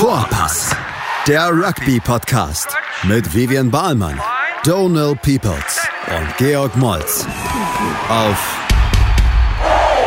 Vorpass, 0.00 0.74
der 1.28 1.50
Rugby-Podcast 1.50 2.74
mit 3.02 3.34
Vivian 3.34 3.70
Bahlmann, 3.70 4.18
Donal 4.64 5.14
Peoples 5.14 5.86
und 6.08 6.36
Georg 6.38 6.74
Moltz 6.78 7.26
auf 8.08 8.58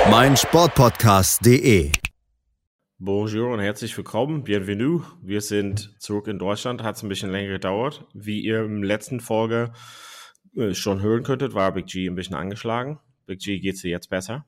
meinsportpodcast.de. 0.10 1.92
Bonjour 2.98 3.54
und 3.54 3.60
herzlich 3.60 3.96
willkommen, 3.96 4.44
bienvenue. 4.44 5.04
Wir 5.22 5.42
sind 5.42 5.94
zurück 6.00 6.28
in 6.28 6.40
Deutschland, 6.40 6.82
hat 6.82 6.96
es 6.96 7.04
ein 7.04 7.10
bisschen 7.10 7.30
länger 7.30 7.52
gedauert. 7.52 8.04
Wie 8.16 8.42
ihr 8.42 8.64
im 8.64 8.82
letzten 8.82 9.20
Folge 9.20 9.74
äh, 10.56 10.74
schon 10.74 11.02
hören 11.02 11.22
könntet, 11.22 11.54
war 11.54 11.72
Big 11.72 11.86
G 11.86 12.08
ein 12.08 12.16
bisschen 12.16 12.36
angeschlagen. 12.36 13.00
Big 13.28 13.42
G, 13.42 13.60
geht's 13.60 13.84
dir 13.84 13.92
jetzt 13.92 14.10
besser? 14.10 14.48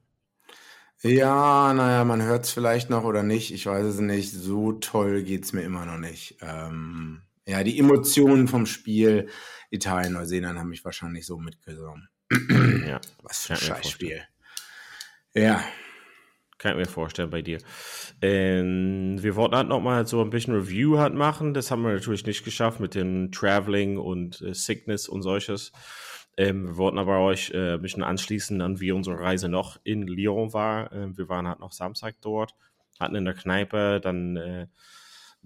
Ja, 1.05 1.71
naja, 1.71 2.03
man 2.03 2.23
hört 2.23 2.45
es 2.45 2.51
vielleicht 2.51 2.89
noch 2.89 3.03
oder 3.03 3.21
nicht. 3.21 3.53
Ich 3.53 3.67
weiß 3.67 3.85
es 3.85 3.99
nicht. 3.99 4.31
So 4.31 4.71
toll 4.71 5.21
geht 5.21 5.45
es 5.45 5.53
mir 5.53 5.61
immer 5.61 5.85
noch 5.85 5.99
nicht. 5.99 6.38
Ähm, 6.41 7.21
ja, 7.45 7.63
die 7.63 7.77
Emotionen 7.77 8.47
vom 8.47 8.66
Spiel 8.66 9.30
Italien, 9.70 10.13
Neuseeland 10.13 10.57
haben 10.57 10.70
mich 10.70 10.83
wahrscheinlich 10.83 11.27
so 11.27 11.38
mitgenommen. 11.38 12.09
ja, 12.88 12.99
was 13.21 13.45
für 13.45 13.53
ein 13.53 13.59
Scheißspiel. 13.59 14.23
Ja. 15.35 15.63
Kann 16.57 16.71
ich 16.71 16.88
mir 16.88 16.91
vorstellen 16.91 17.30
bei 17.30 17.44
dir. 17.44 17.59
Ähm, 18.23 19.22
wir 19.22 19.35
wollten 19.35 19.55
halt 19.55 19.67
nochmal 19.67 20.08
so 20.08 20.22
ein 20.22 20.31
bisschen 20.31 20.55
Review 20.55 20.97
halt 20.97 21.13
machen. 21.13 21.53
Das 21.53 21.69
haben 21.69 21.83
wir 21.83 21.94
natürlich 21.94 22.25
nicht 22.25 22.44
geschafft 22.44 22.80
mit 22.80 22.95
dem 22.95 23.31
Traveling 23.31 23.99
und 23.99 24.41
äh, 24.41 24.55
Sickness 24.55 25.08
und 25.08 25.22
solches. 25.22 25.72
Ähm, 26.38 26.67
wir 26.67 26.77
wollten 26.77 26.98
aber 26.98 27.20
euch 27.20 27.52
äh, 27.52 27.73
ein 27.73 27.81
bisschen 27.81 28.03
anschließen 28.03 28.62
an 28.62 28.80
wie 28.80 28.91
unsere 28.91 29.20
Reise 29.20 29.48
noch 29.48 29.80
in 29.84 30.05
Lyon 30.05 30.53
war. 30.53 30.91
Ähm, 30.91 31.17
wir 31.17 31.30
waren 31.30 31.48
halt 31.48 31.59
noch 31.59 31.71
Samstag 31.71 32.16
dort, 32.21 32.55
hatten 32.99 33.16
in 33.16 33.25
der 33.25 33.34
Kneipe 33.34 34.02
dann 34.02 34.35
äh, 34.35 34.67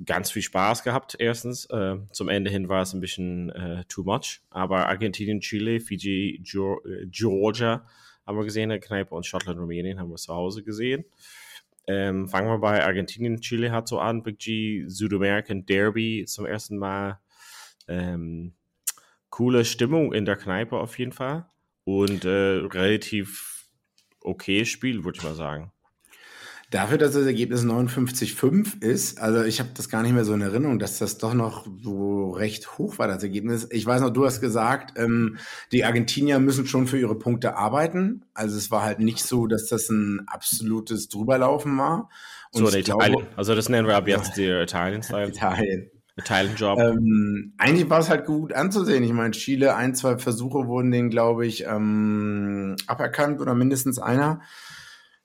ganz 0.05 0.31
viel 0.31 0.41
Spaß 0.41 0.83
gehabt. 0.83 1.15
Erstens, 1.19 1.65
äh, 1.65 1.97
zum 2.11 2.29
Ende 2.29 2.49
hin 2.49 2.69
war 2.69 2.81
es 2.81 2.93
ein 2.93 3.01
bisschen 3.01 3.49
äh, 3.49 3.83
too 3.85 4.03
much, 4.03 4.41
aber 4.49 4.87
Argentinien, 4.87 5.41
Chile, 5.41 5.79
Fiji, 5.79 6.37
äh, 6.37 7.05
Georgia 7.07 7.85
haben 8.25 8.37
wir 8.37 8.45
gesehen 8.45 8.63
in 8.63 8.69
der 8.69 8.79
Kneipe 8.79 9.13
und 9.13 9.25
Schottland, 9.25 9.59
Rumänien 9.59 9.99
haben 9.99 10.09
wir 10.09 10.17
zu 10.17 10.33
Hause 10.33 10.63
gesehen. 10.63 11.05
Ähm, 11.87 12.27
fangen 12.27 12.47
wir 12.47 12.59
bei 12.59 12.85
Argentinien, 12.85 13.41
Chile 13.41 13.71
hat 13.71 13.87
so 13.87 13.99
an, 13.99 14.21
Big 14.21 14.37
G, 14.37 14.85
Südamerican 14.87 15.65
Derby 15.65 16.25
zum 16.27 16.45
ersten 16.45 16.77
Mal. 16.77 17.19
Ähm, 17.87 18.53
coole 19.29 19.65
Stimmung 19.65 20.13
in 20.13 20.25
der 20.25 20.35
Kneipe 20.35 20.77
auf 20.77 20.97
jeden 20.99 21.11
Fall. 21.11 21.49
Und 21.83 22.25
äh, 22.25 22.29
relativ 22.29 23.65
okay 24.21 24.65
Spiel, 24.65 25.03
würde 25.03 25.17
ich 25.17 25.23
mal 25.23 25.35
sagen. 25.35 25.71
Dafür, 26.71 26.99
dass 26.99 27.13
das 27.13 27.25
Ergebnis 27.25 27.63
59,5 27.63 28.83
ist, 28.83 29.19
also 29.19 29.43
ich 29.43 29.59
habe 29.59 29.71
das 29.73 29.89
gar 29.89 30.03
nicht 30.03 30.13
mehr 30.13 30.23
so 30.23 30.35
in 30.35 30.41
Erinnerung, 30.41 30.77
dass 30.77 30.99
das 30.99 31.17
doch 31.17 31.33
noch 31.33 31.65
so 31.81 32.29
recht 32.29 32.77
hoch 32.77 32.99
war, 32.99 33.07
das 33.07 33.23
Ergebnis. 33.23 33.67
Ich 33.71 33.87
weiß 33.87 34.01
noch, 34.01 34.11
du 34.11 34.23
hast 34.23 34.39
gesagt, 34.39 34.99
ähm, 34.99 35.37
die 35.71 35.83
Argentinier 35.83 36.37
müssen 36.37 36.67
schon 36.67 36.85
für 36.85 36.99
ihre 36.99 37.17
Punkte 37.17 37.55
arbeiten. 37.55 38.23
Also 38.35 38.55
es 38.55 38.69
war 38.69 38.83
halt 38.83 38.99
nicht 38.99 39.23
so, 39.23 39.47
dass 39.47 39.65
das 39.65 39.89
ein 39.89 40.27
absolutes 40.27 41.09
Drüberlaufen 41.09 41.75
war. 41.75 42.09
Und 42.51 42.67
so, 42.67 42.77
Italien. 42.77 43.13
Glaube, 43.17 43.27
also 43.35 43.55
das 43.55 43.67
nennen 43.67 43.87
wir 43.87 43.95
ab 43.95 44.07
jetzt 44.07 44.37
die 44.37 44.45
Italien-Style. 44.45 45.29
Italien. 45.29 45.89
Italien-Job. 46.19 46.79
Ähm, 46.79 47.53
eigentlich 47.57 47.89
war 47.89 47.99
es 47.99 48.09
halt 48.09 48.25
gut 48.25 48.53
anzusehen. 48.53 49.03
Ich 49.03 49.13
meine, 49.13 49.31
Chile, 49.31 49.75
ein, 49.75 49.95
zwei 49.95 50.17
Versuche 50.17 50.67
wurden 50.67 50.91
denen, 50.91 51.09
glaube 51.09 51.47
ich, 51.47 51.65
ähm, 51.65 52.75
aberkannt 52.87 53.41
oder 53.41 53.55
mindestens 53.55 53.99
einer. 53.99 54.41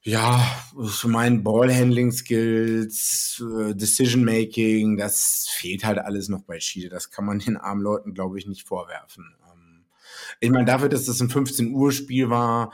Ja, 0.02 0.38
für 0.86 1.08
meinen 1.08 1.42
Ballhandling-Skills, 1.42 3.42
äh, 3.42 3.74
Decision-Making, 3.74 4.98
das 4.98 5.48
fehlt 5.50 5.84
halt 5.84 5.98
alles 5.98 6.28
noch 6.28 6.42
bei 6.42 6.58
Chile. 6.58 6.90
Das 6.90 7.10
kann 7.10 7.24
man 7.24 7.38
den 7.38 7.56
armen 7.56 7.82
Leuten, 7.82 8.12
glaube 8.12 8.38
ich, 8.38 8.46
nicht 8.46 8.66
vorwerfen. 8.66 9.34
Ähm, 9.50 9.86
ich 10.40 10.50
meine, 10.50 10.66
dafür, 10.66 10.90
dass 10.90 11.06
das 11.06 11.20
ein 11.20 11.30
15 11.30 11.72
Uhr 11.72 11.90
Spiel 11.90 12.28
war, 12.28 12.72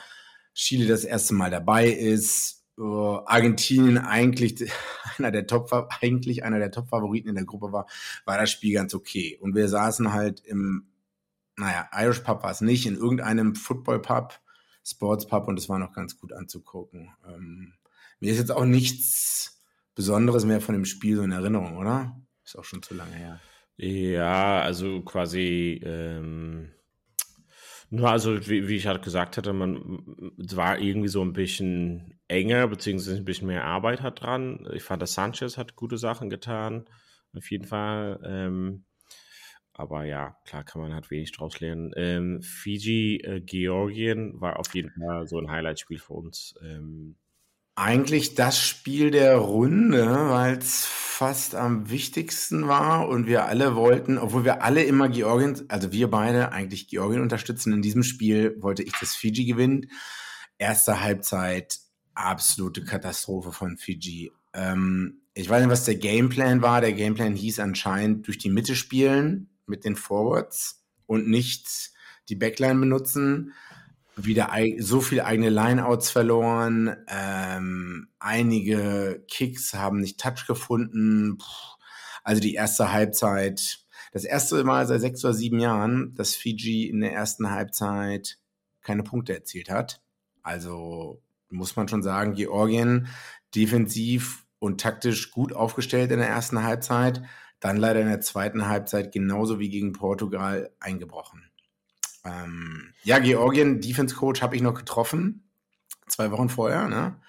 Chile 0.55 0.89
das 0.89 1.05
erste 1.05 1.35
Mal 1.35 1.51
dabei 1.51 1.89
ist, 1.89 2.60
Argentinien 2.81 3.99
eigentlich 3.99 4.71
einer 5.19 5.31
der 5.31 5.47
Top 5.47 5.71
eigentlich 6.01 6.45
einer 6.45 6.59
der 6.59 6.71
Top-Favoriten 6.71 7.29
in 7.29 7.35
der 7.35 7.45
Gruppe 7.45 7.73
war, 7.73 7.87
war 8.25 8.39
das 8.39 8.51
Spiel 8.51 8.75
ganz 8.75 8.95
okay. 8.95 9.39
Und 9.41 9.55
wir 9.55 9.69
saßen 9.69 10.13
halt 10.13 10.41
im, 10.41 10.89
naja, 11.57 11.89
Irish 11.95 12.21
Pub 12.21 12.43
war 12.43 12.51
es 12.51 12.61
nicht, 12.61 12.87
in 12.87 12.97
irgendeinem 12.97 13.55
Football 13.55 14.01
Pub, 14.01 14.41
Sports 14.85 15.27
Pub 15.27 15.49
und 15.49 15.59
es 15.59 15.69
war 15.69 15.79
noch 15.79 15.93
ganz 15.93 16.19
gut 16.19 16.33
anzugucken. 16.33 17.11
Ähm, 17.27 17.75
mir 18.19 18.33
ist 18.33 18.39
jetzt 18.39 18.53
auch 18.53 18.65
nichts 18.65 19.63
Besonderes 19.95 20.45
mehr 20.45 20.61
von 20.61 20.75
dem 20.75 20.85
Spiel 20.85 21.17
so 21.17 21.23
in 21.23 21.33
Erinnerung, 21.33 21.77
oder? 21.77 22.19
Ist 22.45 22.57
auch 22.57 22.65
schon 22.65 22.83
zu 22.83 22.95
lange 22.95 23.15
her. 23.15 23.41
Ja, 23.77 24.61
also 24.61 25.03
quasi 25.03 25.81
ähm, 25.85 26.71
nur 27.91 28.09
also, 28.09 28.47
wie, 28.49 28.69
wie 28.69 28.77
ich 28.77 28.87
halt 28.87 29.03
gesagt 29.03 29.37
hatte, 29.37 29.53
man 29.53 30.01
war 30.37 30.79
irgendwie 30.79 31.09
so 31.09 31.23
ein 31.23 31.33
bisschen 31.33 32.21
enger, 32.29 32.69
beziehungsweise 32.69 33.17
ein 33.17 33.25
bisschen 33.25 33.49
mehr 33.49 33.65
Arbeit 33.65 34.01
hat 34.03 34.23
dran. 34.23 34.67
Ich 34.73 34.85
fand, 34.85 35.03
dass 35.03 35.15
Sanchez 35.15 35.59
hat 35.59 35.77
gute 35.77 35.99
Sachen 35.99 36.31
getan, 36.31 36.85
auf 37.37 37.51
jeden 37.51 37.67
Fall. 37.67 38.21
Ähm, 38.25 38.85
aber 39.73 40.05
ja, 40.05 40.37
klar 40.45 40.65
kann 40.65 40.83
man 40.83 40.95
halt 40.95 41.11
wenig 41.11 41.33
draus 41.33 41.59
lernen. 41.61 41.93
Ähm, 41.97 42.43
Fiji, 42.43 43.19
äh, 43.23 43.41
Georgien 43.41 44.41
war 44.41 44.59
auf 44.59 44.75
jeden 44.75 44.91
Fall 44.91 45.27
so 45.27 45.39
ein 45.39 45.51
Highlight-Spiel 45.51 45.99
für 45.99 46.15
uns. 46.15 46.55
Ähm, 46.63 47.17
eigentlich 47.81 48.35
das 48.35 48.61
Spiel 48.61 49.11
der 49.11 49.37
Runde, 49.37 50.05
weil 50.29 50.59
es 50.59 50.85
fast 50.85 51.55
am 51.55 51.89
wichtigsten 51.89 52.69
war 52.69 53.09
und 53.09 53.27
wir 53.27 53.47
alle 53.47 53.75
wollten, 53.75 54.19
obwohl 54.19 54.45
wir 54.45 54.63
alle 54.63 54.83
immer 54.83 55.09
Georgien, 55.09 55.65
also 55.69 55.91
wir 55.91 56.11
beide 56.11 56.53
eigentlich 56.53 56.89
Georgien 56.89 57.23
unterstützen. 57.23 57.73
In 57.73 57.81
diesem 57.81 58.03
Spiel 58.03 58.55
wollte 58.61 58.83
ich, 58.83 58.93
dass 58.93 59.15
Fiji 59.15 59.47
gewinnt. 59.47 59.87
Erste 60.59 61.01
Halbzeit, 61.01 61.79
absolute 62.15 62.85
Katastrophe 62.85 63.51
von 63.51 63.79
Fiji. 63.79 64.31
Ähm, 64.53 65.23
ich 65.33 65.49
weiß 65.49 65.63
nicht, 65.63 65.71
was 65.71 65.87
der 65.87 65.97
Gameplan 65.97 66.61
war. 66.61 66.83
Der 66.83 66.93
Gameplan 66.93 67.35
hieß 67.35 67.61
anscheinend 67.61 68.27
durch 68.27 68.37
die 68.37 68.51
Mitte 68.51 68.77
spielen 68.77 69.49
mit 69.67 69.87
den 69.87 69.97
Forwards 69.97 70.85
und 71.07 71.29
nicht 71.29 71.93
die 72.29 72.37
Backline 72.37 72.79
benutzen 72.79 73.55
wieder 74.25 74.51
so 74.79 75.01
viel 75.01 75.21
eigene 75.21 75.51
Lineouts 75.51 76.11
verloren. 76.11 76.97
Ähm, 77.09 78.09
einige 78.19 79.25
Kicks 79.29 79.75
haben 79.75 80.01
nicht 80.01 80.21
Touch 80.21 80.47
gefunden. 80.47 81.39
Also 82.23 82.41
die 82.41 82.55
erste 82.55 82.93
Halbzeit, 82.93 83.81
das 84.13 84.25
erste 84.25 84.63
Mal 84.65 84.87
seit 84.87 85.01
sechs 85.01 85.25
oder 85.25 85.35
sieben 85.35 85.59
Jahren, 85.59 86.15
dass 86.15 86.35
Fiji 86.35 86.89
in 86.89 87.01
der 87.01 87.13
ersten 87.13 87.51
Halbzeit 87.51 88.39
keine 88.83 89.03
Punkte 89.03 89.35
erzielt 89.35 89.71
hat. 89.71 90.03
Also 90.43 91.23
muss 91.49 91.77
man 91.77 91.89
schon 91.89 92.03
sagen, 92.03 92.35
Georgien 92.35 93.09
defensiv 93.55 94.47
und 94.59 94.81
taktisch 94.81 95.31
gut 95.31 95.53
aufgestellt 95.53 96.11
in 96.11 96.19
der 96.19 96.29
ersten 96.29 96.63
Halbzeit, 96.63 97.23
dann 97.61 97.77
leider 97.77 98.01
in 98.01 98.09
der 98.09 98.21
zweiten 98.21 98.69
Halbzeit 98.69 99.13
genauso 99.13 99.59
wie 99.59 99.69
gegen 99.69 99.93
Portugal 99.93 100.71
eingebrochen. 100.81 101.51
Ähm, 102.25 102.93
ja, 103.03 103.19
Georgien, 103.19 103.81
Defense 103.81 104.15
Coach, 104.15 104.43
habe 104.43 104.57
ich 104.57 104.63
noch 104.63 104.75
getroffen. 104.75 105.49
Zwei 106.07 106.31
Wochen 106.31 106.49
vorher, 106.49 106.89
ne? 106.89 107.21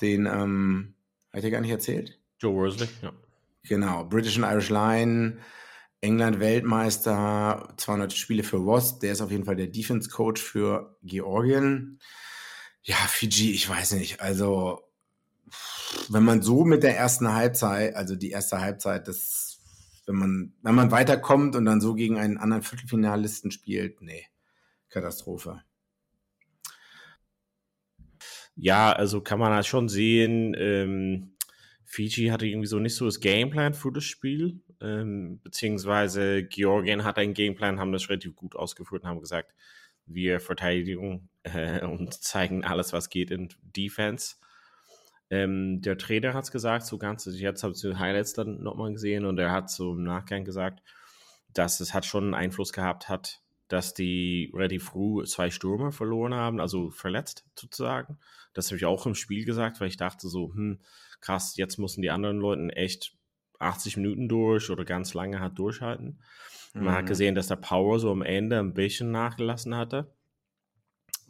Den, 0.00 0.26
ähm, 0.26 0.94
hat 1.32 1.44
er 1.44 1.50
gar 1.50 1.60
nicht 1.60 1.70
erzählt? 1.70 2.18
Joe 2.40 2.54
Worsley, 2.54 2.88
ja. 3.02 3.12
Genau, 3.62 4.04
British 4.04 4.36
and 4.38 4.46
Irish 4.46 4.70
Line, 4.70 5.38
England 6.00 6.40
Weltmeister, 6.40 7.68
200 7.76 8.12
Spiele 8.12 8.42
für 8.42 8.64
Wasp. 8.64 9.00
Der 9.00 9.12
ist 9.12 9.20
auf 9.20 9.30
jeden 9.30 9.44
Fall 9.44 9.56
der 9.56 9.66
Defense 9.66 10.08
Coach 10.08 10.40
für 10.40 10.96
Georgien. 11.02 11.98
Ja, 12.82 12.96
Fiji, 12.96 13.52
ich 13.52 13.68
weiß 13.68 13.92
nicht. 13.92 14.20
Also, 14.20 14.82
wenn 16.08 16.22
man 16.22 16.42
so 16.42 16.64
mit 16.64 16.82
der 16.82 16.96
ersten 16.96 17.32
Halbzeit, 17.34 17.94
also 17.96 18.16
die 18.16 18.30
erste 18.30 18.60
Halbzeit, 18.60 19.08
das 19.08 19.47
wenn 20.08 20.16
man, 20.16 20.52
wenn 20.62 20.74
man 20.74 20.90
weiterkommt 20.90 21.54
und 21.54 21.64
dann 21.66 21.80
so 21.80 21.94
gegen 21.94 22.18
einen 22.18 22.38
anderen 22.38 22.62
Viertelfinalisten 22.62 23.50
spielt, 23.50 24.00
nee, 24.00 24.26
Katastrophe. 24.88 25.62
Ja, 28.56 28.90
also 28.92 29.20
kann 29.20 29.38
man 29.38 29.52
halt 29.52 29.66
schon 29.66 29.88
sehen, 29.88 30.56
ähm, 30.58 31.36
Fiji 31.84 32.28
hatte 32.28 32.46
irgendwie 32.46 32.66
so 32.66 32.78
nicht 32.78 32.96
so 32.96 33.04
das 33.04 33.20
Gameplan 33.20 33.72
für 33.72 33.92
das 33.92 34.04
Spiel, 34.04 34.60
ähm, 34.80 35.40
beziehungsweise 35.42 36.44
Georgien 36.44 37.04
hat 37.04 37.18
einen 37.18 37.34
Gameplan, 37.34 37.78
haben 37.78 37.92
das 37.92 38.08
relativ 38.08 38.34
gut 38.34 38.56
ausgeführt 38.56 39.04
und 39.04 39.08
haben 39.08 39.20
gesagt, 39.20 39.54
wir 40.06 40.40
verteidigen 40.40 41.28
äh, 41.44 41.84
und 41.84 42.14
zeigen 42.14 42.64
alles, 42.64 42.92
was 42.92 43.10
geht 43.10 43.30
in 43.30 43.48
Defense. 43.62 44.36
Ähm, 45.30 45.82
der 45.82 45.98
Trainer 45.98 46.34
hat 46.34 46.44
es 46.44 46.50
gesagt, 46.50 46.86
so 46.86 46.98
ganz, 46.98 47.26
also 47.26 47.38
jetzt 47.38 47.62
habe 47.62 47.74
ich 47.74 47.80
die 47.80 47.96
Highlights 47.96 48.32
dann 48.32 48.62
nochmal 48.62 48.92
gesehen 48.92 49.26
und 49.26 49.38
er 49.38 49.52
hat 49.52 49.70
so 49.70 49.92
im 49.92 50.02
Nachgang 50.04 50.44
gesagt, 50.44 50.82
dass 51.52 51.80
es 51.80 51.92
hat 51.94 52.06
schon 52.06 52.24
einen 52.24 52.34
Einfluss 52.34 52.72
gehabt 52.72 53.08
hat, 53.08 53.42
dass 53.68 53.92
die 53.92 54.50
relativ 54.54 54.84
früh 54.84 55.24
zwei 55.24 55.50
Stürmer 55.50 55.92
verloren 55.92 56.34
haben, 56.34 56.60
also 56.60 56.90
verletzt 56.90 57.44
sozusagen. 57.58 58.18
Das 58.54 58.68
habe 58.68 58.76
ich 58.76 58.86
auch 58.86 59.06
im 59.06 59.14
Spiel 59.14 59.44
gesagt, 59.44 59.80
weil 59.80 59.88
ich 59.88 59.98
dachte 59.98 60.28
so, 60.28 60.52
hm, 60.54 60.80
krass, 61.20 61.56
jetzt 61.56 61.78
müssen 61.78 62.00
die 62.00 62.10
anderen 62.10 62.38
Leute 62.38 62.74
echt 62.76 63.14
80 63.58 63.96
Minuten 63.98 64.28
durch 64.28 64.70
oder 64.70 64.84
ganz 64.84 65.12
lange 65.14 65.40
hat 65.40 65.58
durchhalten. 65.58 66.22
Man 66.74 66.84
Mhm. 66.84 66.96
hat 66.96 67.06
gesehen, 67.06 67.34
dass 67.34 67.48
der 67.48 67.56
Power 67.56 67.98
so 67.98 68.10
am 68.10 68.22
Ende 68.22 68.58
ein 68.58 68.72
bisschen 68.72 69.10
nachgelassen 69.10 69.74
hatte. 69.74 70.14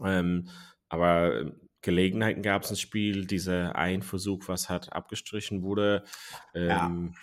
Ähm, 0.04 0.48
aber 0.88 1.40
ähm, 1.40 1.67
Gelegenheiten 1.82 2.42
gab 2.42 2.62
es 2.62 2.70
ins 2.70 2.80
Spiel. 2.80 3.26
Dieser 3.26 3.76
ein 3.76 4.02
Versuch, 4.02 4.48
was 4.48 4.68
hat 4.68 4.92
abgestrichen 4.92 5.62
wurde, 5.62 6.04
ähm, 6.54 7.14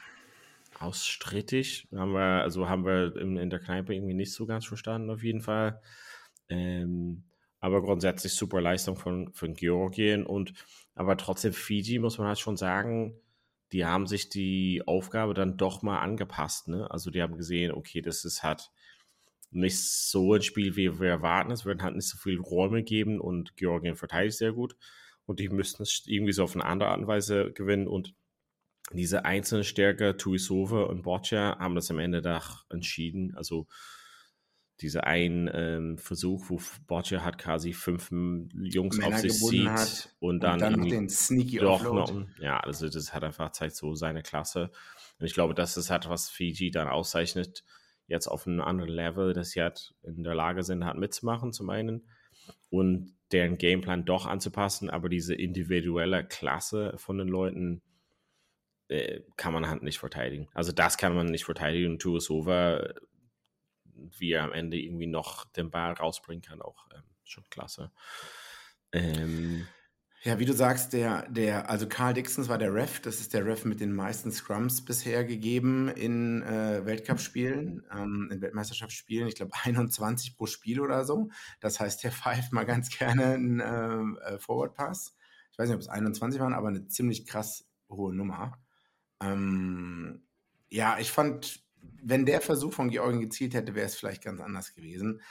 ausstrittig. 0.80 1.88
Haben 1.94 2.13
wir, 2.13 2.42
also 2.42 2.69
haben 2.69 2.86
wir 2.86 3.16
in, 3.18 3.38
in 3.38 3.50
der 3.50 3.60
Kneipe 3.60 3.94
irgendwie 3.94 4.13
nicht 4.13 4.34
so 4.34 4.46
ganz 4.46 4.66
verstanden, 4.66 5.10
auf 5.10 5.24
jeden 5.24 5.42
Fall. 5.42 5.81
Ähm, 6.50 7.24
aber 7.60 7.81
grundsätzlich 7.81 8.34
super 8.34 8.62
Leistung 8.62 8.96
von, 8.96 9.34
von 9.34 9.54
Georgien 9.56 10.25
und 10.25 10.54
aber 10.94 11.18
trotzdem 11.18 11.52
Fiji 11.52 12.00
muss 12.00 12.18
man 12.18 12.28
halt 12.28 12.40
schon 12.40 12.57
sagen, 12.57 13.16
die 13.72 13.86
haben 13.86 14.07
sich 14.07 14.30
die 14.30 14.84
Aufgabe 14.86 15.34
dann 15.34 15.57
doch 15.57 15.81
mal 15.81 16.00
angepasst. 16.00 16.68
Ne? 16.68 16.90
Also 16.90 17.10
die 17.10 17.22
haben 17.22 17.36
gesehen, 17.36 17.72
okay, 17.72 18.02
das 18.02 18.24
ist 18.24 18.44
halt 18.44 18.72
nicht 19.56 19.80
so 19.80 20.34
ein 20.34 20.42
Spiel, 20.42 20.75
wie 20.75 21.00
wir 21.00 21.10
erwarten. 21.10 21.52
Es 21.52 21.66
werden 21.66 21.81
halt 21.81 21.96
nicht 21.96 22.10
so 22.10 22.18
viele 22.18 22.40
Räume 22.40 22.84
geben 22.84 23.19
und 23.19 23.56
Georgien 23.56 23.96
verteidigt 23.96 24.38
sehr 24.38 24.52
gut. 24.52 24.75
Und 25.25 25.40
die 25.40 25.50
müssten 25.50 25.84
es 25.84 26.04
irgendwie 26.06 26.34
so 26.34 26.44
auf 26.44 26.56
eine 26.56 26.66
andere 26.66 26.90
Art 26.90 27.00
und 27.00 27.07
Weise 27.07 27.52
gewinnen. 27.54 27.88
Und 27.88 28.13
diese 28.92 29.25
einzelnen 29.25 29.63
Stärke, 29.63 30.18
Tuisova 30.18 30.84
und 30.84 31.04
Boccia, 31.04 31.57
haben 31.57 31.75
das 31.75 31.90
am 31.90 32.00
Ende 32.00 32.22
da 32.22 32.42
entschieden. 32.69 33.34
Also 33.36 33.68
dieser 34.81 35.06
ein 35.06 35.50
ähm, 35.54 35.98
Versuch, 35.98 36.50
wo 36.50 36.62
Boccia 36.86 37.24
hat 37.24 37.38
quasi 37.38 37.72
fünf 37.72 38.12
Jungs 38.12 38.98
Männer 38.98 39.16
auf 39.16 39.22
sich 39.22 39.68
hat 39.68 40.16
und 40.19 40.44
dann, 40.44 40.56
Und 40.56 40.62
dann 40.62 40.72
noch 40.74 40.80
irgendwie 40.80 40.90
den 40.92 41.10
Sneaky 41.10 41.60
doch 41.60 41.86
Offload. 41.86 42.13
noch, 42.13 42.40
ja, 42.40 42.60
also 42.60 42.90
das 42.90 43.13
hat 43.13 43.24
einfach 43.24 43.52
zeigt 43.52 43.75
so 43.75 43.96
seine 43.96 44.22
Klasse. 44.22 44.72
Und 45.18 45.25
ich 45.25 45.34
glaube, 45.34 45.54
das 45.54 45.78
ist 45.78 45.90
halt, 45.90 46.10
was 46.10 46.30
Fiji 46.30 46.72
dann 46.72 46.90
auszeichnet, 46.90 47.63
jetzt 48.07 48.28
auf 48.28 48.48
einem 48.48 48.62
anderen 48.62 48.92
Level, 48.92 49.34
dass 49.34 49.52
sie 49.52 49.62
halt 49.62 49.94
in 50.04 50.24
der 50.24 50.36
Lage 50.36 50.63
sind, 50.63 50.86
halt 50.86 50.98
mitzumachen, 50.98 51.54
zum 51.54 51.69
einen, 51.69 52.07
und 52.69 53.16
deren 53.31 53.57
Gameplan 53.57 54.06
doch 54.06 54.25
anzupassen, 54.25 54.90
aber 54.90 55.10
diese 55.10 55.34
individuelle 55.34 56.25
Klasse 56.25 56.94
von 56.98 57.18
den 57.18 57.28
Leuten 57.28 57.81
äh, 58.88 59.22
kann 59.36 59.54
man 59.54 59.68
halt 59.68 59.81
nicht 59.81 59.98
verteidigen. 59.98 60.48
Also 60.54 60.72
das 60.72 60.98
kann 60.98 61.16
man 61.16 61.28
nicht 61.28 61.46
verteidigen. 61.46 61.94
Und 61.94 62.02
Tuasova, 62.02 62.94
wie 63.94 64.31
er 64.31 64.44
am 64.44 64.52
Ende 64.52 64.78
irgendwie 64.78 65.07
noch 65.07 65.46
den 65.46 65.72
Ball 65.72 65.94
rausbringen 65.94 66.44
kann, 66.44 66.62
auch 66.62 66.86
ähm, 66.94 67.04
schon 67.24 67.44
klasse. 67.50 67.92
Ähm, 68.92 69.68
Ja, 70.25 70.39
wie 70.39 70.45
du 70.45 70.54
sagst, 70.54 70.94
der, 70.94 71.30
der, 71.30 71.69
also 71.69 71.88
Carl 71.88 72.16
Dixons 72.16 72.50
war 72.50 72.57
der 72.57 72.74
Ref, 72.74 73.00
das 73.00 73.19
ist 73.19 73.36
der 73.36 73.45
Ref 73.45 73.63
mit 73.63 73.80
den 73.80 73.94
meisten 73.94 74.31
Scrums 74.31 74.83
bisher 74.83 75.24
gegeben 75.24 75.88
in 75.88 76.42
äh, 76.42 76.83
Weltcup-Spielen, 76.83 77.86
ähm, 77.95 78.30
in 78.31 78.42
Weltmeisterschaftsspielen, 78.42 79.27
ich 79.27 79.36
glaube 79.36 79.51
21 79.63 80.36
pro 80.36 80.48
Spiel 80.48 80.80
oder 80.80 81.06
so. 81.06 81.30
Das 81.60 81.80
heißt, 81.80 82.04
der 82.04 82.12
pfeift 82.12 82.54
mal 82.54 82.66
ganz 82.66 82.89
gerne 82.89 83.36
einen 83.36 83.60
äh, 83.60 84.33
äh, 84.33 84.39
Forward-Pass. 84.39 85.16
Ich 85.51 85.60
weiß 85.60 85.68
nicht, 85.68 85.75
ob 85.75 85.81
es 85.81 85.89
21 85.89 86.42
waren, 86.42 86.56
aber 86.56 86.69
eine 86.69 86.88
ziemlich 86.88 87.28
krass 87.28 87.69
hohe 87.88 88.12
Nummer. 88.12 88.57
Ähm, 89.21 90.24
ja, 90.69 90.98
ich 90.98 91.12
fand, 91.12 91.63
wenn 92.01 92.25
der 92.25 92.42
Versuch 92.42 92.74
von 92.74 92.89
Georgien 92.89 93.21
gezielt 93.21 93.54
hätte, 93.54 93.75
wäre 93.75 93.86
es 93.86 93.95
vielleicht 93.95 94.24
ganz 94.24 94.42
anders 94.42 94.74
gewesen. 94.74 95.21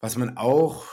Was 0.00 0.16
man 0.16 0.38
auch, 0.38 0.86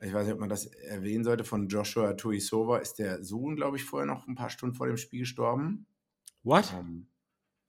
ich 0.00 0.12
weiß 0.12 0.24
nicht, 0.24 0.34
ob 0.34 0.40
man 0.40 0.48
das 0.48 0.66
erwähnen 0.66 1.24
sollte, 1.24 1.44
von 1.44 1.68
Joshua 1.68 2.14
Tuisova 2.14 2.78
ist 2.78 2.94
der 2.94 3.22
Sohn, 3.22 3.56
glaube 3.56 3.76
ich, 3.76 3.84
vorher 3.84 4.06
noch 4.06 4.26
ein 4.26 4.34
paar 4.34 4.50
Stunden 4.50 4.74
vor 4.74 4.86
dem 4.86 4.96
Spiel 4.96 5.20
gestorben. 5.20 5.86
what? 6.42 6.72
Ähm, 6.76 7.08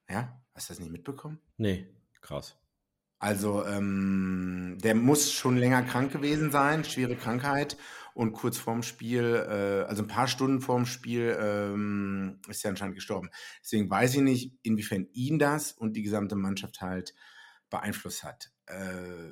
ja, 0.10 0.42
hast 0.54 0.70
du 0.70 0.74
das 0.74 0.80
nicht 0.80 0.92
mitbekommen? 0.92 1.40
Nee, 1.58 1.88
krass. 2.22 2.58
Also, 3.20 3.64
ähm, 3.66 4.80
der 4.82 4.96
muss 4.96 5.32
schon 5.32 5.56
länger 5.56 5.84
krank 5.84 6.12
gewesen 6.12 6.52
sein, 6.52 6.84
schwere 6.84 7.16
Krankheit. 7.16 7.78
Und 8.14 8.34
kurz 8.34 8.58
vorm 8.58 8.84
Spiel, 8.84 9.36
äh, 9.48 9.88
also 9.88 10.04
ein 10.04 10.08
paar 10.08 10.28
Stunden 10.28 10.60
vorm 10.60 10.86
Spiel, 10.86 11.38
ähm, 11.40 12.40
ist 12.50 12.66
er 12.66 12.72
anscheinend 12.72 12.96
gestorben. 12.96 13.30
Deswegen 13.64 13.90
weiß 13.90 14.16
ich 14.16 14.22
nicht, 14.22 14.58
inwiefern 14.64 15.08
ihn 15.14 15.38
das 15.38 15.72
und 15.72 15.94
die 15.96 16.02
gesamte 16.02 16.36
Mannschaft 16.36 16.82
halt 16.82 17.14
beeinflusst 17.70 18.24
hat. 18.24 18.52
Äh, 18.66 19.32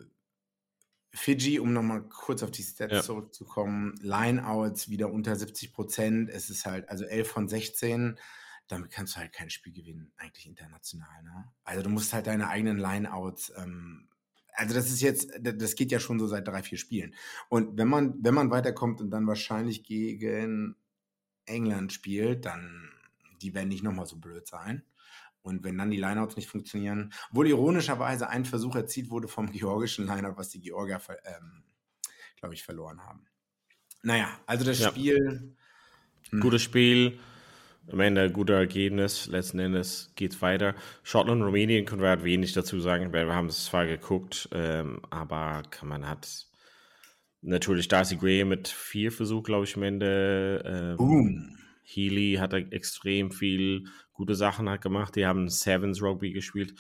Fiji, 1.11 1.59
um 1.59 1.73
nochmal 1.73 2.03
kurz 2.07 2.43
auf 2.43 2.51
die 2.51 2.63
Stats 2.63 2.93
Ja. 2.93 3.01
zurückzukommen, 3.01 3.95
Lineouts 4.01 4.89
wieder 4.89 5.11
unter 5.11 5.35
70 5.35 5.73
Prozent. 5.73 6.29
Es 6.29 6.49
ist 6.49 6.65
halt, 6.65 6.87
also 6.89 7.05
11 7.05 7.27
von 7.29 7.47
16. 7.47 8.19
Damit 8.67 8.91
kannst 8.91 9.15
du 9.15 9.19
halt 9.19 9.33
kein 9.33 9.49
Spiel 9.49 9.73
gewinnen, 9.73 10.11
eigentlich 10.17 10.45
international. 10.45 11.23
Ne? 11.23 11.51
Also 11.63 11.81
du 11.81 11.89
musst 11.89 12.13
halt 12.13 12.27
deine 12.27 12.47
eigenen 12.49 12.77
Lineouts, 12.77 13.51
ähm, 13.57 14.07
also 14.53 14.75
das 14.75 14.89
ist 14.91 15.01
jetzt, 15.01 15.31
das 15.39 15.75
geht 15.75 15.91
ja 15.91 15.99
schon 15.99 16.19
so 16.19 16.27
seit 16.27 16.47
drei, 16.47 16.61
vier 16.61 16.77
Spielen. 16.77 17.15
Und 17.47 17.77
wenn 17.77 17.87
man, 17.87 18.15
wenn 18.23 18.33
man 18.33 18.51
weiterkommt 18.51 18.99
und 18.99 19.09
dann 19.09 19.25
wahrscheinlich 19.25 19.83
gegen 19.83 20.75
England 21.45 21.93
spielt, 21.93 22.45
dann, 22.45 22.91
die 23.41 23.53
werden 23.53 23.69
nicht 23.69 23.83
nochmal 23.83 24.05
so 24.05 24.17
blöd 24.17 24.47
sein. 24.47 24.83
Und 25.41 25.63
wenn 25.63 25.77
dann 25.77 25.91
die 25.91 25.97
Lineouts 25.97 26.35
nicht 26.35 26.49
funktionieren, 26.49 27.13
obwohl 27.31 27.47
ironischerweise 27.47 28.29
ein 28.29 28.45
Versuch 28.45 28.75
erzielt 28.75 29.09
wurde 29.09 29.27
vom 29.27 29.51
georgischen 29.51 30.05
Lineout, 30.07 30.37
was 30.37 30.49
die 30.49 30.61
Georgier, 30.61 30.99
ähm, 31.25 31.63
glaube 32.37 32.53
ich, 32.55 32.63
verloren 32.63 33.01
haben. 33.05 33.25
Naja, 34.03 34.29
also 34.45 34.65
das 34.65 34.79
Ja. 34.79 34.89
Spiel, 34.89 35.55
Hm. 36.31 36.41
Gutes 36.41 36.61
Spiel. 36.61 37.19
Am 37.91 37.99
Ende 38.01 38.21
ein 38.21 38.33
guter 38.33 38.53
Ergebnis. 38.53 39.25
Letzten 39.27 39.57
Endes 39.59 40.11
geht's 40.15 40.41
weiter. 40.43 40.75
Schottland, 41.01 41.41
Rumänien 41.41 41.85
können 41.85 42.01
wir 42.03 42.09
halt 42.09 42.23
wenig 42.23 42.53
dazu 42.53 42.79
sagen, 42.79 43.11
weil 43.13 43.25
wir 43.25 43.33
haben 43.33 43.47
es 43.47 43.65
zwar 43.65 43.87
geguckt, 43.87 44.47
ähm, 44.51 45.01
aber 45.09 45.63
kann 45.71 45.89
man 45.89 46.07
hat 46.07 46.45
natürlich 47.41 47.87
Darcy 47.87 48.17
Gray 48.17 48.45
mit 48.45 48.67
vier 48.67 49.11
Versuchen, 49.11 49.43
glaube 49.43 49.65
ich, 49.65 49.75
am 49.75 49.83
Ende. 49.83 50.61
Ähm, 50.65 50.97
boom. 50.97 51.58
Healy 51.89 52.35
hat 52.39 52.53
extrem 52.53 53.31
viel 53.31 53.85
gute 54.13 54.35
Sachen 54.35 54.69
hat 54.69 54.81
gemacht. 54.81 55.15
Die 55.15 55.25
haben 55.25 55.49
Sevens 55.49 56.01
Rugby 56.01 56.31
gespielt. 56.31 56.73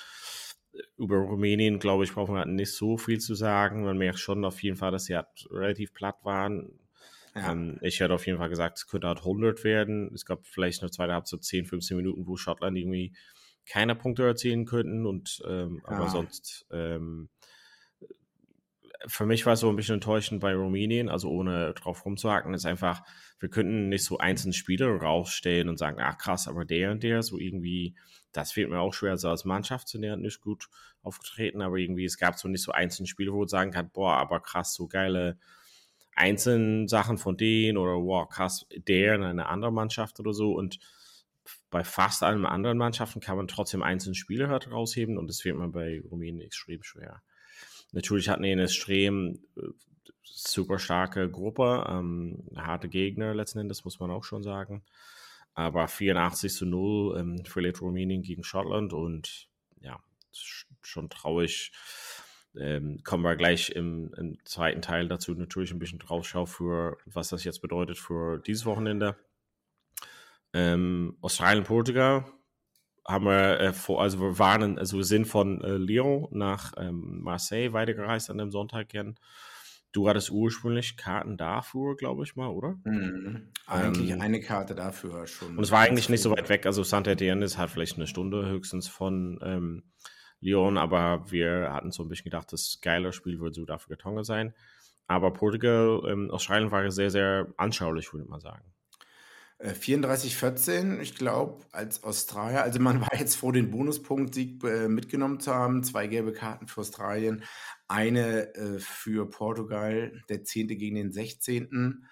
Über 0.97 1.17
Rumänien, 1.17 1.79
glaube 1.79 2.03
ich, 2.03 2.13
brauchen 2.13 2.35
wir 2.35 2.39
halt 2.39 2.49
nicht 2.49 2.73
so 2.73 2.97
viel 2.97 3.19
zu 3.19 3.33
sagen. 3.33 3.83
Man 3.83 3.97
merkt 3.97 4.19
schon 4.19 4.45
auf 4.45 4.61
jeden 4.61 4.77
Fall, 4.77 4.91
dass 4.91 5.05
sie 5.05 5.15
halt 5.15 5.27
relativ 5.49 5.93
platt 5.93 6.17
waren. 6.23 6.79
Ja. 7.35 7.51
Ähm, 7.51 7.79
ich 7.81 7.99
hätte 7.99 8.13
auf 8.13 8.25
jeden 8.25 8.37
Fall 8.37 8.49
gesagt, 8.49 8.77
es 8.77 8.87
könnte 8.87 9.07
halt 9.07 9.19
100 9.19 9.63
werden. 9.63 10.11
Es 10.13 10.25
gab 10.25 10.45
vielleicht 10.45 10.81
eine 10.81 10.91
zweite 10.91 11.13
Halbzeit, 11.13 11.39
so 11.39 11.49
10, 11.49 11.65
15 11.65 11.97
Minuten, 11.97 12.27
wo 12.27 12.37
Schottland 12.37 12.77
irgendwie 12.77 13.13
keine 13.65 13.95
Punkte 13.95 14.23
erzielen 14.23 14.65
könnten. 14.65 15.05
Und 15.05 15.41
ähm, 15.47 15.81
aber 15.85 16.05
Ja. 16.05 16.09
sonst 16.09 16.65
ähm, 16.71 17.29
für 19.07 19.25
mich 19.25 19.45
war 19.45 19.53
es 19.53 19.61
so 19.61 19.69
ein 19.69 19.75
bisschen 19.75 19.95
enttäuschend 19.95 20.41
bei 20.41 20.53
Rumänien, 20.53 21.09
also 21.09 21.29
ohne 21.29 21.73
drauf 21.73 22.05
rumzuhaken, 22.05 22.53
ist 22.53 22.65
einfach, 22.65 23.01
wir 23.39 23.49
könnten 23.49 23.89
nicht 23.89 24.03
so 24.03 24.17
einzelne 24.17 24.53
Spieler 24.53 24.87
rausstellen 24.89 25.69
und 25.69 25.77
sagen, 25.77 25.97
ach 26.01 26.17
krass, 26.17 26.47
aber 26.47 26.65
der 26.65 26.91
und 26.91 27.03
der, 27.03 27.23
so 27.23 27.37
irgendwie, 27.39 27.95
das 28.33 28.51
fehlt 28.51 28.69
mir 28.69 28.79
auch 28.79 28.93
schwer, 28.93 29.11
also 29.11 29.29
als 29.29 29.45
Mannschaft 29.45 29.87
sind 29.87 30.03
ja 30.03 30.17
nicht 30.17 30.41
gut 30.41 30.67
aufgetreten, 31.01 31.61
aber 31.61 31.77
irgendwie, 31.77 32.05
es 32.05 32.17
gab 32.17 32.37
so 32.37 32.47
nicht 32.49 32.63
so 32.63 32.71
einzelne 32.71 33.07
Spiele, 33.07 33.31
wo 33.31 33.39
man 33.39 33.47
sagen 33.47 33.71
kann, 33.71 33.89
boah, 33.91 34.17
aber 34.17 34.41
krass, 34.41 34.73
so 34.73 34.87
geile 34.87 35.37
einzelne 36.15 36.89
Sachen 36.89 37.17
von 37.17 37.37
denen 37.37 37.77
oder 37.77 37.93
wow, 37.93 38.27
krass, 38.27 38.65
der 38.75 39.15
in 39.15 39.23
einer 39.23 39.49
anderen 39.49 39.73
Mannschaft 39.73 40.19
oder 40.19 40.33
so 40.33 40.53
und 40.53 40.79
bei 41.69 41.83
fast 41.83 42.23
allen 42.23 42.45
anderen 42.45 42.77
Mannschaften 42.77 43.21
kann 43.21 43.37
man 43.37 43.47
trotzdem 43.47 43.81
einzelne 43.81 44.15
Spieler 44.15 44.49
halt 44.49 44.69
rausheben 44.69 45.17
und 45.17 45.27
das 45.27 45.41
fehlt 45.41 45.55
mir 45.55 45.69
bei 45.69 46.01
Rumänien 46.01 46.45
extrem 46.45 46.83
schwer. 46.83 47.21
Natürlich 47.91 48.29
hatten 48.29 48.43
die 48.43 48.51
eine 48.51 48.63
extrem 48.63 49.39
äh, 49.57 49.61
super 50.23 50.79
starke 50.79 51.29
Gruppe, 51.29 51.85
ähm, 51.89 52.43
harte 52.55 52.89
Gegner 52.89 53.33
letzten 53.33 53.59
Endes, 53.59 53.83
muss 53.85 53.99
man 53.99 54.11
auch 54.11 54.23
schon 54.23 54.43
sagen. 54.43 54.83
Aber 55.53 55.87
84 55.87 56.53
zu 56.53 56.65
0 56.65 57.17
ähm, 57.19 57.45
verliert 57.45 57.81
Rumänien 57.81 58.21
gegen 58.21 58.43
Schottland 58.43 58.93
und 58.93 59.49
ja, 59.81 59.99
sch- 60.33 60.65
schon 60.81 61.09
traurig. 61.09 61.71
Ähm, 62.55 63.01
kommen 63.03 63.23
wir 63.23 63.35
gleich 63.35 63.69
im, 63.71 64.11
im 64.15 64.43
zweiten 64.45 64.81
Teil 64.81 65.07
dazu 65.07 65.33
natürlich 65.33 65.71
ein 65.71 65.79
bisschen 65.79 65.99
draufschauen 65.99 66.47
für 66.47 66.97
was 67.05 67.29
das 67.29 67.43
jetzt 67.43 67.61
bedeutet 67.61 67.97
für 67.97 68.39
dieses 68.39 68.65
Wochenende. 68.65 69.15
Ähm, 70.53 71.17
Australien, 71.21 71.63
Portugal 71.63 72.25
haben 73.09 73.25
wir 73.25 73.59
äh, 73.59 73.73
vor, 73.73 74.01
also 74.01 74.19
wir 74.19 74.39
waren, 74.39 74.77
also 74.77 74.97
wir 74.97 75.03
sind 75.03 75.25
von 75.25 75.61
äh, 75.61 75.77
Lyon 75.77 76.27
nach 76.31 76.73
ähm, 76.77 77.21
Marseille 77.23 77.73
weitergereist 77.73 78.29
an 78.29 78.37
dem 78.37 78.51
Sonntag 78.51 78.89
gern. 78.89 79.15
Du 79.91 80.07
hattest 80.07 80.29
ursprünglich 80.29 80.97
Karten 80.97 81.35
dafür, 81.35 81.95
glaube 81.95 82.23
ich 82.23 82.35
mal, 82.35 82.49
oder? 82.49 82.77
Mhm. 82.83 83.51
Eigentlich 83.65 84.11
Ähm, 84.11 84.21
eine 84.21 84.39
Karte 84.39 84.75
dafür 84.75 85.25
schon. 85.25 85.57
Und 85.57 85.63
es 85.63 85.71
war 85.71 85.79
eigentlich 85.79 86.09
nicht 86.09 86.21
so 86.21 86.29
weit 86.29 86.49
weg. 86.49 86.67
Also 86.67 86.83
Saint-Étienne 86.83 87.43
ist 87.43 87.57
halt 87.57 87.71
vielleicht 87.71 87.95
eine 87.95 88.05
Stunde 88.05 88.47
höchstens 88.47 88.87
von 88.87 89.39
ähm, 89.41 89.83
Lyon, 90.41 90.77
aber 90.77 91.31
wir 91.31 91.73
hatten 91.73 91.91
so 91.91 92.03
ein 92.03 92.09
bisschen 92.09 92.25
gedacht, 92.25 92.53
das 92.53 92.77
geile 92.81 93.11
Spiel 93.11 93.39
wird 93.39 93.55
Südafrika-Tonga 93.55 94.23
sein. 94.23 94.53
Aber 95.07 95.33
Portugal, 95.33 96.03
ähm, 96.07 96.29
Australien 96.29 96.69
war 96.69 96.89
sehr, 96.91 97.09
sehr 97.09 97.47
anschaulich, 97.57 98.13
würde 98.13 98.25
ich 98.25 98.29
mal 98.29 98.39
sagen. 99.59 99.75
34-14, 99.75 100.97
äh, 100.97 101.01
ich 101.01 101.15
glaube, 101.15 101.65
als 101.71 102.03
Australier. 102.03 102.63
Also 102.63 102.79
man 102.79 103.01
war 103.01 103.17
jetzt 103.17 103.35
froh, 103.35 103.51
den 103.51 103.71
Bonuspunkt-Sieg 103.71 104.63
äh, 104.63 104.87
mitgenommen 104.87 105.39
zu 105.39 105.53
haben. 105.53 105.83
Zwei 105.83 106.07
gelbe 106.07 106.33
Karten 106.33 106.67
für 106.67 106.81
Australien, 106.81 107.43
eine 107.87 108.53
äh, 108.55 108.79
für 108.79 109.29
Portugal, 109.29 110.23
der 110.29 110.43
10. 110.43 110.67
gegen 110.69 110.95
den 110.95 111.11
16. 111.11 112.05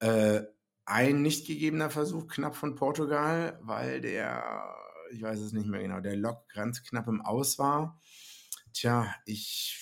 Äh, 0.00 0.42
ein 0.84 1.22
nicht 1.22 1.46
gegebener 1.46 1.90
Versuch 1.90 2.28
knapp 2.28 2.56
von 2.56 2.74
Portugal, 2.74 3.58
weil 3.62 4.00
der, 4.00 4.74
ich 5.12 5.20
weiß 5.20 5.38
es 5.40 5.52
nicht 5.52 5.68
mehr 5.68 5.82
genau, 5.82 6.00
der 6.00 6.16
Lock 6.16 6.48
ganz 6.54 6.82
knapp 6.82 7.08
im 7.08 7.20
Aus 7.20 7.58
war. 7.58 8.00
Tja, 8.72 9.14
ich 9.26 9.76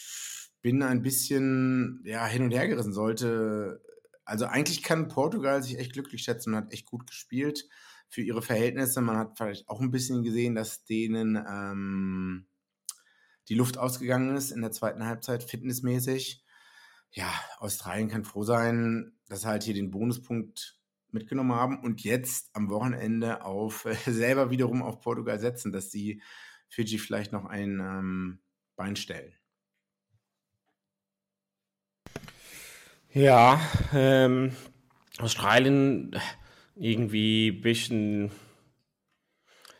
bin 0.62 0.82
ein 0.82 1.02
bisschen 1.02 2.02
ja, 2.04 2.26
hin 2.26 2.42
und 2.42 2.50
her 2.50 2.66
gerissen. 2.66 2.92
Sollte 2.92 3.80
also 4.26 4.47
eigentlich 4.47 4.83
kann 4.83 5.09
Portugal 5.09 5.62
sich 5.62 5.78
echt 5.78 5.92
glücklich 5.92 6.23
schätzen 6.23 6.52
und 6.52 6.56
hat 6.56 6.73
echt 6.73 6.87
gut 6.87 7.06
gespielt 7.06 7.68
für 8.09 8.23
ihre 8.23 8.42
Verhältnisse. 8.42 9.00
Man 9.00 9.16
hat 9.16 9.37
vielleicht 9.37 9.68
auch 9.68 9.80
ein 9.80 9.92
bisschen 9.92 10.25
gesehen, 10.25 10.54
dass 10.54 10.85
denen 10.85 11.37
ähm, 11.49 12.47
die 13.49 13.54
Luft 13.54 13.78
ausgegangen 13.78 14.37
ist 14.37 14.50
in 14.50 14.61
der 14.61 14.73
zweiten 14.73 15.06
Halbzeit, 15.06 15.45
fitnessmäßig. 15.45 16.45
Ja, 17.12 17.33
Australien 17.59 18.09
kann 18.09 18.25
froh 18.25 18.42
sein, 18.42 19.16
dass 19.28 19.42
sie 19.42 19.47
halt 19.47 19.62
hier 19.62 19.75
den 19.75 19.90
Bonuspunkt 19.90 20.80
mitgenommen 21.12 21.52
haben 21.52 21.80
und 21.80 22.02
jetzt 22.02 22.50
am 22.54 22.68
Wochenende 22.68 23.45
auf 23.45 23.85
äh, 23.85 23.95
selber 24.11 24.50
wiederum 24.50 24.83
auf 24.83 25.00
Portugal 25.00 25.38
setzen, 25.38 25.73
dass 25.73 25.90
sie 25.90 26.21
Fiji 26.68 26.99
vielleicht 26.99 27.33
noch 27.33 27.45
ein 27.45 27.78
ähm, 27.80 28.40
Bein 28.75 28.97
stellen. 28.97 29.33
Ja, 33.16 33.58
ähm, 33.94 34.52
Australien 35.20 36.14
irgendwie 36.75 37.49
ein 37.49 37.62
bisschen, 37.62 38.30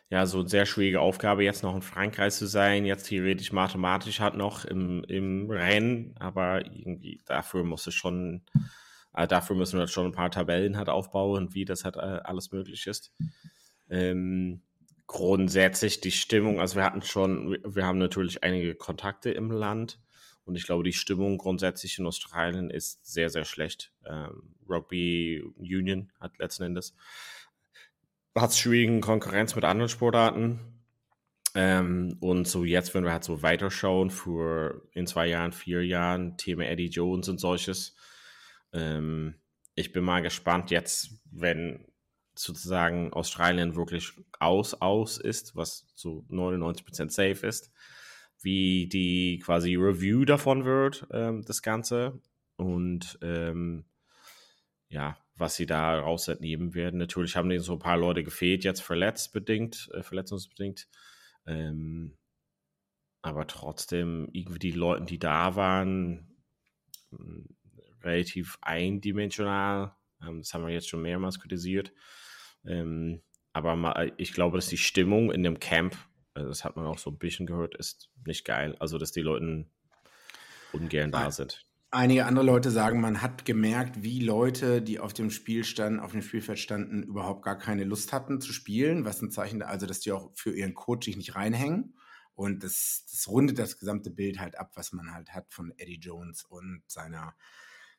ja, 0.09 0.25
so 0.25 0.41
eine 0.41 0.49
sehr 0.49 0.65
schwierige 0.65 1.03
Aufgabe, 1.03 1.45
jetzt 1.45 1.63
noch 1.63 1.75
in 1.75 1.83
Frankreich 1.83 2.33
zu 2.33 2.47
sein, 2.47 2.87
jetzt 2.87 3.09
theoretisch 3.09 3.53
mathematisch 3.53 4.21
halt 4.21 4.37
noch 4.37 4.65
im, 4.65 5.05
im 5.05 5.51
Rennen, 5.51 6.15
aber 6.19 6.65
irgendwie 6.65 7.21
dafür 7.27 7.63
muss 7.63 7.87
es 7.87 7.93
schon, 7.93 8.41
äh, 9.13 9.27
dafür 9.27 9.55
müssen 9.55 9.75
wir 9.75 9.81
halt 9.81 9.91
schon 9.91 10.07
ein 10.07 10.13
paar 10.13 10.31
Tabellen 10.31 10.79
halt 10.79 10.89
aufbauen, 10.89 11.53
wie 11.53 11.67
das 11.67 11.85
halt 11.85 11.97
äh, 11.97 12.23
alles 12.25 12.53
möglich 12.53 12.87
ist. 12.87 13.13
Ähm, 13.91 14.63
grundsätzlich 15.07 16.01
die 16.01 16.11
Stimmung, 16.11 16.59
also 16.59 16.77
wir 16.77 16.85
hatten 16.85 17.03
schon, 17.03 17.59
wir 17.67 17.85
haben 17.85 17.99
natürlich 17.99 18.43
einige 18.43 18.75
Kontakte 18.75 19.31
im 19.31 19.51
Land, 19.51 19.99
und 20.47 20.57
ich 20.57 20.65
glaube, 20.65 20.85
die 20.85 20.93
Stimmung 20.93 21.39
grundsätzlich 21.39 21.99
in 21.99 22.07
Australien 22.07 22.71
ist 22.71 23.05
sehr, 23.05 23.29
sehr 23.31 23.45
schlecht. 23.45 23.93
Ähm, 24.07 24.55
Rugby 24.69 25.43
Union 25.59 26.11
hat 26.19 26.39
letzten 26.39 26.63
Endes 26.63 26.95
hat 28.41 28.55
schwierigen 28.55 29.01
Konkurrenz 29.01 29.55
mit 29.55 29.65
anderen 29.65 29.89
Sportarten. 29.89 30.61
Ähm, 31.55 32.19
und 32.21 32.47
so 32.47 32.65
jetzt, 32.65 32.95
wenn 32.95 33.05
wir 33.05 33.13
halt 33.13 33.25
so 33.25 33.43
weiterschauen 33.43 34.11
für 34.11 34.83
in 34.93 35.07
zwei 35.07 35.27
Jahren, 35.27 35.53
vier 35.53 35.85
Jahren, 35.85 36.37
Thema 36.37 36.67
Eddie 36.67 36.91
Jones 36.91 37.29
und 37.29 37.41
solches. 37.41 37.97
Ähm, 38.73 39.35
ich 39.75 39.93
bin 39.93 40.05
mal 40.05 40.21
gespannt 40.21 40.71
jetzt, 40.71 41.11
wenn 41.31 41.87
sozusagen 42.35 43.13
Australien 43.15 43.75
wirklich 43.75 44.13
aus, 44.39 44.75
aus 44.75 45.17
ist, 45.17 45.57
was 45.57 45.87
so 45.95 46.27
99% 46.31 47.11
safe 47.11 47.47
ist 47.47 47.73
wie 48.47 48.87
die 48.87 49.41
quasi 49.41 49.75
Review 49.75 50.25
davon 50.25 50.65
wird, 50.65 51.05
ähm, 51.11 51.43
das 51.45 51.63
Ganze. 51.63 52.23
Und 52.55 53.19
ähm, 53.21 53.85
ja, 54.89 55.19
was 55.35 55.57
sie 55.57 55.67
da 55.67 55.99
rausnehmen 55.99 56.73
werden. 56.73 56.99
Natürlich 56.99 57.35
haben 57.37 57.49
denen 57.49 57.61
so 57.61 57.73
ein 57.73 57.81
paar 57.81 57.99
Leute 57.99 58.23
gefehlt, 58.23 58.63
jetzt 58.63 58.83
verletzt 58.83 59.33
bedingt, 59.33 59.91
äh, 59.95 60.05
verletzungsbedingt. 60.05 60.87
Ähm, 61.45 62.17
aber 63.21 63.49
trotzdem, 63.49 64.29
irgendwie 64.31 64.61
die 64.61 64.71
Leute, 64.71 65.07
die 65.07 65.19
da 65.19 65.57
waren, 65.57 66.37
hm, 67.11 67.49
relativ 68.03 68.59
eindimensional. 68.63 69.97
Ähm, 70.23 70.39
das 70.39 70.55
haben 70.55 70.65
wir 70.65 70.73
jetzt 70.73 70.89
schon 70.89 71.03
mehrmals 71.03 71.41
kritisiert. 71.41 71.93
Ähm, 72.65 73.23
aber 73.53 73.75
mal, 73.75 74.13
ich 74.19 74.33
glaube, 74.33 74.57
dass 74.57 74.69
die 74.69 74.79
Stimmung 74.79 75.33
in 75.33 75.43
dem 75.43 75.59
Camp 75.59 75.97
also 76.37 76.51
das 76.51 76.65
hat 76.65 76.77
man 76.77 76.87
auch 76.87 76.99
so 76.99 77.11
ein 77.11 77.19
bisschen 77.19 77.47
gehört, 77.47 77.75
ist 77.75 78.11
nicht 78.27 78.45
geil. 78.45 78.77
Also, 78.79 78.99
dass 78.99 79.11
die 79.11 79.23
Leute 79.23 79.67
ungern 80.73 81.11
da 81.11 81.31
sind. 81.31 81.67
Einige 81.91 82.27
andere 82.27 82.45
Leute 82.45 82.71
sagen, 82.71 83.01
man 83.01 83.23
hat 83.23 83.47
gemerkt, 83.47 84.03
wie 84.03 84.21
Leute, 84.21 84.83
die 84.83 84.99
auf 85.01 85.15
dem 85.15 85.31
Spiel 85.31 85.65
standen, 85.65 85.99
auf 85.99 86.13
dem 86.13 86.21
Spielfeld 86.21 86.59
standen, 86.59 87.03
überhaupt 87.03 87.43
gar 87.43 87.57
keine 87.57 87.85
Lust 87.85 88.13
hatten 88.13 88.41
zu 88.41 88.53
spielen, 88.53 89.07
was 89.07 89.23
ein 89.23 89.31
Zeichen, 89.31 89.63
also 89.63 89.87
dass 89.87 90.01
die 90.01 90.13
auch 90.13 90.31
für 90.35 90.55
ihren 90.55 90.75
Coach 90.75 91.07
sich 91.07 91.17
nicht 91.17 91.37
reinhängen. 91.37 91.97
Und 92.35 92.65
das, 92.65 93.07
das 93.11 93.29
rundet 93.29 93.59
das 93.59 93.79
gesamte 93.79 94.11
Bild 94.11 94.41
halt 94.41 94.59
ab, 94.59 94.73
was 94.75 94.93
man 94.93 95.15
halt 95.15 95.31
hat 95.31 95.55
von 95.55 95.73
Eddie 95.79 95.99
Jones 95.99 96.45
und 96.45 96.83
seiner, 96.87 97.35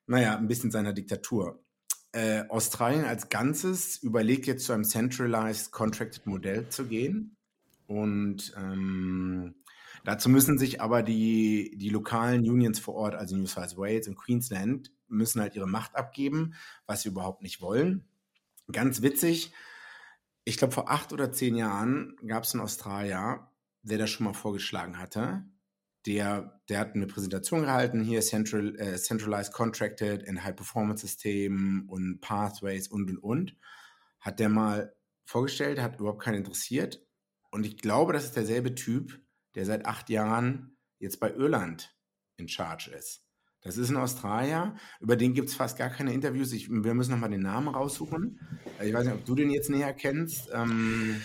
naja, 0.05 0.37
ein 0.37 0.47
bisschen 0.47 0.69
seiner 0.69 0.93
Diktatur. 0.93 1.63
Äh, 2.11 2.43
Australien 2.49 3.05
als 3.05 3.29
Ganzes 3.29 3.97
überlegt 3.97 4.45
jetzt 4.45 4.65
zu 4.65 4.73
einem 4.73 4.83
Centralized 4.83 5.71
Contracted 5.71 6.27
Modell 6.27 6.69
zu 6.69 6.85
gehen. 6.85 7.36
Und 7.87 8.53
ähm, 8.57 9.55
dazu 10.03 10.29
müssen 10.29 10.57
sich 10.57 10.81
aber 10.81 11.03
die, 11.03 11.75
die 11.77 11.89
lokalen 11.89 12.41
Unions 12.41 12.79
vor 12.79 12.95
Ort, 12.95 13.15
also 13.15 13.35
New 13.35 13.47
South 13.47 13.77
Wales 13.77 14.07
und 14.07 14.15
Queensland, 14.15 14.91
müssen 15.07 15.41
halt 15.41 15.55
ihre 15.55 15.67
Macht 15.67 15.95
abgeben, 15.95 16.53
was 16.85 17.01
sie 17.01 17.09
überhaupt 17.09 17.41
nicht 17.41 17.61
wollen. 17.61 18.05
Ganz 18.71 19.01
witzig, 19.01 19.53
ich 20.47 20.55
glaube, 20.55 20.73
vor 20.73 20.89
acht 20.89 21.11
oder 21.11 21.33
zehn 21.33 21.55
Jahren 21.55 22.15
gab 22.25 22.43
es 22.43 22.53
einen 22.53 22.63
Australier, 22.63 23.51
der 23.81 23.97
das 23.97 24.09
schon 24.09 24.25
mal 24.25 24.33
vorgeschlagen 24.33 24.97
hatte. 24.97 25.43
Der, 26.05 26.61
der 26.69 26.79
hat 26.79 26.95
eine 26.95 27.05
Präsentation 27.05 27.63
gehalten, 27.63 28.01
hier 28.01 28.21
Central, 28.21 28.79
äh, 28.79 28.95
Centralized 28.95 29.51
Contracted 29.51 30.25
and 30.25 30.41
High 30.45 30.55
Performance 30.55 31.05
System 31.05 31.83
und 31.89 32.21
Pathways 32.21 32.87
und 32.87 33.09
und 33.09 33.17
und. 33.17 33.57
Hat 34.21 34.39
der 34.39 34.47
mal 34.47 34.95
vorgestellt, 35.25 35.81
hat 35.81 35.99
überhaupt 35.99 36.23
keinen 36.23 36.37
interessiert. 36.37 37.05
Und 37.57 37.65
ich 37.65 37.77
glaube, 37.77 38.13
das 38.13 38.25
ist 38.25 38.35
derselbe 38.35 38.75
Typ, 38.75 39.19
der 39.55 39.65
seit 39.65 39.87
acht 39.87 40.11
Jahren 40.11 40.77
jetzt 40.99 41.19
bei 41.19 41.33
Irland 41.33 41.91
in 42.37 42.47
Charge 42.47 42.91
ist. 42.91 43.23
Das 43.61 43.77
ist 43.77 43.89
ein 43.89 43.97
Australier, 43.97 44.75
über 44.99 45.15
den 45.15 45.33
gibt 45.33 45.49
es 45.49 45.55
fast 45.55 45.75
gar 45.75 45.89
keine 45.89 46.13
Interviews. 46.13 46.53
Ich, 46.53 46.69
wir 46.69 46.93
müssen 46.93 47.09
nochmal 47.09 47.31
den 47.31 47.41
Namen 47.41 47.69
raussuchen. 47.69 48.39
Ich 48.79 48.93
weiß 48.93 49.05
nicht, 49.05 49.15
ob 49.15 49.25
du 49.25 49.33
den 49.33 49.49
jetzt 49.49 49.71
näher 49.71 49.91
kennst. 49.93 50.51
Ähm 50.53 51.19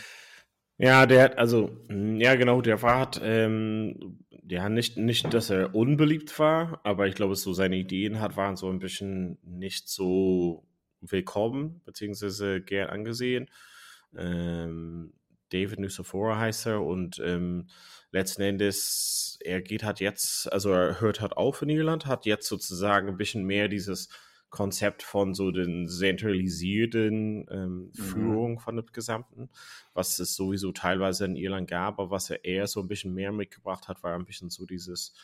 ja, 0.78 1.04
der 1.04 1.22
hat, 1.22 1.36
also, 1.36 1.76
ja, 1.90 2.34
genau, 2.36 2.62
der 2.62 2.80
war, 2.80 3.00
hat, 3.00 3.20
ähm, 3.22 4.24
ja, 4.48 4.70
nicht, 4.70 4.96
nicht, 4.96 5.34
dass 5.34 5.50
er 5.50 5.74
unbeliebt 5.74 6.38
war, 6.38 6.80
aber 6.82 7.08
ich 7.08 7.14
glaube, 7.14 7.36
so 7.36 7.52
seine 7.52 7.76
Ideen 7.76 8.20
hat, 8.20 8.38
waren 8.38 8.56
so 8.56 8.70
ein 8.70 8.78
bisschen 8.78 9.36
nicht 9.42 9.86
so 9.86 10.66
willkommen, 11.02 11.82
beziehungsweise 11.84 12.62
gern 12.62 12.88
angesehen. 12.88 13.50
Ähm, 14.16 15.12
David 15.52 15.80
Nusafora 15.80 16.38
heißt 16.38 16.66
er 16.66 16.82
und 16.82 17.20
ähm, 17.24 17.68
letzten 18.10 18.42
Endes, 18.42 19.38
er 19.44 19.60
geht 19.60 19.82
halt 19.82 20.00
jetzt, 20.00 20.52
also 20.52 20.70
er 20.70 21.00
hört 21.00 21.20
halt 21.20 21.36
auf 21.36 21.62
in 21.62 21.68
Irland, 21.68 22.06
hat 22.06 22.26
jetzt 22.26 22.48
sozusagen 22.48 23.08
ein 23.08 23.16
bisschen 23.16 23.44
mehr 23.44 23.68
dieses 23.68 24.08
Konzept 24.50 25.02
von 25.02 25.32
so 25.32 25.50
den 25.50 25.88
zentralisierten 25.88 27.46
ähm, 27.50 27.78
mhm. 27.86 27.92
Führung 27.94 28.58
von 28.60 28.76
dem 28.76 28.86
Gesamten, 28.92 29.48
was 29.94 30.18
es 30.18 30.36
sowieso 30.36 30.72
teilweise 30.72 31.24
in 31.24 31.36
Irland 31.36 31.70
gab, 31.70 31.98
aber 31.98 32.10
was 32.10 32.28
er 32.28 32.44
eher 32.44 32.66
so 32.66 32.80
ein 32.80 32.88
bisschen 32.88 33.14
mehr 33.14 33.32
mitgebracht 33.32 33.88
hat, 33.88 34.02
war 34.02 34.14
ein 34.14 34.26
bisschen 34.26 34.50
so 34.50 34.66
dieses 34.66 35.14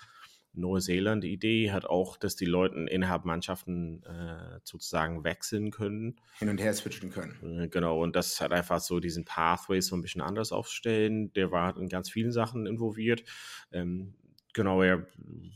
Neuseeland-Idee 0.58 1.72
hat 1.72 1.86
auch, 1.86 2.16
dass 2.16 2.36
die 2.36 2.44
Leute 2.44 2.76
innerhalb 2.88 3.24
Mannschaften 3.24 4.02
äh, 4.04 4.60
sozusagen 4.64 5.24
wechseln 5.24 5.70
können. 5.70 6.16
Hin 6.38 6.48
und 6.48 6.60
her 6.60 6.74
switchen 6.74 7.10
können. 7.10 7.62
Äh, 7.62 7.68
genau, 7.68 8.02
und 8.02 8.16
das 8.16 8.40
hat 8.40 8.52
einfach 8.52 8.80
so 8.80 9.00
diesen 9.00 9.24
Pathway 9.24 9.80
so 9.80 9.96
ein 9.96 10.02
bisschen 10.02 10.20
anders 10.20 10.52
aufstellen. 10.52 11.32
Der 11.32 11.50
war 11.50 11.76
in 11.76 11.88
ganz 11.88 12.10
vielen 12.10 12.32
Sachen 12.32 12.66
involviert. 12.66 13.24
Ähm, 13.72 14.14
genau, 14.52 14.82
er 14.82 15.06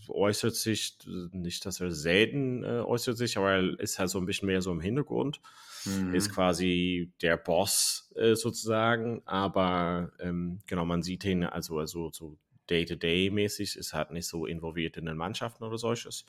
äußert 0.09 0.55
sich, 0.55 0.97
nicht, 1.33 1.67
dass 1.67 1.81
er 1.81 1.91
selten 1.91 2.65
äh, 2.65 2.81
äußert 2.81 3.19
sich, 3.19 3.37
aber 3.37 3.53
er 3.53 3.81
ist 3.81 3.99
halt 3.99 4.11
so 4.11 4.19
ein 4.19 4.27
bisschen 4.27 4.47
mehr 4.47 4.63
so 4.63 4.73
im 4.73 4.81
Hintergrund. 4.81 5.41
Mhm. 5.85 6.15
Ist 6.15 6.33
quasi 6.33 7.13
der 7.21 7.37
Boss 7.37 8.13
äh, 8.15 8.35
sozusagen, 8.35 9.23
aber 9.25 10.13
ähm, 10.21 10.61
genau, 10.67 10.85
man 10.85 11.03
sieht 11.03 11.25
ihn 11.25 11.45
also, 11.45 11.79
also 11.79 12.11
so 12.13 12.39
Day-to-Day-mäßig, 12.71 13.77
ist 13.77 13.93
halt 13.93 14.11
nicht 14.11 14.27
so 14.27 14.47
involviert 14.47 14.97
in 14.97 15.07
den 15.07 15.17
Mannschaften 15.17 15.65
oder 15.65 15.79
solches, 15.79 16.25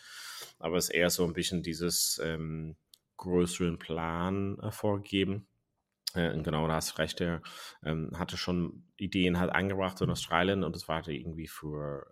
aber 0.60 0.78
ist 0.78 0.90
eher 0.90 1.10
so 1.10 1.26
ein 1.26 1.34
bisschen 1.34 1.64
dieses 1.64 2.20
ähm, 2.24 2.76
größeren 3.18 3.80
Plan 3.80 4.60
äh, 4.60 4.72
vorgegeben. 4.72 5.48
Äh, 6.14 6.42
genau, 6.42 6.68
da 6.68 6.76
hast 6.76 6.92
du 6.92 6.98
recht, 6.98 7.22
er 7.22 7.42
ähm, 7.84 8.12
hatte 8.18 8.38
schon 8.38 8.84
Ideen 8.98 9.40
halt 9.40 9.52
angebracht 9.52 10.00
in 10.02 10.10
Australien 10.10 10.64
und 10.64 10.76
das 10.76 10.88
war 10.88 10.98
halt 10.98 11.08
irgendwie 11.08 11.48
für 11.48 12.06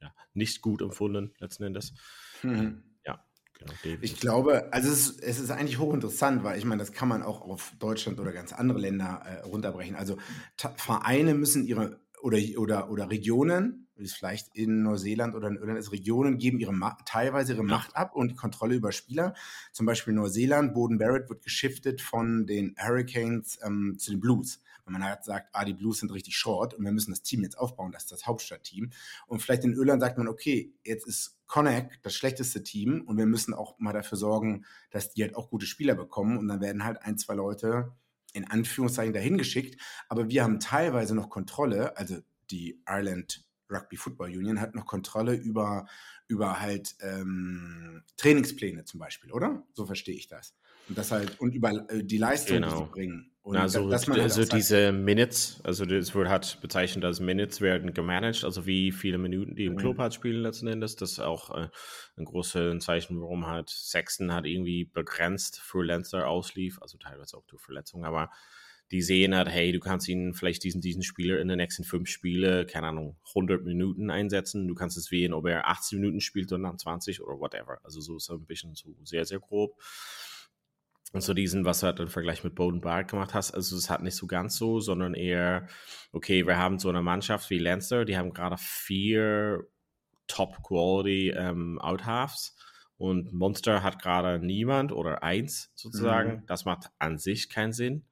äh, 0.00 0.04
ja, 0.04 0.14
nicht 0.34 0.62
gut 0.62 0.80
empfunden, 0.82 1.34
letzten 1.38 1.64
Endes. 1.64 1.94
Mhm. 2.42 2.82
Ja, 3.04 3.24
Genau, 3.58 3.98
ich 4.00 4.18
glaube, 4.18 4.72
also 4.72 4.90
es 4.90 5.10
ist, 5.10 5.22
es 5.22 5.38
ist, 5.38 5.50
eigentlich 5.50 5.78
hochinteressant, 5.78 6.42
weil 6.42 6.58
ich 6.58 6.64
meine, 6.64 6.80
das 6.80 6.92
kann 6.92 7.08
man 7.08 7.22
auch 7.22 7.42
auf 7.42 7.72
Deutschland 7.78 8.18
oder 8.18 8.32
ganz 8.32 8.52
andere 8.52 8.78
Länder 8.78 9.22
äh, 9.24 9.42
runterbrechen. 9.42 9.94
Also 9.94 10.18
Vereine 10.56 11.34
müssen 11.34 11.64
ihre 11.64 12.00
oder, 12.22 12.38
oder, 12.56 12.90
oder 12.90 13.10
Regionen, 13.10 13.88
wie 13.96 14.04
es 14.04 14.14
vielleicht 14.14 14.54
in 14.54 14.82
Neuseeland 14.82 15.34
oder 15.34 15.48
in 15.48 15.56
Irland 15.56 15.78
ist, 15.78 15.92
Regionen 15.92 16.38
geben 16.38 16.58
ihre 16.58 16.72
teilweise 17.04 17.54
ihre 17.54 17.64
Macht 17.64 17.96
ab 17.96 18.14
und 18.14 18.30
die 18.30 18.36
Kontrolle 18.36 18.74
über 18.74 18.92
Spieler. 18.92 19.34
Zum 19.72 19.86
Beispiel 19.86 20.14
Neuseeland, 20.14 20.72
Boden 20.72 20.98
Barrett 20.98 21.28
wird 21.28 21.42
geschiftet 21.42 22.00
von 22.00 22.46
den 22.46 22.74
Hurricanes 22.78 23.58
ähm, 23.64 23.96
zu 23.98 24.12
den 24.12 24.20
Blues. 24.20 24.60
Wenn 24.84 24.94
man 24.94 25.04
halt 25.04 25.24
sagt, 25.24 25.50
ah, 25.52 25.64
die 25.64 25.74
Blues 25.74 26.00
sind 26.00 26.12
richtig 26.12 26.36
short 26.36 26.74
und 26.74 26.84
wir 26.84 26.92
müssen 26.92 27.12
das 27.12 27.22
Team 27.22 27.42
jetzt 27.42 27.58
aufbauen, 27.58 27.92
das 27.92 28.04
ist 28.04 28.12
das 28.12 28.26
Hauptstadtteam. 28.26 28.90
Und 29.26 29.40
vielleicht 29.40 29.64
in 29.64 29.74
Irland 29.74 30.00
sagt 30.00 30.18
man, 30.18 30.28
okay, 30.28 30.72
jetzt 30.84 31.06
ist 31.06 31.38
Connacht 31.46 32.00
das 32.02 32.14
schlechteste 32.14 32.62
Team 32.62 33.02
und 33.06 33.18
wir 33.18 33.26
müssen 33.26 33.52
auch 33.52 33.78
mal 33.78 33.92
dafür 33.92 34.16
sorgen, 34.16 34.64
dass 34.90 35.12
die 35.12 35.22
halt 35.22 35.36
auch 35.36 35.50
gute 35.50 35.66
Spieler 35.66 35.94
bekommen 35.94 36.38
und 36.38 36.48
dann 36.48 36.60
werden 36.60 36.84
halt 36.84 37.02
ein, 37.02 37.18
zwei 37.18 37.34
Leute 37.34 37.92
in 38.32 38.48
Anführungszeichen 38.50 39.12
dahin 39.12 39.38
geschickt, 39.38 39.80
aber 40.08 40.28
wir 40.28 40.42
haben 40.42 40.60
teilweise 40.60 41.14
noch 41.14 41.30
Kontrolle, 41.30 41.96
also 41.96 42.18
die 42.50 42.82
Ireland 42.86 43.44
Rugby 43.70 43.96
Football 43.96 44.28
Union 44.28 44.60
hat 44.60 44.74
noch 44.74 44.86
Kontrolle 44.86 45.34
über, 45.34 45.86
über 46.28 46.60
halt 46.60 46.94
ähm, 47.00 48.02
Trainingspläne 48.16 48.84
zum 48.84 49.00
Beispiel, 49.00 49.32
oder? 49.32 49.66
So 49.72 49.86
verstehe 49.86 50.14
ich 50.14 50.28
das. 50.28 50.54
Und 50.88 50.98
das 50.98 51.10
halt, 51.10 51.40
und 51.40 51.54
über 51.54 51.70
äh, 51.90 52.02
die 52.02 52.18
Leistung, 52.18 52.56
genau. 52.56 52.70
die 52.70 52.84
sie 52.84 52.90
bringen. 52.90 53.32
Und 53.42 53.56
also, 53.56 53.90
dass 53.90 54.06
man 54.06 54.20
halt 54.20 54.30
also 54.30 54.44
diese 54.44 54.92
Minutes, 54.92 55.60
also 55.64 55.84
das 55.84 56.14
wird 56.14 56.28
halt 56.28 56.58
bezeichnet 56.60 57.04
als 57.04 57.18
Minutes 57.18 57.60
werden 57.60 57.92
gemanagt, 57.92 58.44
also 58.44 58.66
wie 58.66 58.92
viele 58.92 59.18
Minuten 59.18 59.56
die 59.56 59.64
im 59.64 59.76
Club 59.76 59.98
mhm. 59.98 60.02
hat 60.02 60.14
spielen 60.14 60.42
letzten 60.42 60.68
Endes. 60.68 60.94
Das 60.94 61.12
ist 61.12 61.18
auch 61.18 61.50
äh, 61.50 61.68
ein 62.16 62.24
großes 62.24 62.84
Zeichen, 62.84 63.20
warum 63.20 63.48
halt 63.48 63.68
Sexton 63.68 64.32
hat 64.32 64.46
irgendwie 64.46 64.84
begrenzt 64.84 65.58
für 65.58 65.82
Lancer 65.82 66.28
auslief, 66.28 66.80
also 66.80 66.98
teilweise 66.98 67.36
auch 67.36 67.44
durch 67.46 67.60
Verletzungen, 67.60 68.04
aber 68.04 68.30
die 68.92 69.02
sehen 69.02 69.34
halt, 69.34 69.48
hey, 69.48 69.72
du 69.72 69.80
kannst 69.80 70.06
ihn 70.06 70.34
vielleicht 70.34 70.62
diesen, 70.62 70.82
diesen 70.82 71.02
Spieler 71.02 71.40
in 71.40 71.48
den 71.48 71.56
nächsten 71.56 71.82
fünf 71.82 72.10
Spiele, 72.10 72.66
keine 72.66 72.88
Ahnung, 72.88 73.16
100 73.28 73.64
Minuten 73.64 74.10
einsetzen. 74.10 74.68
Du 74.68 74.74
kannst 74.74 74.98
es 74.98 75.10
wählen, 75.10 75.32
ob 75.32 75.46
er 75.46 75.66
18 75.66 75.98
Minuten 75.98 76.20
spielt 76.20 76.52
oder 76.52 76.62
dann 76.62 76.78
20 76.78 77.22
oder 77.22 77.40
whatever. 77.40 77.78
Also 77.84 78.00
so 78.02 78.18
ist 78.18 78.28
er 78.28 78.36
ein 78.36 78.44
bisschen 78.44 78.74
so 78.74 78.94
sehr, 79.02 79.24
sehr 79.24 79.40
grob. 79.40 79.80
Und 81.12 81.22
so 81.22 81.34
diesen, 81.34 81.64
was 81.64 81.80
du 81.80 81.86
halt 81.86 82.00
im 82.00 82.08
Vergleich 82.08 82.42
mit 82.42 82.54
Bowden 82.54 82.80
Barrett 82.80 83.08
gemacht 83.08 83.34
hast, 83.34 83.52
also 83.52 83.76
es 83.76 83.90
hat 83.90 84.02
nicht 84.02 84.16
so 84.16 84.26
ganz 84.26 84.56
so, 84.56 84.80
sondern 84.80 85.14
eher, 85.14 85.68
okay, 86.12 86.46
wir 86.46 86.56
haben 86.56 86.78
so 86.78 86.88
eine 86.88 87.02
Mannschaft 87.02 87.50
wie 87.50 87.58
Lancer, 87.58 88.04
die 88.06 88.16
haben 88.16 88.32
gerade 88.32 88.56
vier 88.58 89.66
Top-Quality 90.26 91.30
ähm, 91.36 91.78
Out-Halves 91.80 92.56
und 92.96 93.32
Monster 93.32 93.82
hat 93.82 94.00
gerade 94.00 94.38
niemand 94.38 94.92
oder 94.92 95.22
eins 95.22 95.72
sozusagen. 95.74 96.36
Mhm. 96.36 96.46
Das 96.46 96.64
macht 96.64 96.90
an 96.98 97.18
sich 97.18 97.50
keinen 97.50 97.72
Sinn. 97.72 98.04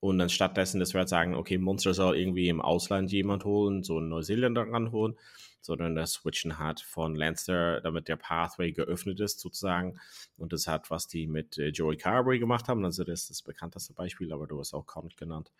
Und 0.00 0.18
dann 0.18 0.30
stattdessen, 0.30 0.80
dass 0.80 0.94
wir 0.94 0.98
halt 0.98 1.08
sagen, 1.08 1.36
okay, 1.36 1.58
Monster 1.58 1.94
soll 1.94 2.16
irgendwie 2.16 2.48
im 2.48 2.60
Ausland 2.60 3.12
jemand 3.12 3.44
holen, 3.44 3.84
so 3.84 3.98
einen 3.98 4.08
Neuseeländer 4.08 4.62
ranholen, 4.62 5.16
sondern 5.64 5.94
das 5.94 6.12
Switchen 6.12 6.58
hat 6.58 6.80
von 6.80 7.14
Lancer, 7.14 7.80
damit 7.80 8.08
der 8.08 8.16
Pathway 8.16 8.72
geöffnet 8.72 9.20
ist 9.20 9.40
sozusagen. 9.40 9.98
Und 10.36 10.52
das 10.52 10.66
hat, 10.66 10.90
was 10.90 11.08
die 11.08 11.26
mit 11.26 11.58
äh, 11.58 11.68
Joey 11.68 11.96
Carberry 11.96 12.38
gemacht 12.38 12.68
haben. 12.68 12.84
Also 12.84 13.04
das 13.04 13.22
ist 13.22 13.30
das 13.30 13.42
bekannteste 13.42 13.94
Beispiel, 13.94 14.32
aber 14.32 14.46
du 14.46 14.58
hast 14.58 14.74
auch 14.74 14.86
Conant 14.86 15.16
genannt. 15.16 15.52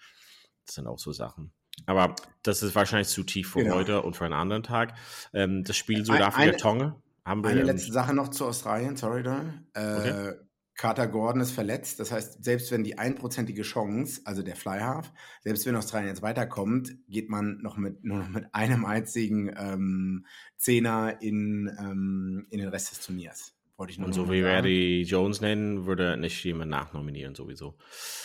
Das 0.67 0.77
sind 0.77 0.87
auch 0.87 0.99
so 0.99 1.13
Sachen. 1.13 1.53
Aber 1.87 2.15
das 2.43 2.63
ist 2.63 2.75
wahrscheinlich 2.75 3.09
zu 3.09 3.23
tief 3.23 3.51
für 3.53 3.63
genau. 3.63 3.77
heute 3.77 4.03
und 4.03 4.17
für 4.17 4.25
einen 4.25 4.35
anderen 4.35 4.63
Tag. 4.63 4.95
Ähm, 5.33 5.65
das 5.65 5.77
Spiel 5.77 6.05
Südafrika 6.05 6.57
Tonge 6.57 6.97
haben 7.25 7.43
wir. 7.43 7.51
Eine 7.51 7.63
letzte 7.63 7.93
Sache 7.93 8.15
noch 8.15 8.29
zu 8.29 8.47
Australien, 8.47 8.97
sorry 8.97 9.23
da. 9.23 9.43
Äh, 9.75 9.97
okay. 9.99 10.35
Carter 10.83 11.07
Gordon 11.07 11.41
ist 11.41 11.53
verletzt. 11.53 12.01
Das 12.01 12.11
heißt, 12.11 12.43
selbst 12.43 12.73
wenn 12.73 12.83
die 12.83 12.99
einprozentige 12.99 13.63
Chance, 13.63 14.23
also 14.25 14.43
der 14.43 14.57
Flyhalf, 14.57 15.13
selbst 15.41 15.65
wenn 15.65 15.77
Australien 15.77 16.09
jetzt 16.09 16.23
weiterkommt, 16.23 16.97
geht 17.09 17.31
man 17.31 17.59
noch 17.63 17.77
mit, 17.77 18.03
nur 18.03 18.19
noch 18.19 18.29
mit 18.29 18.47
einem 18.53 18.85
einzigen 18.85 19.55
ähm, 19.57 20.27
Zehner 20.57 21.23
in, 21.23 21.71
ähm, 21.79 22.49
in 22.51 22.59
den 22.59 22.69
Rest 22.69 22.91
des 22.91 23.07
Turniers. 23.07 23.55
Wollte 23.77 23.93
ich 23.93 23.99
nur 23.99 24.09
Und 24.09 24.13
so 24.13 24.29
wie 24.29 24.43
wir 24.43 24.61
die 24.61 25.03
Jones 25.03 25.41
nennen, 25.41 25.87
würde 25.87 26.17
nicht 26.17 26.43
jemand 26.43 26.73
nachnominieren 26.73 27.37
sowieso. 27.37 27.77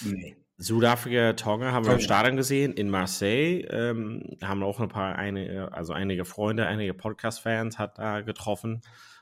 Nee. 0.03 0.35
Südafrika, 0.57 1.33
Tonga 1.33 1.73
haben 1.73 1.85
wir 1.85 1.93
im 1.93 1.99
Stadion 1.99 2.37
gesehen, 2.37 2.73
in 2.73 2.89
Marseille. 2.89 3.67
Ähm, 3.69 4.35
haben 4.41 4.63
auch 4.63 4.79
ein 4.79 4.89
paar, 4.89 5.15
einige, 5.15 5.71
also 5.73 5.93
einige 5.93 6.25
Freunde, 6.25 6.65
einige 6.65 6.95
Podcast-Fans 6.95 7.77
hat 7.77 7.99
da 7.99 8.21
getroffen. 8.21 8.81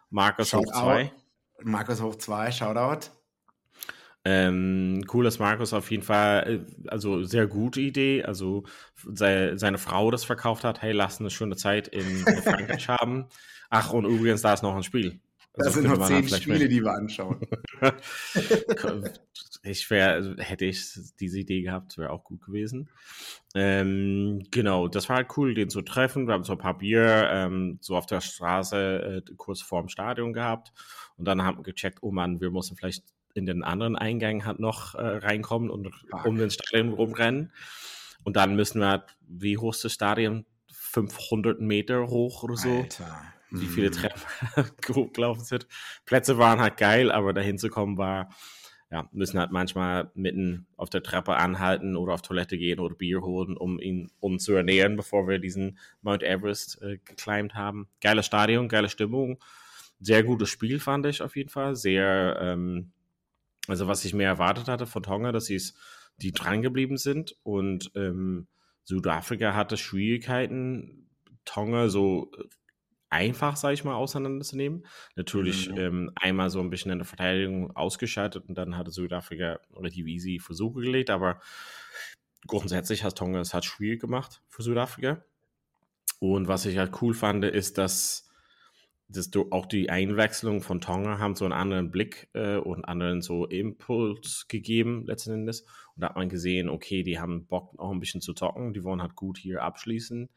Markus 0.10 0.54
Hoch 0.54 0.72
2. 0.72 1.12
Markus 1.64 2.02
Hoch 2.02 2.16
2, 2.16 2.52
Shoutout. 2.54 3.10
Ähm, 4.28 5.06
cool, 5.14 5.24
dass 5.24 5.38
Markus 5.38 5.72
auf 5.72 5.92
jeden 5.92 6.02
Fall, 6.02 6.66
äh, 6.66 6.90
also 6.90 7.24
sehr 7.24 7.46
gute 7.46 7.80
Idee, 7.80 8.24
also 8.24 8.64
sei, 9.14 9.56
seine 9.56 9.78
Frau 9.78 10.10
das 10.10 10.26
verkauft 10.26 10.64
hat, 10.64 10.82
hey, 10.82 10.94
lass 10.94 11.20
eine 11.20 11.30
schöne 11.30 11.56
Zeit 11.56 11.88
in 11.88 12.26
Frankreich 12.44 12.88
haben. 12.90 13.28
Ach, 13.70 13.94
und 13.94 14.06
übrigens, 14.06 14.42
da 14.42 14.54
ist 14.54 14.64
noch 14.64 14.76
ein 14.76 14.84
Spiel. 14.84 15.20
Also 15.58 15.68
das 15.68 15.74
sind 15.76 15.88
noch 15.88 16.08
zehn 16.08 16.28
Spiele, 16.28 16.60
mehr. 16.60 16.68
die 16.68 16.84
wir 16.84 16.92
anschauen. 16.92 17.40
ich 19.64 19.90
wäre, 19.90 20.12
also 20.12 20.36
hätte 20.38 20.66
ich 20.66 21.00
diese 21.20 21.40
Idee 21.40 21.62
gehabt, 21.62 21.98
wäre 21.98 22.10
auch 22.10 22.24
gut 22.24 22.42
gewesen. 22.42 22.90
Ähm, 23.54 24.46
genau, 24.52 24.88
das 24.90 25.08
war 25.08 25.18
halt 25.18 25.38
cool, 25.38 25.54
den 25.54 25.70
zu 25.70 25.82
treffen. 25.82 26.28
Wir 26.28 26.34
haben 26.34 26.44
so 26.44 26.54
ein 26.54 26.58
paar 26.60 26.78
Bier 26.78 27.30
ähm, 27.32 27.78
so 27.80 27.96
auf 27.96 28.06
der 28.06 28.20
Straße 28.20 29.24
äh, 29.28 29.34
kurz 29.38 29.62
vorm 29.62 29.88
Stadion 29.88 30.34
gehabt 30.34 30.74
und 31.16 31.26
dann 31.26 31.42
haben 31.42 31.60
wir 31.60 31.64
gecheckt, 31.64 32.00
oh 32.02 32.12
Mann, 32.12 32.42
wir 32.42 32.52
müssen 32.52 32.76
vielleicht 32.76 33.06
in 33.36 33.46
den 33.46 33.64
anderen 33.64 33.96
Eingang 33.96 34.46
halt 34.46 34.60
noch 34.60 34.96
äh, 34.96 35.06
reinkommen 35.06 35.70
und 35.70 35.94
Fuck. 36.10 36.26
um 36.26 36.38
den 36.38 36.50
Stadion 36.50 36.94
rumrennen. 36.94 37.52
Und 38.24 38.38
dann 38.38 38.56
müssen 38.56 38.80
wir 38.80 38.88
halt, 38.88 39.04
wie 39.28 39.58
hoch 39.58 39.74
ist 39.74 39.84
das 39.84 39.94
Stadion? 39.94 40.46
500 40.72 41.60
Meter 41.60 42.08
hoch 42.08 42.44
oder 42.44 42.56
so. 42.56 42.70
Alter. 42.70 43.22
Wie 43.52 43.68
viele 43.68 43.90
mhm. 43.90 43.94
Treppen 43.94 44.22
grob 44.82 45.14
gelaufen 45.14 45.44
sind. 45.44 45.68
Plätze 46.06 46.38
waren 46.38 46.60
halt 46.60 46.78
geil, 46.78 47.12
aber 47.12 47.34
dahin 47.34 47.60
zu 47.60 47.70
kommen 47.70 47.98
war, 47.98 48.30
ja, 48.92 49.08
müssen 49.12 49.40
halt 49.40 49.52
manchmal 49.52 50.12
mitten 50.14 50.68
auf 50.78 50.90
der 50.90 51.04
Treppe 51.04 51.36
anhalten 51.36 51.96
oder 51.96 52.14
auf 52.14 52.22
Toilette 52.22 52.58
gehen 52.58 52.80
oder 52.80 52.96
Bier 52.96 53.22
holen, 53.22 53.58
um 53.58 53.80
ihn 53.80 54.10
uns 54.20 54.44
zu 54.46 54.54
ernähren, 54.54 54.96
bevor 54.96 55.28
wir 55.28 55.40
diesen 55.40 55.78
Mount 56.02 56.24
Everest 56.24 56.82
äh, 56.82 56.98
geclimbt 57.04 57.56
haben. 57.56 57.88
Geiles 58.02 58.26
Stadion, 58.26 58.70
geile 58.70 58.90
Stimmung. 58.90 59.38
Sehr 60.00 60.24
gutes 60.24 60.50
Spiel 60.50 60.80
fand 60.80 61.06
ich 61.06 61.22
auf 61.22 61.36
jeden 61.36 61.50
Fall. 61.50 61.76
Sehr 61.76 62.38
ähm, 62.42 62.92
also 63.68 63.88
was 63.88 64.06
ich 64.06 64.14
mir 64.14 64.26
erwartet 64.26 64.68
hatte 64.68 64.86
von 64.86 65.04
Tonga, 65.04 65.32
dass 65.32 65.46
sie 65.46 65.56
es, 65.56 65.76
die 66.18 66.32
dran 66.32 66.62
geblieben 66.62 66.98
sind 66.98 67.36
und 67.44 67.92
ähm, 67.96 68.48
Südafrika 68.84 69.54
hatte 69.54 69.78
Schwierigkeiten, 69.78 71.10
Tonga 71.44 71.90
so 71.90 72.32
äh, 72.38 72.44
einfach, 73.10 73.56
sage 73.56 73.74
ich 73.74 73.84
mal, 73.84 73.96
auseinanderzunehmen. 73.96 74.86
Natürlich 75.16 75.70
mhm. 75.70 75.78
ähm, 75.78 76.12
einmal 76.16 76.50
so 76.50 76.60
ein 76.60 76.70
bisschen 76.70 76.92
in 76.92 77.00
der 77.00 77.06
Verteidigung 77.06 77.76
ausgeschaltet 77.76 78.46
und 78.48 78.56
dann 78.56 78.78
hatte 78.78 78.92
Südafrika 78.92 79.60
relativ 79.76 80.08
easy 80.08 80.40
Versuche 80.40 80.82
gelegt, 80.82 81.10
aber 81.10 81.42
grundsätzlich 82.48 83.04
hat 83.04 83.18
Tonga 83.18 83.40
es 83.40 83.54
halt 83.54 83.66
schwierig 83.66 84.02
gemacht 84.02 84.42
für 84.48 84.64
Südafrika. 84.64 85.24
Und 86.20 86.48
was 86.48 86.66
ich 86.66 86.78
halt 86.78 87.02
cool 87.02 87.14
fand, 87.14 87.44
ist, 87.44 87.78
dass 87.78 88.30
das, 89.08 89.30
auch 89.52 89.66
die 89.68 89.90
Einwechslung 89.90 90.62
von 90.62 90.82
Tonga 90.82 91.20
haben 91.20 91.36
so 91.36 91.46
einen 91.46 91.54
anderen 91.54 91.92
Blick 91.92 92.30
äh, 92.34 92.58
und 92.58 92.86
anderen 92.86 93.22
so 93.22 93.46
Impuls 93.46 94.48
gegeben, 94.48 95.06
letzten 95.06 95.34
Endes. 95.34 95.62
Und 95.96 96.02
da 96.02 96.10
hat 96.10 96.16
man 96.16 96.30
gesehen, 96.30 96.70
okay, 96.70 97.04
die 97.04 97.20
haben 97.20 97.46
Bock 97.46 97.78
auch 97.78 97.92
ein 97.92 98.00
bisschen 98.00 98.22
zu 98.22 98.34
zocken, 98.34 98.74
die 98.74 98.84
wollen 98.84 99.02
halt 99.02 99.16
gut 99.16 99.38
hier 99.38 99.62
abschließen. 99.62 100.30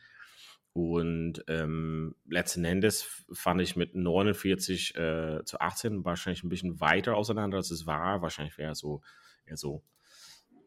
Und 0.75 1.45
ähm, 1.49 2.15
letzten 2.29 2.65
Endes 2.65 3.25
fand 3.33 3.61
ich 3.63 3.75
mit 3.75 3.95
49 3.95 4.95
äh, 4.97 5.41
zu 5.45 5.61
18 5.61 6.05
wahrscheinlich 6.05 6.45
ein 6.45 6.51
bisschen 6.51 6.81
weiter 6.81 7.17
auseinander, 7.17 7.57
als 7.57 7.71
es 7.71 7.87
war. 7.87 8.23
Wahrscheinlich 8.23 8.59
wäre 8.59 8.75
so 8.75 9.01
eher 9.47 9.57
so 9.57 9.83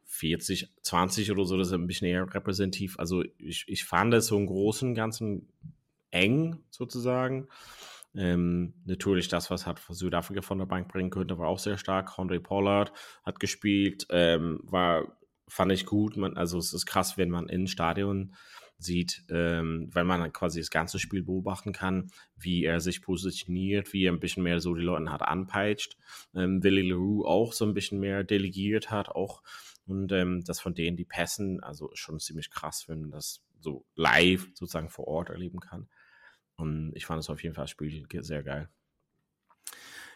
40, 0.06 0.70
20 0.82 1.32
oder 1.32 1.46
so, 1.46 1.58
das 1.58 1.68
ist 1.68 1.74
ein 1.74 1.88
bisschen 1.88 2.08
eher 2.08 2.34
repräsentativ. 2.34 3.00
Also 3.00 3.24
ich, 3.38 3.64
ich 3.68 3.86
fand 3.86 4.14
es 4.14 4.28
so 4.28 4.38
im 4.38 4.48
Großen 4.48 4.90
und 4.90 4.96
Ganzen 4.96 5.48
eng 6.10 6.62
sozusagen. 6.70 7.48
Ähm, 8.16 8.74
natürlich 8.86 9.28
das, 9.28 9.50
was 9.50 9.66
hat 9.66 9.82
Südafrika 9.90 10.42
von 10.42 10.60
der 10.60 10.66
Bank 10.66 10.90
bringen 10.90 11.10
könnte, 11.10 11.38
war 11.38 11.48
auch 11.48 11.60
sehr 11.60 11.78
stark. 11.78 12.18
Andre 12.20 12.40
Pollard 12.40 12.92
hat 13.24 13.40
gespielt, 13.40 14.06
ähm, 14.10 14.60
war, 14.64 15.18
fand 15.48 15.72
ich 15.72 15.86
gut. 15.86 16.18
Man, 16.18 16.36
also 16.38 16.58
es 16.58 16.74
ist 16.74 16.86
krass, 16.86 17.18
wenn 17.18 17.30
man 17.30 17.48
in 17.48 17.68
Stadion 17.68 18.36
sieht, 18.78 19.24
ähm, 19.30 19.90
weil 19.94 20.04
man 20.04 20.34
quasi 20.34 20.60
das 20.60 20.72
ganze 20.72 21.00
Spiel 21.00 21.24
beobachten 21.24 21.72
kann, 21.72 22.12
wie 22.36 22.66
er 22.66 22.80
sich 22.80 23.02
positioniert, 23.02 23.94
wie 23.94 24.06
er 24.06 24.12
ein 24.12 24.20
bisschen 24.20 24.44
mehr 24.44 24.60
so 24.60 24.74
die 24.74 24.82
Leute 24.82 25.12
hat 25.12 25.22
anpeitscht. 25.22 25.98
Ähm, 26.34 26.64
Willy 26.64 26.90
LaRue 26.90 27.26
auch 27.26 27.54
so 27.54 27.66
ein 27.66 27.74
bisschen 27.74 28.00
mehr 28.00 28.24
delegiert 28.24 28.90
hat, 28.90 29.10
auch 29.10 29.44
und 29.86 30.12
ähm, 30.12 30.44
das 30.46 30.60
von 30.60 30.74
denen 30.74 30.98
die 30.98 31.06
Pässen, 31.06 31.62
also 31.62 31.90
schon 31.94 32.20
ziemlich 32.20 32.50
krass, 32.50 32.86
wenn 32.88 33.02
man 33.02 33.12
das 33.12 33.42
so 33.60 33.86
live 33.96 34.48
sozusagen 34.54 34.90
vor 34.90 35.08
Ort 35.08 35.30
erleben 35.30 35.60
kann. 35.60 35.88
Und 36.62 36.94
ich 36.96 37.06
fand 37.06 37.20
es 37.20 37.30
auf 37.30 37.44
jeden 37.44 37.56
Fall 37.56 37.66
das 37.66 37.72
Spiel 37.72 38.06
sehr 38.22 38.44
geil. 38.44 38.70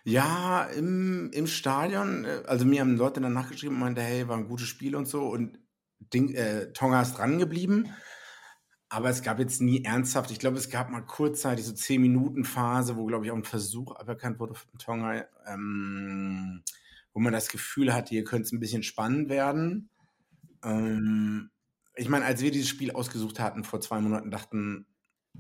Ja, 0.04 0.66
im, 0.66 1.32
im 1.32 1.48
Stadion, 1.48 2.26
äh, 2.26 2.44
also 2.46 2.64
mir 2.64 2.82
haben 2.82 2.96
Leute 2.96 3.20
danach 3.22 3.50
geschrieben 3.50 3.74
und 3.76 3.82
meinte, 3.82 4.02
hey, 4.02 4.28
war 4.28 4.38
ein 4.38 4.48
gutes 4.48 4.68
Spiel 4.68 4.96
und 4.96 5.08
so 5.08 5.28
und 5.28 5.58
Ding, 6.14 6.34
äh, 6.36 6.72
Tonga 6.74 7.02
ist 7.02 7.18
dran 7.18 7.40
geblieben. 7.40 7.90
Aber 8.88 9.10
es 9.10 9.24
gab 9.24 9.40
jetzt 9.40 9.62
nie 9.62 9.84
ernsthaft, 9.84 10.30
ich 10.30 10.38
glaube, 10.38 10.58
es 10.58 10.70
gab 10.70 10.92
mal 10.92 11.02
kurzzeitig 11.02 11.66
so 11.66 11.74
10 11.74 12.00
Minuten 12.02 12.46
Phase, 12.46 12.96
wo, 12.98 13.06
glaube 13.06 13.26
ich, 13.26 13.32
auch 13.32 13.36
ein 13.36 13.44
Versuch 13.44 13.96
aberkannt 13.96 14.40
wurde 14.40 14.54
von 14.54 14.78
Tonga, 14.78 15.26
ähm, 15.48 16.64
wo 17.12 17.20
man 17.20 17.34
das 17.34 17.50
Gefühl 17.50 17.94
hatte, 17.94 18.10
hier 18.10 18.24
könnte 18.24 18.44
es 18.44 18.52
ein 18.52 18.60
bisschen 18.60 18.84
spannend 18.84 19.28
werden. 19.28 19.90
Ähm, 20.64 21.50
ich 21.96 22.10
meine, 22.10 22.26
als 22.26 22.42
wir 22.42 22.52
dieses 22.52 22.70
Spiel 22.70 22.92
ausgesucht 22.92 23.40
hatten 23.40 23.64
vor 23.64 23.82
zwei 23.82 24.00
Monaten, 24.00 24.30
dachten, 24.30 24.86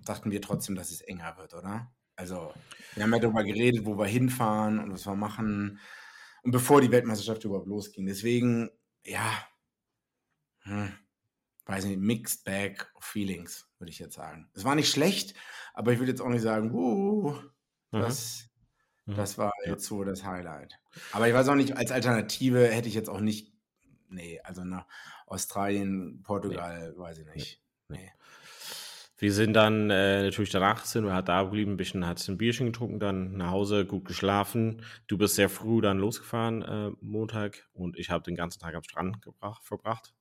dachten 0.04 0.32
wir 0.32 0.42
trotzdem, 0.42 0.76
dass 0.76 0.92
es 0.92 1.02
enger 1.02 1.38
wird, 1.38 1.54
oder? 1.54 1.92
Also, 2.16 2.54
wir 2.94 3.04
haben 3.04 3.14
ja 3.14 3.20
darüber 3.20 3.44
geredet, 3.44 3.86
wo 3.86 3.98
wir 3.98 4.06
hinfahren 4.06 4.80
und 4.80 4.92
was 4.92 5.06
wir 5.06 5.16
machen. 5.16 5.80
Und 6.44 6.52
bevor 6.52 6.82
die 6.82 6.92
Weltmeisterschaft 6.92 7.44
überhaupt 7.44 7.68
losging. 7.68 8.06
Deswegen, 8.06 8.70
ja, 9.04 9.32
hm, 10.60 10.94
weiß 11.66 11.86
nicht, 11.86 12.00
mixed 12.00 12.44
bag 12.44 12.92
of 12.96 13.04
feelings, 13.04 13.68
würde 13.80 13.92
ich 13.92 14.00
jetzt 14.00 14.16
sagen. 14.16 14.50
Es 14.54 14.64
war 14.64 14.76
nicht 14.76 14.90
schlecht, 14.90 15.36
aber 15.74 15.92
ich 15.92 16.00
würde 16.00 16.12
jetzt 16.12 16.22
auch 16.22 16.30
nicht 16.30 16.42
sagen, 16.42 16.72
uh, 16.74 17.36
das, 17.92 18.50
mhm. 19.06 19.16
das 19.16 19.38
war 19.38 19.52
jetzt 19.66 19.86
so 19.86 20.04
das 20.04 20.24
Highlight. 20.24 20.80
Aber 21.12 21.28
ich 21.28 21.34
weiß 21.34 21.48
auch 21.50 21.56
nicht, 21.56 21.76
als 21.76 21.92
Alternative 21.92 22.68
hätte 22.68 22.88
ich 22.88 22.94
jetzt 22.94 23.10
auch 23.10 23.20
nicht, 23.20 23.54
nee, 24.08 24.40
also 24.44 24.64
nach 24.64 24.88
Australien, 25.28 26.22
Portugal, 26.24 26.92
nee. 26.92 26.98
weiß 26.98 27.18
ich 27.20 27.28
nicht. 27.28 27.62
Nee. 27.90 28.12
Wir 29.18 29.32
sind 29.32 29.54
dann 29.54 29.90
äh, 29.90 30.24
natürlich 30.24 30.50
danach 30.50 30.84
sind 30.84 31.06
wir 31.06 31.14
halt 31.14 31.30
da 31.30 31.44
geblieben, 31.44 31.74
ein 31.74 31.78
bisschen 31.78 32.06
hat 32.06 32.28
ein 32.28 32.38
Bierchen 32.38 32.68
getrunken, 32.68 33.00
dann 33.00 33.38
nach 33.38 33.52
Hause, 33.52 33.86
gut 33.86 34.06
geschlafen. 34.06 34.82
Du 35.08 35.18
bist 35.18 35.36
sehr 35.36 35.50
früh 35.50 35.82
dann 35.82 36.00
losgefahren 36.00 36.62
äh, 36.64 36.92
Montag 37.00 37.70
und 37.74 37.98
ich 37.98 38.10
habe 38.10 38.24
den 38.24 38.36
ganzen 38.36 38.60
Tag 38.60 38.76
am 38.76 38.84
Strand 38.84 39.22
gebracht, 39.22 39.64
verbracht. 39.64 40.14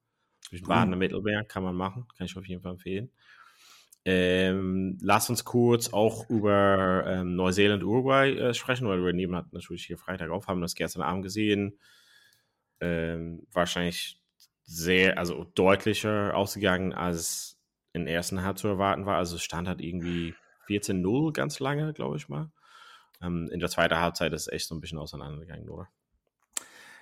Zwischen 0.48 0.66
Baden 0.66 0.92
und 0.92 0.98
Mittelmeer 0.98 1.42
kann 1.44 1.64
man 1.64 1.74
machen, 1.74 2.06
kann 2.16 2.26
ich 2.26 2.36
auf 2.36 2.46
jeden 2.46 2.62
Fall 2.62 2.72
empfehlen. 2.72 3.10
Ähm, 4.04 4.98
lass 5.00 5.30
uns 5.30 5.44
kurz 5.44 5.92
auch 5.92 6.28
über 6.28 7.04
ähm, 7.06 7.36
Neuseeland 7.36 7.82
Uruguay 7.82 8.30
äh, 8.36 8.54
sprechen, 8.54 8.86
weil 8.86 9.02
wir 9.02 9.14
nehmen 9.14 9.34
hat 9.34 9.52
natürlich 9.52 9.86
hier 9.86 9.96
Freitag 9.96 10.30
auf, 10.30 10.46
haben 10.46 10.60
das 10.60 10.74
gestern 10.74 11.02
Abend 11.02 11.22
gesehen. 11.22 11.78
Ähm, 12.80 13.46
wahrscheinlich 13.50 14.20
sehr, 14.64 15.18
also 15.18 15.44
deutlicher 15.54 16.36
ausgegangen, 16.36 16.92
als 16.92 17.53
in 17.94 18.04
der 18.04 18.14
ersten 18.14 18.42
Halbzeit 18.42 18.58
zu 18.60 18.68
erwarten 18.68 19.06
war. 19.06 19.16
Also 19.16 19.38
stand 19.38 19.68
halt 19.68 19.80
irgendwie 19.80 20.34
14-0 20.68 21.32
ganz 21.32 21.60
lange, 21.60 21.94
glaube 21.94 22.16
ich 22.16 22.28
mal. 22.28 22.50
Ähm, 23.22 23.48
in 23.50 23.60
der 23.60 23.70
zweiten 23.70 23.96
Halbzeit 23.96 24.32
ist 24.32 24.42
es 24.42 24.52
echt 24.52 24.68
so 24.68 24.74
ein 24.74 24.80
bisschen 24.80 24.98
auseinandergegangen, 24.98 25.68
oder? 25.68 25.88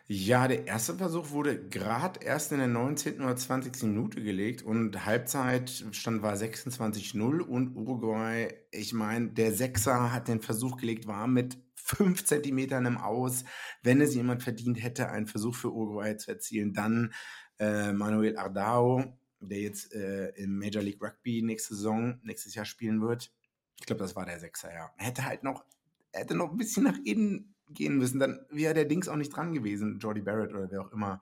Ja, 0.08 0.48
der 0.48 0.66
erste 0.66 0.94
Versuch 0.94 1.30
wurde 1.30 1.68
gerade 1.68 2.20
erst 2.20 2.52
in 2.52 2.58
der 2.58 2.66
19. 2.66 3.22
oder 3.22 3.36
20. 3.36 3.84
Minute 3.84 4.22
gelegt 4.22 4.62
und 4.62 5.06
Halbzeitstand 5.06 6.22
war 6.22 6.34
26-0 6.34 7.40
und 7.40 7.76
Uruguay, 7.76 8.48
ich 8.72 8.92
meine, 8.92 9.28
der 9.28 9.52
Sechser 9.52 10.12
hat 10.12 10.28
den 10.28 10.42
Versuch 10.42 10.76
gelegt, 10.76 11.06
war 11.06 11.28
mit 11.28 11.56
5 11.76 12.24
Zentimetern 12.24 12.84
im 12.84 12.98
Aus. 12.98 13.44
Wenn 13.82 14.00
es 14.00 14.14
jemand 14.14 14.42
verdient 14.42 14.82
hätte, 14.82 15.08
einen 15.08 15.28
Versuch 15.28 15.54
für 15.54 15.72
Uruguay 15.72 16.16
zu 16.16 16.32
erzielen, 16.32 16.74
dann 16.74 17.14
äh, 17.58 17.92
Manuel 17.92 18.36
Ardao, 18.36 19.16
der 19.48 19.60
jetzt 19.60 19.92
äh, 19.92 20.28
im 20.30 20.58
Major 20.58 20.82
League 20.82 21.02
Rugby 21.02 21.42
nächste 21.42 21.74
Saison, 21.74 22.20
nächstes 22.22 22.54
Jahr 22.54 22.64
spielen 22.64 23.00
wird. 23.00 23.32
Ich 23.78 23.86
glaube, 23.86 24.00
das 24.00 24.14
war 24.14 24.26
der 24.26 24.38
Sechser, 24.38 24.72
ja. 24.72 24.92
Er 24.96 25.06
hätte 25.06 25.24
halt 25.24 25.42
noch, 25.42 25.64
hätte 26.12 26.34
noch 26.34 26.50
ein 26.50 26.56
bisschen 26.56 26.84
nach 26.84 26.98
innen 27.04 27.54
gehen 27.68 27.96
müssen. 27.96 28.20
Dann 28.20 28.44
wäre 28.50 28.74
der 28.74 28.84
Dings 28.84 29.08
auch 29.08 29.16
nicht 29.16 29.34
dran 29.34 29.52
gewesen, 29.52 29.98
Jordi 29.98 30.22
Barrett 30.22 30.52
oder 30.52 30.70
wer 30.70 30.82
auch 30.82 30.92
immer 30.92 31.20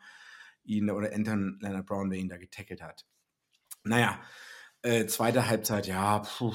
ihn 0.65 0.91
oder 0.91 1.13
Anton 1.13 1.59
Leonard 1.61 1.87
Brown, 1.87 2.11
der 2.11 2.19
ihn 2.19 2.29
da 2.29 2.37
getackelt 2.37 2.83
hat. 2.83 3.07
Naja, 3.83 4.21
äh, 4.83 5.07
zweite 5.07 5.49
Halbzeit, 5.49 5.87
ja, 5.87 6.19
puh, 6.19 6.55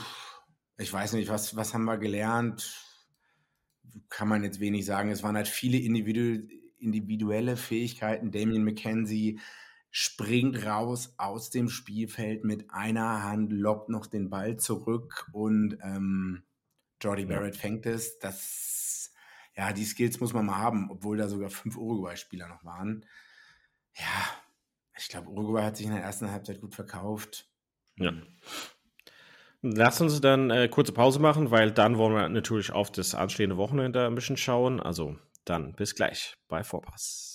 ich 0.78 0.91
weiß 0.91 1.13
nicht, 1.13 1.30
was, 1.30 1.56
was 1.56 1.73
haben 1.73 1.86
wir 1.86 1.97
gelernt? 1.97 2.82
Kann 4.10 4.28
man 4.28 4.43
jetzt 4.43 4.60
wenig 4.60 4.86
sagen. 4.86 5.10
Es 5.10 5.23
waren 5.23 5.36
halt 5.36 5.47
viele 5.47 5.78
individu 5.78 6.47
individuelle 6.78 7.58
Fähigkeiten. 7.58 8.32
Damien 8.32 8.63
McKenzie 8.63 9.39
springt 9.98 10.66
raus 10.66 11.14
aus 11.16 11.52
dem 11.52 11.70
Spielfeld 11.70 12.44
mit 12.44 12.70
einer 12.70 13.24
Hand, 13.24 13.54
lobt 13.54 13.88
noch 13.88 14.08
den 14.08 14.30
Ball 14.30 14.58
zurück 14.58 15.30
und 15.32 15.78
ähm, 15.82 16.44
Jordi 17.00 17.24
Barrett 17.24 17.56
fängt 17.56 17.86
es. 17.86 18.20
Das, 18.20 19.14
ja, 19.56 19.72
die 19.72 19.86
Skills 19.86 20.20
muss 20.20 20.34
man 20.34 20.48
mal 20.48 20.58
haben, 20.58 20.92
obwohl 20.92 21.16
da 21.16 21.30
sogar 21.30 21.50
fünf 21.50 21.78
Uruguay-Spieler 21.78 22.50
noch 22.50 22.66
waren. 22.66 23.06
Ja, 23.94 24.28
ich 24.98 25.08
glaube, 25.08 25.30
Uruguay 25.30 25.64
hat 25.64 25.78
sich 25.78 25.86
in 25.86 25.94
der 25.94 26.04
ersten 26.04 26.30
Halbzeit 26.30 26.60
gut 26.60 26.76
verkauft. 26.76 27.50
Ja. 27.96 28.12
Lass 29.62 30.02
uns 30.02 30.20
dann 30.20 30.52
äh, 30.52 30.68
kurze 30.68 30.92
Pause 30.92 31.22
machen, 31.22 31.52
weil 31.52 31.72
dann 31.72 31.98
wollen 31.98 32.16
wir 32.16 32.28
natürlich 32.28 32.74
auf 32.74 32.92
das 32.92 33.16
anstehende 33.16 33.56
Wochenende 33.56 34.06
ein 34.06 34.16
bisschen 34.16 34.36
schauen. 34.36 34.82
Also 34.82 35.18
dann 35.46 35.72
bis 35.72 35.96
gleich 35.96 36.36
bei 36.50 36.66
Vorpass. 36.66 37.35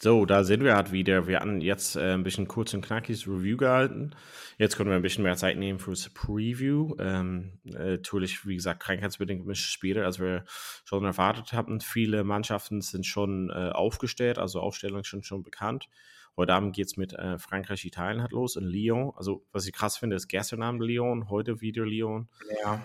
So, 0.00 0.26
da 0.26 0.44
sind 0.44 0.62
wir 0.62 0.76
halt 0.76 0.92
wieder. 0.92 1.26
Wir 1.26 1.40
hatten 1.40 1.60
jetzt 1.60 1.96
äh, 1.96 2.14
ein 2.14 2.22
bisschen 2.22 2.46
kurz 2.46 2.72
und 2.72 2.84
knackiges 2.84 3.26
Review 3.26 3.56
gehalten. 3.56 4.14
Jetzt 4.56 4.76
können 4.76 4.90
wir 4.90 4.96
ein 4.96 5.02
bisschen 5.02 5.24
mehr 5.24 5.36
Zeit 5.36 5.58
nehmen 5.58 5.80
für 5.80 5.90
das 5.90 6.08
Preview. 6.10 6.94
Ähm, 7.00 7.58
äh, 7.64 7.96
natürlich, 7.96 8.46
wie 8.46 8.54
gesagt, 8.54 8.78
krankheitsbedingt 8.80 9.42
gemischte 9.42 9.68
Spiele, 9.68 10.04
als 10.04 10.20
wir 10.20 10.44
schon 10.84 11.04
erwartet 11.04 11.52
hatten. 11.52 11.80
Viele 11.80 12.22
Mannschaften 12.22 12.80
sind 12.80 13.06
schon 13.06 13.50
äh, 13.50 13.70
aufgestellt, 13.70 14.38
also 14.38 14.60
Aufstellungen 14.60 15.02
sind 15.02 15.26
schon 15.26 15.42
bekannt. 15.42 15.88
Heute 16.36 16.54
Abend 16.54 16.76
geht 16.76 16.86
es 16.86 16.96
mit 16.96 17.14
äh, 17.14 17.36
Frankreich, 17.40 17.84
Italien 17.84 18.22
hat 18.22 18.30
los 18.30 18.54
in 18.54 18.66
Lyon. 18.66 19.12
Also, 19.16 19.44
was 19.50 19.66
ich 19.66 19.72
krass 19.72 19.96
finde, 19.96 20.14
ist 20.14 20.28
gestern 20.28 20.62
Abend 20.62 20.80
Lyon, 20.80 21.28
heute 21.28 21.60
wieder 21.60 21.84
Lyon. 21.84 22.28
Ja. 22.62 22.80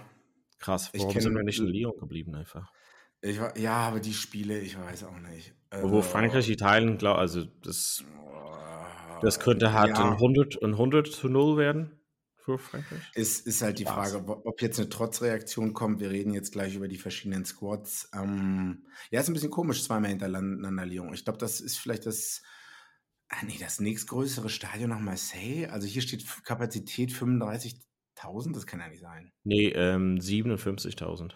Krass, 0.58 0.90
warum 0.96 1.20
sind 1.20 1.36
wir 1.36 1.44
nicht 1.44 1.60
in 1.60 1.68
Lyon 1.68 1.94
geblieben 2.00 2.34
einfach? 2.34 2.72
Ich, 3.24 3.40
ja, 3.56 3.76
aber 3.76 4.02
die 4.02 4.14
Spiele, 4.14 4.60
ich 4.60 4.78
weiß 4.78 5.06
auch 5.06 5.20
nicht. 5.20 5.54
Also, 5.70 5.90
Wo 5.90 6.02
Frankreich, 6.02 6.50
Italien, 6.50 6.98
glaube 6.98 7.20
also 7.20 7.46
das, 7.64 8.04
das 9.22 9.40
könnte 9.40 9.72
halt 9.72 9.98
ja. 9.98 10.04
ein, 10.04 10.14
100, 10.14 10.62
ein 10.62 10.72
100 10.72 11.08
zu 11.08 11.30
0 11.30 11.58
werden 11.58 11.92
für 12.44 12.58
Frankreich. 12.58 13.00
Ist, 13.14 13.48
ist 13.48 13.62
halt 13.62 13.80
die 13.80 13.86
Frage, 13.86 14.18
ob 14.28 14.62
jetzt 14.62 14.78
eine 14.78 14.90
Trotzreaktion 14.90 15.72
kommt. 15.72 16.02
Wir 16.02 16.12
reden 16.12 16.34
jetzt 16.34 16.52
gleich 16.52 16.76
über 16.76 16.90
die 16.90 16.98
verschiedenen 16.98 17.46
Squads. 17.46 18.10
Ähm, 18.14 18.86
ja, 19.10 19.22
ist 19.22 19.30
ein 19.30 19.34
bisschen 19.34 19.52
komisch, 19.52 19.86
zweimal 19.86 20.10
hintereinander 20.10 20.86
Lyon. 20.86 21.14
Ich 21.14 21.24
glaube, 21.24 21.40
das 21.40 21.62
ist 21.62 21.78
vielleicht 21.78 22.06
das, 22.06 22.44
ah, 23.30 23.46
nee, 23.46 23.58
das 23.58 23.80
nächstgrößere 23.80 24.50
Stadion 24.50 24.90
nach 24.90 25.00
Marseille. 25.00 25.68
Also 25.68 25.88
hier 25.88 26.02
steht 26.02 26.26
Kapazität 26.44 27.12
35.000, 27.12 28.54
das 28.54 28.68
kann 28.68 28.82
ja 28.82 28.90
nicht 28.90 29.02
sein. 29.02 29.32
Nee, 29.46 29.70
ähm, 29.70 30.18
57.000. 30.18 31.36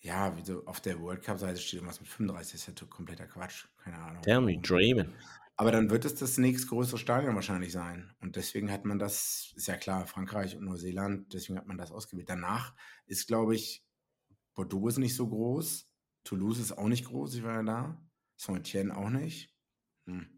Ja, 0.00 0.34
wie 0.36 0.44
so 0.44 0.64
auf 0.64 0.80
der 0.80 0.98
World 1.00 1.22
Cup-Seite 1.22 1.60
steht 1.60 1.74
irgendwas 1.74 2.00
mit 2.00 2.08
35, 2.08 2.52
das 2.52 2.68
ist 2.68 2.80
ja 2.80 2.86
kompletter 2.86 3.26
Quatsch. 3.26 3.66
Keine 3.84 3.98
Ahnung. 3.98 4.22
Tell 4.22 4.40
me, 4.40 4.58
dreaming. 4.58 5.12
Aber 5.56 5.72
dann 5.72 5.90
wird 5.90 6.06
es 6.06 6.14
das 6.14 6.38
nächstgrößere 6.38 6.96
Stadion 6.96 7.34
wahrscheinlich 7.34 7.72
sein. 7.72 8.14
Und 8.22 8.36
deswegen 8.36 8.72
hat 8.72 8.86
man 8.86 8.98
das, 8.98 9.52
ist 9.56 9.66
ja 9.66 9.76
klar, 9.76 10.06
Frankreich 10.06 10.56
und 10.56 10.64
Neuseeland, 10.64 11.34
deswegen 11.34 11.58
hat 11.58 11.66
man 11.66 11.76
das 11.76 11.92
ausgewählt. 11.92 12.30
Danach 12.30 12.74
ist, 13.04 13.26
glaube 13.28 13.54
ich, 13.54 13.84
Bordeaux 14.54 14.88
ist 14.88 14.96
nicht 14.96 15.14
so 15.14 15.28
groß. 15.28 15.86
Toulouse 16.24 16.60
ist 16.60 16.72
auch 16.72 16.88
nicht 16.88 17.04
groß, 17.04 17.34
ich 17.34 17.42
war 17.42 17.56
ja 17.56 17.62
da. 17.62 18.02
Saint-Etienne 18.36 18.96
auch 18.96 19.10
nicht. 19.10 19.54
Hm. 20.06 20.30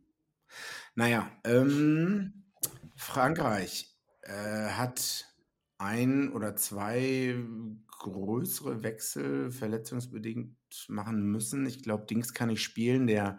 Naja, 0.96 1.30
ähm, 1.44 2.50
Frankreich 2.96 3.96
äh, 4.22 4.70
hat 4.70 5.32
ein 5.78 6.32
oder 6.32 6.56
zwei 6.56 7.36
größere 8.02 8.82
Wechsel 8.82 9.50
verletzungsbedingt 9.50 10.56
machen 10.88 11.22
müssen. 11.22 11.66
Ich 11.66 11.82
glaube, 11.82 12.06
Dings 12.06 12.34
kann 12.34 12.48
nicht 12.48 12.62
spielen, 12.62 13.06
der 13.06 13.38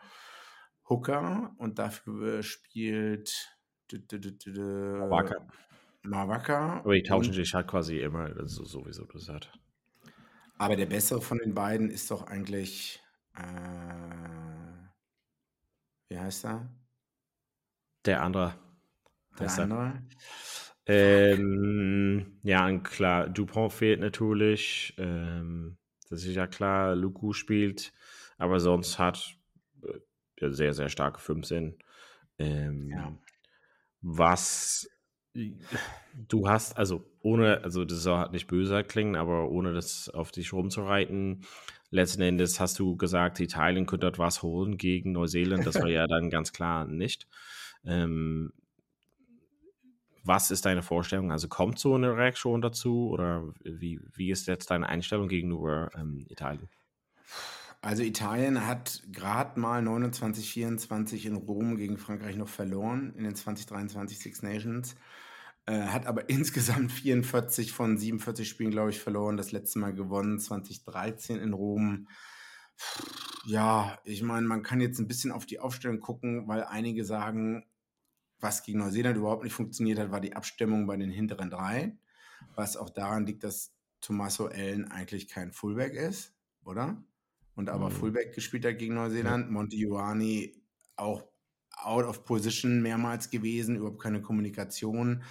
Hooker, 0.89 1.54
und 1.58 1.80
dafür 1.80 2.43
spielt 2.43 3.60
Mawaka. 3.91 5.47
Mawaka. 6.04 6.80
Aber 6.80 6.95
die 6.95 7.04
tauschen 7.04 7.34
sich 7.34 7.54
halt 7.54 7.67
quasi 7.67 7.99
immer, 7.99 8.26
also 8.38 8.65
sowieso 8.65 9.08
hat. 9.32 9.52
Aber 10.58 10.76
der 10.76 10.86
bessere 10.86 11.21
von 11.21 11.39
den 11.39 11.54
beiden 11.54 11.89
ist 11.89 12.12
doch 12.12 12.23
eigentlich, 12.23 13.02
äh, 13.36 13.43
wie 16.10 16.19
heißt 16.19 16.45
er? 16.45 16.69
Der 18.06 18.21
andere. 18.21 18.56
Der 19.39 19.49
andere? 19.58 20.04
Ähm, 20.86 22.39
ja, 22.43 22.65
und 22.67 22.84
klar, 22.84 23.30
Dupont 23.30 23.72
fehlt 23.72 24.00
natürlich. 24.02 24.93
Ähm, 24.98 25.78
das 26.10 26.24
ist 26.26 26.36
ja 26.36 26.48
klar, 26.48 26.96
Luku 26.96 27.34
spielt, 27.34 27.93
aber 28.38 28.60
sonst 28.60 29.00
hat 29.00 29.38
äh, 30.39 30.50
sehr, 30.50 30.74
sehr 30.74 30.89
starke 30.89 31.19
15. 31.19 31.78
Ähm, 32.39 32.89
Ja. 32.89 33.17
Was 34.02 34.88
du 36.13 36.48
hast, 36.48 36.78
also 36.78 37.06
ohne, 37.22 37.63
also 37.63 37.86
das 37.86 38.04
soll 38.04 38.17
halt 38.17 38.32
nicht 38.34 38.48
böser 38.48 38.84
klingen, 38.84 39.15
aber 39.15 39.50
ohne 39.50 39.74
das 39.74 40.10
auf 40.10 40.32
dich 40.32 40.54
rumzureiten, 40.54 41.46
letzten 41.89 42.22
Endes 42.22 42.60
hast 42.60 42.80
du 42.80 42.96
gesagt, 42.98 43.39
Italien 43.39 43.86
könnte 43.86 44.08
dort 44.08 44.19
was 44.19 44.43
holen 44.43 44.78
gegen 44.78 45.13
Neuseeland. 45.13 45.65
Das 45.65 45.76
war 45.80 45.89
ja 45.89 46.08
dann 46.08 46.30
ganz 46.30 46.54
klar 46.54 46.86
nicht. 46.86 47.28
Ähm, 47.86 48.54
was 50.23 50.51
ist 50.51 50.65
deine 50.65 50.83
Vorstellung? 50.83 51.31
Also 51.31 51.47
kommt 51.47 51.79
so 51.79 51.95
eine 51.95 52.15
Reaktion 52.15 52.62
dazu 52.62 53.09
oder 53.09 53.43
wie, 53.63 53.99
wie 54.13 54.31
ist 54.31 54.47
jetzt 54.47 54.71
deine 54.71 54.88
Einstellung 54.88 55.27
gegenüber 55.27 55.89
ähm, 55.95 56.25
Italien? 56.29 56.69
Also 57.81 58.01
Italien 58.01 58.65
hat 58.65 59.03
gerade 59.12 59.59
mal 59.59 59.81
29, 59.81 60.49
24 60.49 61.25
in 61.25 61.36
Rom 61.36 61.75
gegen 61.75 61.97
Frankreich 61.97 62.38
noch 62.38 62.47
verloren 62.47 63.13
in 63.17 63.25
den 63.25 63.36
2023 63.36 64.17
Six 64.17 64.41
Nations. 64.41 64.95
Äh, 65.65 65.81
hat 65.81 66.07
aber 66.07 66.29
insgesamt 66.29 66.93
44 66.93 67.73
von 67.73 67.97
47 67.97 68.47
Spielen, 68.47 68.71
glaube 68.71 68.91
ich, 68.91 69.01
verloren. 69.01 69.36
Das 69.36 69.51
letzte 69.51 69.79
Mal 69.79 69.93
gewonnen 69.93 70.39
2013 70.39 71.39
in 71.39 71.51
Rom. 71.51 72.07
Ja, 73.45 73.99
ich 74.05 74.23
meine, 74.23 74.47
man 74.47 74.63
kann 74.63 74.79
jetzt 74.79 74.99
ein 74.99 75.07
bisschen 75.07 75.33
auf 75.33 75.45
die 75.45 75.59
Aufstellung 75.59 75.99
gucken, 75.99 76.47
weil 76.47 76.63
einige 76.63 77.03
sagen, 77.03 77.65
was 78.43 78.63
gegen 78.63 78.79
Neuseeland 78.79 79.17
überhaupt 79.17 79.43
nicht 79.43 79.53
funktioniert 79.53 79.99
hat, 79.99 80.12
war 80.12 80.21
die 80.21 80.36
Abstimmung 80.36 80.86
bei 80.88 80.97
den 80.97 81.10
hinteren 81.10 81.49
drei. 81.49 81.97
Was 82.56 82.77
auch 82.77 82.89
daran 82.89 83.25
liegt, 83.25 83.43
dass 83.43 83.73
Tommaso 84.01 84.47
Allen 84.47 84.91
eigentlich 84.91 85.27
kein 85.29 85.51
Fullback 85.53 85.93
ist, 85.93 86.36
oder? 86.63 87.03
Und 87.56 87.69
aber 87.69 87.89
Mhm. 87.89 87.93
Fullback 87.93 88.34
gespielt 88.36 88.65
hat 88.65 88.77
gegen 88.79 88.95
Neuseeland. 88.95 89.49
Monty 89.49 89.77
Ioani 89.86 90.62
auch 90.95 91.23
out 91.77 92.06
of 92.06 92.25
position 92.25 92.82
mehrmals 92.82 93.29
gewesen, 93.29 93.75
überhaupt 93.77 94.01
keine 94.01 94.21
Kommunikation. 94.21 95.23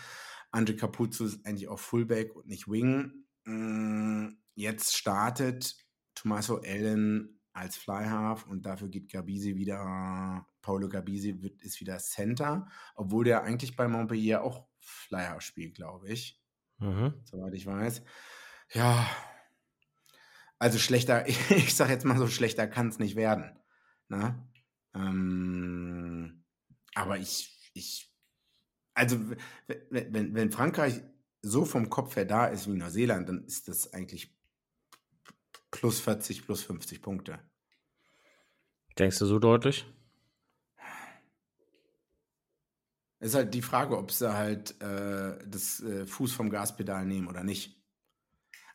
Andre 0.50 0.74
Capuzzo 0.76 1.24
ist 1.24 1.44
eigentlich 1.46 1.68
auch 1.68 1.78
Fullback 1.78 2.34
und 2.36 2.46
nicht 2.46 2.68
Wing. 2.68 3.24
Mm, 3.44 4.28
Jetzt 4.54 4.96
startet 4.96 5.76
Tommaso 6.14 6.58
Allen 6.60 7.40
als 7.54 7.76
Flyhalf 7.76 8.46
und 8.46 8.66
dafür 8.66 8.88
geht 8.88 9.10
Gabisi 9.10 9.56
wieder, 9.56 10.46
Paulo 10.62 10.88
Gabisi 10.88 11.42
wird, 11.42 11.60
ist 11.62 11.80
wieder 11.80 11.98
Center, 11.98 12.68
obwohl 12.94 13.24
der 13.24 13.42
eigentlich 13.42 13.76
bei 13.76 13.88
Montpellier 13.88 14.42
auch 14.42 14.66
Flyhalf 14.78 15.42
spielt, 15.42 15.74
glaube 15.74 16.08
ich 16.08 16.42
Mhm. 16.78 17.14
soweit 17.24 17.54
ich 17.54 17.64
weiß. 17.64 18.02
Ja, 18.72 19.06
also 20.58 20.78
schlechter, 20.78 21.26
ich 21.50 21.74
sag 21.74 21.90
jetzt 21.90 22.04
mal 22.04 22.18
so, 22.18 22.26
schlechter 22.26 22.66
kann 22.66 22.88
es 22.88 22.98
nicht 22.98 23.16
werden. 23.16 23.58
Ne? 24.08 24.48
Ähm, 24.94 26.44
aber 26.94 27.18
ich, 27.18 27.70
ich, 27.74 28.14
also 28.94 29.18
wenn, 29.88 30.34
wenn 30.34 30.52
Frankreich 30.52 31.02
so 31.40 31.64
vom 31.64 31.90
Kopf 31.90 32.16
her 32.16 32.24
da 32.24 32.46
ist 32.46 32.68
wie 32.68 32.76
Neuseeland, 32.76 33.28
dann 33.28 33.44
ist 33.44 33.68
das 33.68 33.92
eigentlich 33.92 34.36
plus 35.70 36.00
40, 36.00 36.44
plus 36.44 36.62
50 36.62 37.02
Punkte. 37.02 37.40
Denkst 38.98 39.18
du 39.18 39.26
so 39.26 39.38
deutlich? 39.38 39.86
Ist 43.22 43.36
halt 43.36 43.54
die 43.54 43.62
Frage, 43.62 43.96
ob 43.96 44.10
sie 44.10 44.34
halt 44.34 44.80
äh, 44.82 45.38
das 45.46 45.80
äh, 45.80 46.06
Fuß 46.06 46.32
vom 46.32 46.50
Gaspedal 46.50 47.06
nehmen 47.06 47.28
oder 47.28 47.44
nicht. 47.44 47.80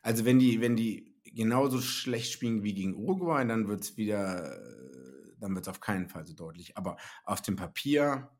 Also 0.00 0.24
wenn 0.24 0.38
die, 0.38 0.62
wenn 0.62 0.74
die 0.74 1.20
genauso 1.24 1.82
schlecht 1.82 2.32
spielen 2.32 2.62
wie 2.62 2.72
gegen 2.72 2.96
Uruguay, 2.96 3.44
dann 3.46 3.68
wird 3.68 3.82
es 3.82 3.98
wieder, 3.98 4.56
äh, 4.56 5.34
dann 5.38 5.54
wird 5.54 5.66
es 5.66 5.68
auf 5.68 5.80
keinen 5.80 6.08
Fall 6.08 6.26
so 6.26 6.32
deutlich. 6.32 6.78
Aber 6.78 6.96
auf 7.24 7.42
dem 7.42 7.56
Papier, 7.56 8.30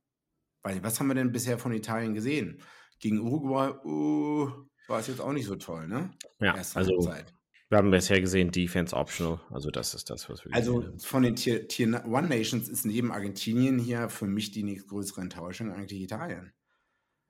weil, 0.62 0.82
was 0.82 0.98
haben 0.98 1.08
wir 1.08 1.14
denn 1.14 1.30
bisher 1.30 1.58
von 1.58 1.72
Italien 1.72 2.14
gesehen? 2.14 2.62
Gegen 3.00 3.20
Uruguay 3.20 3.72
uh, 3.84 4.50
war 4.88 5.00
es 5.00 5.08
jetzt 5.08 5.20
auch 5.20 5.34
nicht 5.34 5.46
so 5.46 5.56
toll, 5.56 5.88
ne? 5.88 6.10
Ja, 6.40 6.56
Erste 6.56 6.78
also 6.78 6.92
Halbzeit. 6.92 7.34
Wir 7.68 7.78
haben 7.78 7.90
bisher 7.90 8.20
gesehen 8.20 8.50
Defense 8.50 8.96
Optional. 8.96 9.40
Also 9.50 9.70
das 9.70 9.94
ist 9.94 10.10
das, 10.10 10.28
was 10.30 10.44
wir 10.44 10.54
Also 10.54 10.84
von 10.98 11.22
den 11.22 11.36
Tier, 11.36 11.68
Tier 11.68 12.04
One 12.06 12.28
Nations 12.28 12.68
ist 12.68 12.86
neben 12.86 13.12
Argentinien 13.12 13.78
hier 13.78 14.08
für 14.08 14.26
mich 14.26 14.50
die 14.50 14.62
nächstgrößere 14.62 15.20
Enttäuschung 15.20 15.72
eigentlich 15.72 16.00
Italien. 16.00 16.52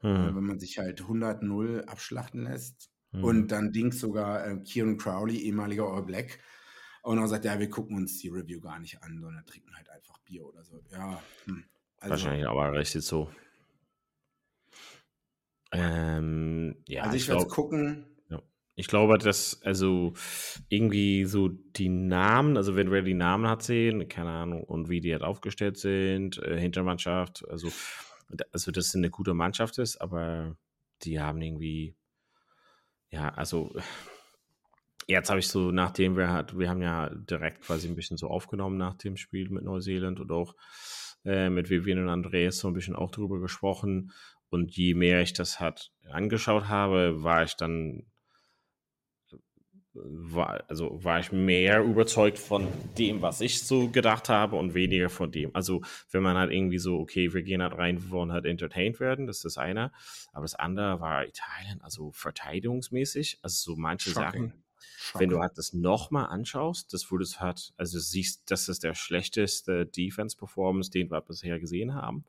Äh, 0.02 0.06
Hm. 0.06 0.36
wenn 0.36 0.44
man 0.44 0.60
sich 0.60 0.78
halt 0.78 1.02
100-0 1.02 1.84
abschlachten 1.86 2.44
lässt. 2.44 2.90
Hm. 3.12 3.24
Und 3.24 3.48
dann 3.48 3.72
Dings 3.72 3.98
sogar 3.98 4.46
äh, 4.46 4.56
Kieran 4.58 4.96
Crowley, 4.96 5.38
ehemaliger 5.38 5.88
All 5.88 6.04
Black, 6.04 6.38
auch 7.02 7.14
noch 7.14 7.26
sagt, 7.26 7.44
ja, 7.44 7.58
wir 7.58 7.70
gucken 7.70 7.96
uns 7.96 8.18
die 8.18 8.28
Review 8.28 8.60
gar 8.60 8.78
nicht 8.78 9.02
an, 9.02 9.18
sondern 9.20 9.44
trinken 9.46 9.74
halt 9.74 9.88
einfach 9.90 10.18
Bier 10.18 10.44
oder 10.46 10.62
so. 10.62 10.80
Ja, 10.90 11.20
hm. 11.46 11.64
also, 11.98 12.10
Wahrscheinlich 12.10 12.46
aber 12.46 12.72
richtig 12.72 13.02
so. 13.02 13.30
Ähm, 15.72 16.76
ja, 16.86 17.02
also 17.02 17.16
ich, 17.16 17.22
ich 17.22 17.28
werde 17.28 17.46
gucken. 17.46 18.06
Ich 18.78 18.86
glaube, 18.86 19.18
dass 19.18 19.60
also 19.64 20.14
irgendwie 20.68 21.24
so 21.24 21.48
die 21.48 21.88
Namen, 21.88 22.56
also 22.56 22.76
wenn 22.76 22.92
wir 22.92 23.02
die 23.02 23.12
Namen 23.12 23.48
hat 23.48 23.64
sehen, 23.64 24.08
keine 24.08 24.30
Ahnung, 24.30 24.62
und 24.62 24.88
wie 24.88 25.00
die 25.00 25.10
halt 25.12 25.24
aufgestellt 25.24 25.78
sind, 25.78 26.40
äh, 26.44 26.60
Hintermannschaft, 26.60 27.44
also, 27.48 27.72
also 28.52 28.70
das 28.70 28.94
eine 28.94 29.10
gute 29.10 29.34
Mannschaft 29.34 29.78
ist, 29.78 30.00
aber 30.00 30.56
die 31.02 31.18
haben 31.18 31.42
irgendwie, 31.42 31.96
ja, 33.10 33.30
also 33.30 33.74
jetzt 35.08 35.28
habe 35.28 35.40
ich 35.40 35.48
so, 35.48 35.72
nachdem 35.72 36.16
wir 36.16 36.28
hat, 36.28 36.56
wir 36.56 36.70
haben 36.70 36.82
ja 36.82 37.10
direkt 37.12 37.62
quasi 37.62 37.88
ein 37.88 37.96
bisschen 37.96 38.16
so 38.16 38.28
aufgenommen 38.28 38.78
nach 38.78 38.94
dem 38.94 39.16
Spiel 39.16 39.50
mit 39.50 39.64
Neuseeland 39.64 40.20
und 40.20 40.30
auch 40.30 40.54
äh, 41.24 41.50
mit 41.50 41.68
Vivian 41.68 41.98
und 41.98 42.10
Andreas 42.10 42.58
so 42.58 42.68
ein 42.68 42.74
bisschen 42.74 42.94
auch 42.94 43.10
drüber 43.10 43.40
gesprochen. 43.40 44.12
Und 44.50 44.76
je 44.76 44.94
mehr 44.94 45.20
ich 45.20 45.32
das 45.32 45.58
hat 45.58 45.90
angeschaut 46.08 46.68
habe, 46.68 47.24
war 47.24 47.42
ich 47.42 47.56
dann 47.56 48.06
war, 50.04 50.64
also 50.68 51.02
war 51.02 51.20
ich 51.20 51.32
mehr 51.32 51.82
überzeugt 51.82 52.38
von 52.38 52.68
dem, 52.96 53.22
was 53.22 53.40
ich 53.40 53.62
so 53.62 53.88
gedacht 53.88 54.28
habe 54.28 54.56
und 54.56 54.74
weniger 54.74 55.08
von 55.08 55.30
dem. 55.30 55.54
Also 55.54 55.82
wenn 56.10 56.22
man 56.22 56.36
halt 56.36 56.52
irgendwie 56.52 56.78
so, 56.78 56.98
okay, 56.98 57.32
wir 57.32 57.42
gehen 57.42 57.62
halt 57.62 57.76
rein, 57.76 58.02
wir 58.02 58.10
wollen 58.10 58.32
halt 58.32 58.44
entertained 58.44 59.00
werden, 59.00 59.26
das 59.26 59.38
ist 59.38 59.44
das 59.44 59.58
eine. 59.58 59.92
Aber 60.32 60.42
das 60.42 60.54
andere 60.54 61.00
war 61.00 61.26
Italien, 61.26 61.80
also 61.82 62.10
verteidigungsmäßig, 62.12 63.38
also 63.42 63.72
so 63.72 63.76
manche 63.76 64.10
Shocking. 64.10 64.48
Sachen. 64.48 64.64
Wenn 65.14 65.30
du 65.30 65.40
halt 65.40 65.56
das 65.56 65.72
nochmal 65.72 66.26
anschaust, 66.26 66.92
das 66.92 67.10
wurde 67.10 67.24
es 67.24 67.40
halt, 67.40 67.72
also 67.76 67.98
siehst, 67.98 68.50
das 68.50 68.68
ist 68.68 68.84
der 68.84 68.94
schlechteste 68.94 69.86
Defense-Performance, 69.86 70.90
den 70.90 71.10
wir 71.10 71.20
bisher 71.20 71.58
gesehen 71.58 71.94
haben. 71.94 72.24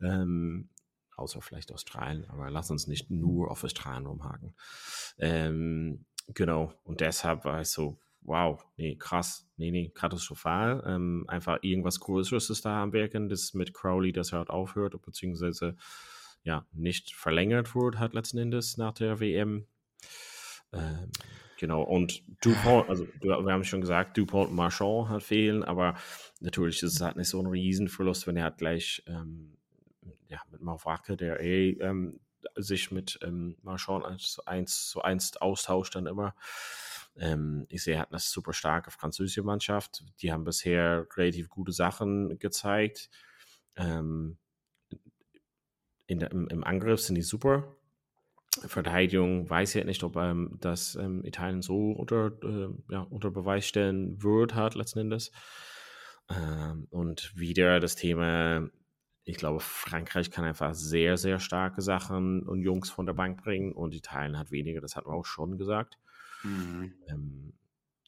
Ähm, 0.00 0.68
außer 1.16 1.40
vielleicht 1.40 1.72
Australien, 1.72 2.26
aber 2.28 2.50
lass 2.50 2.70
uns 2.70 2.86
nicht 2.86 3.10
nur 3.10 3.50
auf 3.50 3.64
Australien 3.64 4.06
rumhaken. 4.06 4.54
Ähm, 5.18 6.04
genau, 6.28 6.72
und 6.84 7.00
deshalb 7.00 7.44
war 7.44 7.60
ich 7.60 7.68
so, 7.68 7.98
wow, 8.22 8.64
nee, 8.76 8.96
krass, 8.96 9.48
nee, 9.56 9.70
nee, 9.70 9.90
katastrophal. 9.94 10.82
Ähm, 10.86 11.24
einfach 11.28 11.58
irgendwas 11.62 12.00
Größeres 12.00 12.50
ist 12.50 12.64
da 12.64 12.82
am 12.82 12.92
Wirken, 12.92 13.28
das 13.28 13.54
mit 13.54 13.72
Crowley, 13.72 14.12
das 14.12 14.32
halt 14.32 14.50
aufhört, 14.50 15.00
beziehungsweise 15.02 15.76
ja, 16.42 16.66
nicht 16.72 17.14
verlängert 17.14 17.74
wurde, 17.74 17.98
hat 17.98 18.14
letzten 18.14 18.38
Endes 18.38 18.76
nach 18.76 18.92
der 18.92 19.20
WM. 19.20 19.66
Ähm, 20.72 21.10
genau, 21.58 21.82
und 21.82 22.22
Dupont, 22.40 22.88
also 22.88 23.06
wir 23.20 23.52
haben 23.52 23.64
schon 23.64 23.80
gesagt, 23.80 24.16
Dupont 24.16 24.52
Marchand 24.52 25.08
hat 25.08 25.22
fehlen, 25.22 25.62
aber 25.62 25.96
natürlich 26.40 26.82
ist 26.82 26.94
es 26.94 27.00
halt 27.00 27.16
nicht 27.16 27.28
so 27.28 27.40
ein 27.40 27.46
Riesenverlust, 27.46 28.26
wenn 28.26 28.36
er 28.36 28.44
halt 28.44 28.58
gleich 28.58 29.02
ähm, 29.06 29.56
ja, 30.28 30.40
mit 30.50 30.60
Mavake, 30.60 31.16
der 31.16 31.40
eh 31.40 31.70
ähm, 31.80 32.20
sich 32.54 32.90
mit 32.90 33.18
ähm, 33.22 33.56
Marchand 33.62 34.04
eins, 34.04 34.40
eins 34.46 34.88
zu 34.88 35.02
eins 35.02 35.36
austauscht 35.36 35.94
dann 35.94 36.06
immer. 36.06 36.34
Ähm, 37.18 37.66
ich 37.68 37.82
sehe, 37.82 37.94
er 37.94 38.00
hat 38.00 38.10
eine 38.12 38.18
super 38.18 38.52
starke 38.52 38.90
französische 38.90 39.42
Mannschaft. 39.42 40.04
Die 40.20 40.32
haben 40.32 40.44
bisher 40.44 41.06
relativ 41.16 41.48
gute 41.48 41.72
Sachen 41.72 42.38
gezeigt. 42.38 43.10
Ähm, 43.76 44.38
der, 46.08 46.30
im, 46.30 46.48
Im 46.48 46.64
Angriff 46.64 47.00
sind 47.00 47.16
die 47.16 47.22
super. 47.22 47.76
Verteidigung 48.64 49.48
weiß 49.50 49.74
ich 49.74 49.84
nicht, 49.84 50.02
ob 50.02 50.16
ähm, 50.16 50.56
das 50.60 50.94
ähm, 50.94 51.24
Italien 51.24 51.62
so 51.62 51.92
unter, 51.92 52.32
äh, 52.42 52.68
ja, 52.90 53.00
unter 53.00 53.30
Beweis 53.30 53.66
stellen 53.66 54.22
wird, 54.22 54.54
hat 54.54 54.74
letzten 54.74 55.00
Endes. 55.00 55.30
Ähm, 56.30 56.86
und 56.90 57.36
wieder 57.36 57.80
das 57.80 57.96
Thema, 57.96 58.68
ich 59.28 59.36
glaube, 59.36 59.58
Frankreich 59.58 60.30
kann 60.30 60.44
einfach 60.44 60.72
sehr, 60.72 61.16
sehr 61.16 61.40
starke 61.40 61.82
Sachen 61.82 62.44
und 62.44 62.62
Jungs 62.62 62.90
von 62.90 63.06
der 63.06 63.12
Bank 63.12 63.42
bringen 63.42 63.72
und 63.72 63.92
Italien 63.92 64.38
hat 64.38 64.52
weniger, 64.52 64.80
das 64.80 64.94
hatten 64.94 65.10
wir 65.10 65.14
auch 65.14 65.26
schon 65.26 65.58
gesagt. 65.58 65.98
Mhm. 66.44 66.94
Ähm, 67.08 67.52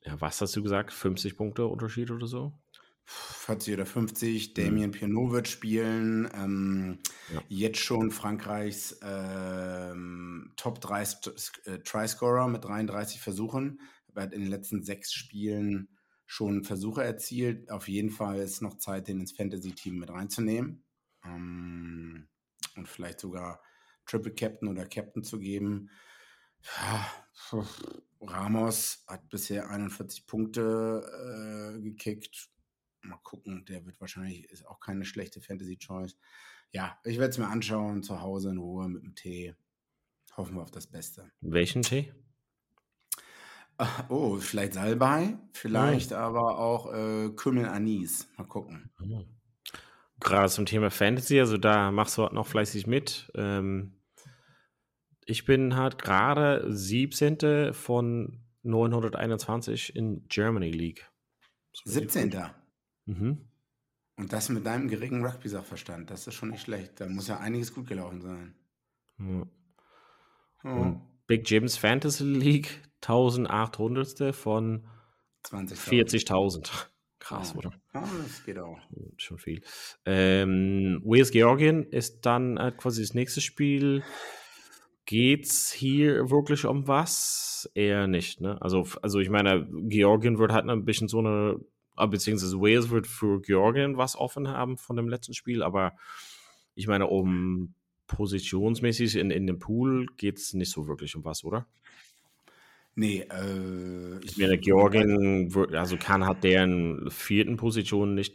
ja, 0.05 0.21
was 0.21 0.41
hast 0.41 0.55
du 0.55 0.63
gesagt? 0.63 0.93
50 0.93 1.37
Punkte 1.37 1.67
Unterschied 1.67 2.13
oder 2.13 2.29
so? 2.29 2.53
40 3.05 3.75
oder 3.75 3.87
50, 3.87 4.55
Damien 4.55 4.91
mhm. 4.91 4.93
Piano 4.93 5.33
wird 5.33 5.49
spielen. 5.49 6.31
Ähm, 6.35 6.99
ja. 7.35 7.43
Jetzt 7.49 7.81
schon 7.81 8.13
Frankreichs 8.13 9.01
ähm, 9.03 10.53
Top 10.57 10.81
3 10.81 11.03
äh, 11.03 11.79
Try-Scorer 11.81 12.47
mit 12.47 12.65
33 12.65 13.21
Versuchen. 13.21 13.81
Er 14.15 14.23
hat 14.23 14.33
in 14.33 14.43
den 14.43 14.51
letzten 14.51 14.85
sechs 14.85 15.13
Spielen 15.13 15.89
schon 16.27 16.63
Versuche 16.63 17.03
erzielt. 17.03 17.71
Auf 17.73 17.89
jeden 17.89 18.11
Fall 18.11 18.39
ist 18.39 18.63
noch 18.63 18.79
Zeit, 18.79 19.09
den 19.09 19.21
ins 19.21 19.33
Fantasy-Team 19.33 19.99
mit 19.99 20.11
reinzunehmen. 20.11 20.85
Ähm, 21.25 22.29
und 22.77 22.89
vielleicht 22.89 23.21
sogar 23.21 23.61
Triple 24.07 24.35
Captain 24.35 24.69
oder 24.69 24.87
Captain 24.87 25.23
zu 25.23 25.39
geben. 25.39 25.91
Ja, 26.77 27.07
Ramos 28.21 29.05
hat 29.07 29.29
bisher 29.29 29.71
41 29.71 30.27
Punkte 30.27 31.77
äh, 31.77 31.81
gekickt 31.81 32.51
Mal 33.03 33.19
gucken, 33.23 33.65
der 33.65 33.85
wird 33.87 34.01
wahrscheinlich, 34.01 34.45
ist 34.51 34.67
auch 34.67 34.81
keine 34.81 35.05
schlechte 35.05 35.41
Fantasy-Choice. 35.41 36.17
Ja, 36.73 36.99
ich 37.05 37.19
werde 37.19 37.31
es 37.31 37.39
mir 37.39 37.49
anschauen, 37.49 38.03
zu 38.03 38.21
Hause 38.21 38.51
in 38.51 38.59
Ruhe 38.59 38.89
mit 38.89 39.03
dem 39.03 39.15
Tee. 39.15 39.55
Hoffen 40.37 40.57
wir 40.57 40.63
auf 40.63 40.71
das 40.71 40.87
Beste. 40.87 41.31
Welchen 41.41 41.83
Tee? 41.83 42.13
Oh, 44.09 44.37
vielleicht 44.39 44.75
Salbei, 44.75 45.39
vielleicht 45.53 46.13
oh. 46.13 46.17
aber 46.17 46.59
auch 46.59 46.93
äh, 46.93 47.31
Kümmel 47.31 47.67
Anis. 47.67 48.29
Mal 48.37 48.45
gucken. 48.45 48.91
Oh. 49.01 49.25
Gerade 50.21 50.51
zum 50.51 50.67
Thema 50.67 50.91
Fantasy, 50.91 51.39
also 51.39 51.59
da 51.59 51.91
machst 51.91 52.19
du 52.19 52.23
halt 52.23 52.33
noch 52.33 52.47
fleißig 52.47 52.87
mit. 52.87 53.31
Ähm, 53.35 53.95
ich 55.25 55.45
bin 55.45 55.77
halt 55.77 55.99
gerade 55.99 56.65
17. 56.73 57.73
von 57.73 58.41
921 58.63 59.95
in 59.95 60.27
Germany 60.29 60.71
League. 60.71 61.11
17. 61.85 62.35
Mhm. 63.07 63.49
Und 64.17 64.33
das 64.33 64.49
mit 64.49 64.67
deinem 64.67 64.89
geringen 64.89 65.25
Rugby-Sachverstand, 65.25 66.11
das 66.11 66.27
ist 66.27 66.35
schon 66.35 66.51
nicht 66.51 66.63
schlecht. 66.63 67.01
Da 67.01 67.09
muss 67.09 67.29
ja 67.29 67.39
einiges 67.39 67.73
gut 67.73 67.87
gelaufen 67.87 68.21
sein. 68.21 68.55
Ja. 69.19 69.47
Und 70.73 71.03
Big 71.29 71.49
Jim's 71.49 71.77
Fantasy 71.77 72.25
League 72.25 72.83
1800. 73.03 74.35
von 74.35 74.89
40.000. 75.45 76.89
Krass, 77.19 77.55
oder? 77.57 77.73
Ja, 77.95 78.09
das 78.23 78.45
geht 78.45 78.59
auch. 78.59 78.79
Schon 79.17 79.39
viel. 79.39 79.61
Ähm, 80.05 81.03
Wales 81.05 81.31
Georgien 81.31 81.85
ist 81.85 82.25
dann 82.27 82.57
äh, 82.57 82.73
quasi 82.77 83.03
das 83.03 83.15
nächste 83.15 83.41
Spiel. 83.41 84.03
Geht's 85.05 85.73
hier 85.73 86.31
wirklich 86.31 86.65
um 86.65 86.87
was? 86.87 87.71
Eher 87.75 88.07
nicht, 88.07 88.41
ne? 88.41 88.61
Also, 88.61 88.87
also 89.03 89.19
ich 89.19 89.31
meine, 89.31 89.67
Georgien 89.89 90.39
wird 90.39 90.53
halt 90.53 90.69
ein 90.69 90.85
bisschen 90.85 91.09
so 91.09 91.19
eine 91.19 91.61
Ah, 91.99 92.07
beziehungsweise 92.07 92.61
Wales 92.61 92.91
wird 92.91 93.09
für 93.09 93.41
Georgien 93.41 93.97
was 93.97 94.15
offen 94.15 94.47
haben 94.47 94.77
von 94.77 94.95
dem 94.95 95.09
letzten 95.09 95.35
Spiel, 95.35 95.65
aber 95.65 95.95
ich 96.77 96.87
meine, 96.87 97.09
um 97.09 97.75
positionsmäßig 98.07 99.17
in, 99.17 99.33
in 99.33 99.49
dem 99.49 99.59
Pool 99.59 100.07
geht 100.17 100.39
es 100.39 100.55
nicht 100.55 100.71
so 100.71 100.87
wirklich 100.87 101.17
um 101.17 101.25
was, 101.25 101.43
oder? 101.43 101.67
Nee, 102.99 103.21
äh, 103.31 104.19
ich 104.25 104.37
meine, 104.39 104.59
Georgien 104.59 105.55
wird, 105.55 105.73
also 105.73 105.97
kann 105.97 106.27
halt 106.27 106.43
deren 106.43 107.09
vierten 107.13 107.57
Position 107.57 108.17
nicht 108.17 108.35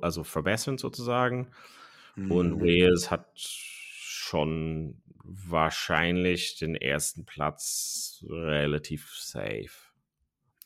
also 0.00 0.24
verbessern 0.24 0.78
sozusagen. 0.78 1.52
Mhm. 2.16 2.32
Und 2.32 2.60
Wales 2.60 3.12
hat 3.12 3.30
schon 3.36 5.00
wahrscheinlich 5.22 6.58
den 6.58 6.74
ersten 6.74 7.24
Platz 7.24 8.24
relativ 8.28 9.14
safe 9.14 9.70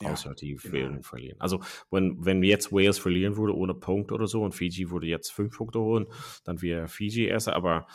ja, 0.01 0.13
außer 0.13 0.35
die 0.35 0.57
genau. 0.57 1.03
verlieren. 1.03 1.39
Also 1.39 1.61
wenn, 1.91 2.25
wenn 2.25 2.43
jetzt 2.43 2.73
Wales 2.73 2.99
verlieren 2.99 3.37
würde 3.37 3.55
ohne 3.55 3.75
Punkt 3.75 4.11
oder 4.11 4.27
so 4.27 4.43
und 4.43 4.55
Fiji 4.55 4.91
würde 4.91 5.07
jetzt 5.07 5.33
fünf 5.33 5.55
Punkte 5.55 5.81
holen, 5.81 6.07
dann 6.45 6.63
wäre 6.63 6.89
Fiji 6.89 7.27
erster, 7.27 7.55
aber 7.55 7.87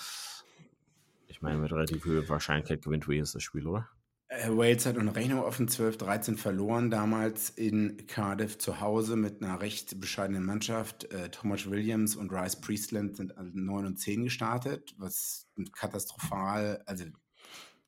ich 1.25 1.41
meine, 1.41 1.57
mit 1.57 1.71
relativ 1.71 2.05
hoher 2.05 2.29
Wahrscheinlichkeit 2.29 2.83
gewinnt 2.83 3.07
Wales 3.07 3.31
das 3.31 3.41
Spiel, 3.41 3.65
oder? 3.65 3.89
Äh, 4.29 4.49
Wales 4.49 4.85
hat 4.85 4.97
eine 4.97 5.15
Rechnung 5.15 5.41
offen 5.41 5.67
12-13 5.67 6.37
verloren, 6.37 6.91
damals 6.91 7.49
in 7.49 8.05
Cardiff 8.05 8.59
zu 8.59 8.79
Hause 8.79 9.15
mit 9.15 9.41
einer 9.41 9.59
recht 9.59 9.99
bescheidenen 9.99 10.45
Mannschaft. 10.45 11.11
Äh, 11.11 11.31
Thomas 11.31 11.67
Williams 11.67 12.15
und 12.15 12.31
Rice 12.31 12.61
Priestland 12.61 13.17
sind 13.17 13.37
an 13.37 13.51
9 13.55 13.87
und 13.87 13.97
10 13.97 14.23
gestartet, 14.23 14.93
was 14.99 15.47
katastrophal, 15.73 16.83
also 16.85 17.05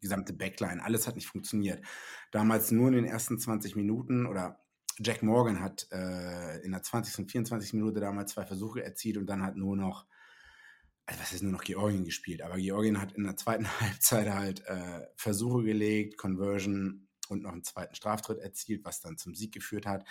gesamte 0.01 0.33
Backline, 0.33 0.83
alles 0.83 1.07
hat 1.07 1.15
nicht 1.15 1.27
funktioniert. 1.27 1.85
Damals 2.31 2.71
nur 2.71 2.87
in 2.87 2.95
den 2.95 3.05
ersten 3.05 3.37
20 3.37 3.75
Minuten 3.75 4.25
oder 4.25 4.59
Jack 4.97 5.21
Morgan 5.21 5.61
hat 5.61 5.87
äh, 5.91 6.59
in 6.65 6.71
der 6.71 6.81
20. 6.81 7.19
und 7.19 7.31
24. 7.31 7.73
Minute 7.73 7.99
damals 7.99 8.31
zwei 8.33 8.45
Versuche 8.45 8.83
erzielt 8.83 9.17
und 9.17 9.27
dann 9.27 9.43
hat 9.43 9.55
nur 9.57 9.77
noch, 9.77 10.07
also 11.05 11.21
was 11.21 11.33
ist 11.33 11.43
nur 11.43 11.51
noch 11.51 11.63
Georgien 11.63 12.05
gespielt, 12.05 12.41
aber 12.41 12.57
Georgien 12.57 13.01
hat 13.01 13.13
in 13.13 13.23
der 13.23 13.37
zweiten 13.37 13.67
Halbzeit 13.81 14.29
halt 14.29 14.65
äh, 14.67 15.07
Versuche 15.15 15.63
gelegt, 15.63 16.17
Conversion 16.17 17.07
und 17.29 17.43
noch 17.43 17.53
einen 17.53 17.63
zweiten 17.63 17.95
Straftritt 17.95 18.39
erzielt, 18.39 18.83
was 18.83 19.01
dann 19.01 19.17
zum 19.17 19.35
Sieg 19.35 19.53
geführt 19.53 19.85
hat. 19.85 20.05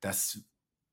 Das, 0.00 0.40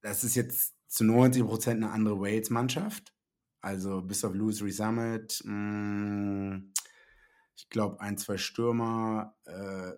das 0.01 0.23
ist 0.23 0.35
jetzt 0.35 0.75
zu 0.87 1.03
90 1.03 1.43
Prozent 1.43 1.83
eine 1.83 1.91
andere 1.91 2.19
Wales-Mannschaft. 2.19 3.13
Also 3.61 4.01
bis 4.01 4.25
auf 4.25 4.33
Louis 4.33 4.61
Resummit, 4.61 5.41
mm, 5.45 6.73
ich 7.55 7.69
glaube, 7.69 7.99
ein, 8.01 8.17
zwei 8.17 8.37
Stürmer 8.37 9.37
äh, 9.45 9.91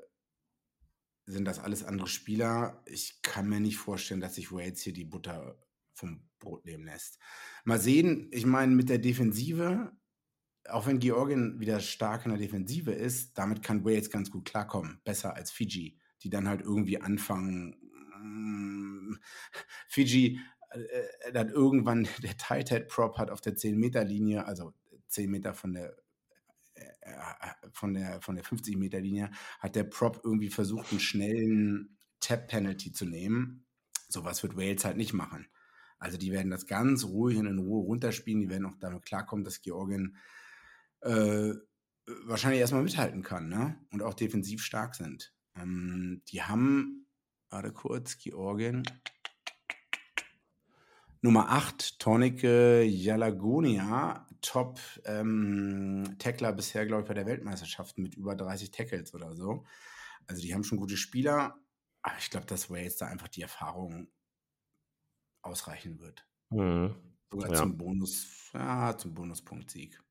sind 1.25 1.45
das 1.45 1.59
alles 1.59 1.83
andere 1.83 2.07
Spieler. 2.07 2.83
Ich 2.85 3.21
kann 3.21 3.49
mir 3.49 3.59
nicht 3.59 3.77
vorstellen, 3.77 4.21
dass 4.21 4.35
sich 4.35 4.51
Wales 4.51 4.81
hier 4.81 4.93
die 4.93 5.05
Butter 5.05 5.57
vom 5.95 6.29
Brot 6.45 6.65
nehmen 6.65 6.85
lässt. 6.85 7.19
Mal 7.65 7.79
sehen, 7.79 8.29
ich 8.31 8.45
meine, 8.45 8.73
mit 8.73 8.87
der 8.87 8.99
Defensive, 8.99 9.91
auch 10.69 10.87
wenn 10.87 10.99
Georgien 10.99 11.59
wieder 11.59 11.81
stark 11.81 12.25
in 12.25 12.31
der 12.31 12.39
Defensive 12.39 12.91
ist, 12.91 13.37
damit 13.37 13.61
kann 13.61 13.83
Wales 13.83 14.09
ganz 14.09 14.31
gut 14.31 14.45
klarkommen. 14.45 15.01
Besser 15.03 15.35
als 15.35 15.51
Fiji, 15.51 15.99
die 16.23 16.29
dann 16.29 16.47
halt 16.47 16.61
irgendwie 16.61 17.01
anfangen. 17.01 17.75
Mm, 18.21 19.17
Fiji 19.89 20.39
äh, 20.71 21.31
dann 21.33 21.49
irgendwann 21.49 22.07
der 22.23 22.37
Tight 22.37 22.69
Head 22.69 22.87
Prop 22.87 23.17
hat 23.17 23.29
auf 23.29 23.41
der 23.41 23.55
10-Meter-Linie, 23.55 24.45
also 24.45 24.73
10 25.09 25.29
Meter 25.29 25.53
von 25.53 25.73
der 25.73 25.95
äh, 26.75 26.83
von 27.71 27.93
der, 27.93 28.21
von 28.21 28.35
der 28.35 28.43
50-Meter-Linie 28.43 29.31
hat 29.59 29.75
der 29.75 29.85
Prop 29.85 30.21
irgendwie 30.23 30.49
versucht, 30.49 30.91
einen 30.91 30.99
schnellen 30.99 31.97
Tap-Penalty 32.19 32.91
zu 32.91 33.05
nehmen. 33.05 33.65
Sowas 34.07 34.43
wird 34.43 34.57
Wales 34.57 34.85
halt 34.85 34.97
nicht 34.97 35.13
machen. 35.13 35.47
Also 36.05 36.19
die 36.19 36.31
werden 36.31 36.51
das 36.51 36.67
ganz 36.67 37.03
ruhig 37.03 37.35
und 37.39 37.47
in 37.47 37.57
Ruhe 37.57 37.83
runterspielen. 37.83 38.39
Die 38.39 38.49
werden 38.49 38.67
auch 38.67 38.75
damit 38.79 39.03
klarkommen, 39.03 39.43
dass 39.43 39.63
Georgien 39.63 40.15
äh, 41.01 41.51
wahrscheinlich 42.25 42.59
erstmal 42.59 42.83
mithalten 42.83 43.23
kann 43.23 43.49
ne? 43.49 43.83
und 43.89 44.03
auch 44.03 44.13
defensiv 44.13 44.61
stark 44.61 44.93
sind. 44.93 45.33
Ähm, 45.55 46.21
die 46.27 46.43
haben, 46.43 47.07
warte 47.49 47.71
kurz, 47.71 48.19
Georgien. 48.19 48.83
Nummer 51.21 51.49
8, 51.49 51.97
Tonike 51.97 52.83
Jalagonia, 52.83 54.27
Top 54.41 54.79
ähm, 55.05 56.17
Tackler 56.19 56.53
bisher, 56.53 56.85
glaube 56.85 57.01
ich, 57.01 57.07
bei 57.07 57.15
der 57.15 57.25
Weltmeisterschaft 57.25 57.97
mit 57.97 58.13
über 58.13 58.35
30 58.35 58.69
Tackles 58.69 59.15
oder 59.15 59.33
so. 59.33 59.65
Also 60.27 60.43
die 60.43 60.53
haben 60.53 60.63
schon 60.63 60.77
gute 60.77 60.97
Spieler, 60.97 61.57
aber 62.03 62.15
ich 62.19 62.29
glaube, 62.29 62.45
dass 62.45 62.69
Wales 62.69 62.97
da 62.97 63.07
einfach 63.07 63.27
die 63.27 63.41
Erfahrung 63.41 64.07
ausreichen 65.45 65.99
wird. 65.99 66.25
Mhm. 66.49 66.95
Sogar 67.31 67.49
ja. 67.49 67.55
zum 67.55 67.77
Bonus, 67.77 68.51
ja, 68.53 68.97
zum 68.97 69.13
Bonuspunkt-Sieg. 69.13 70.01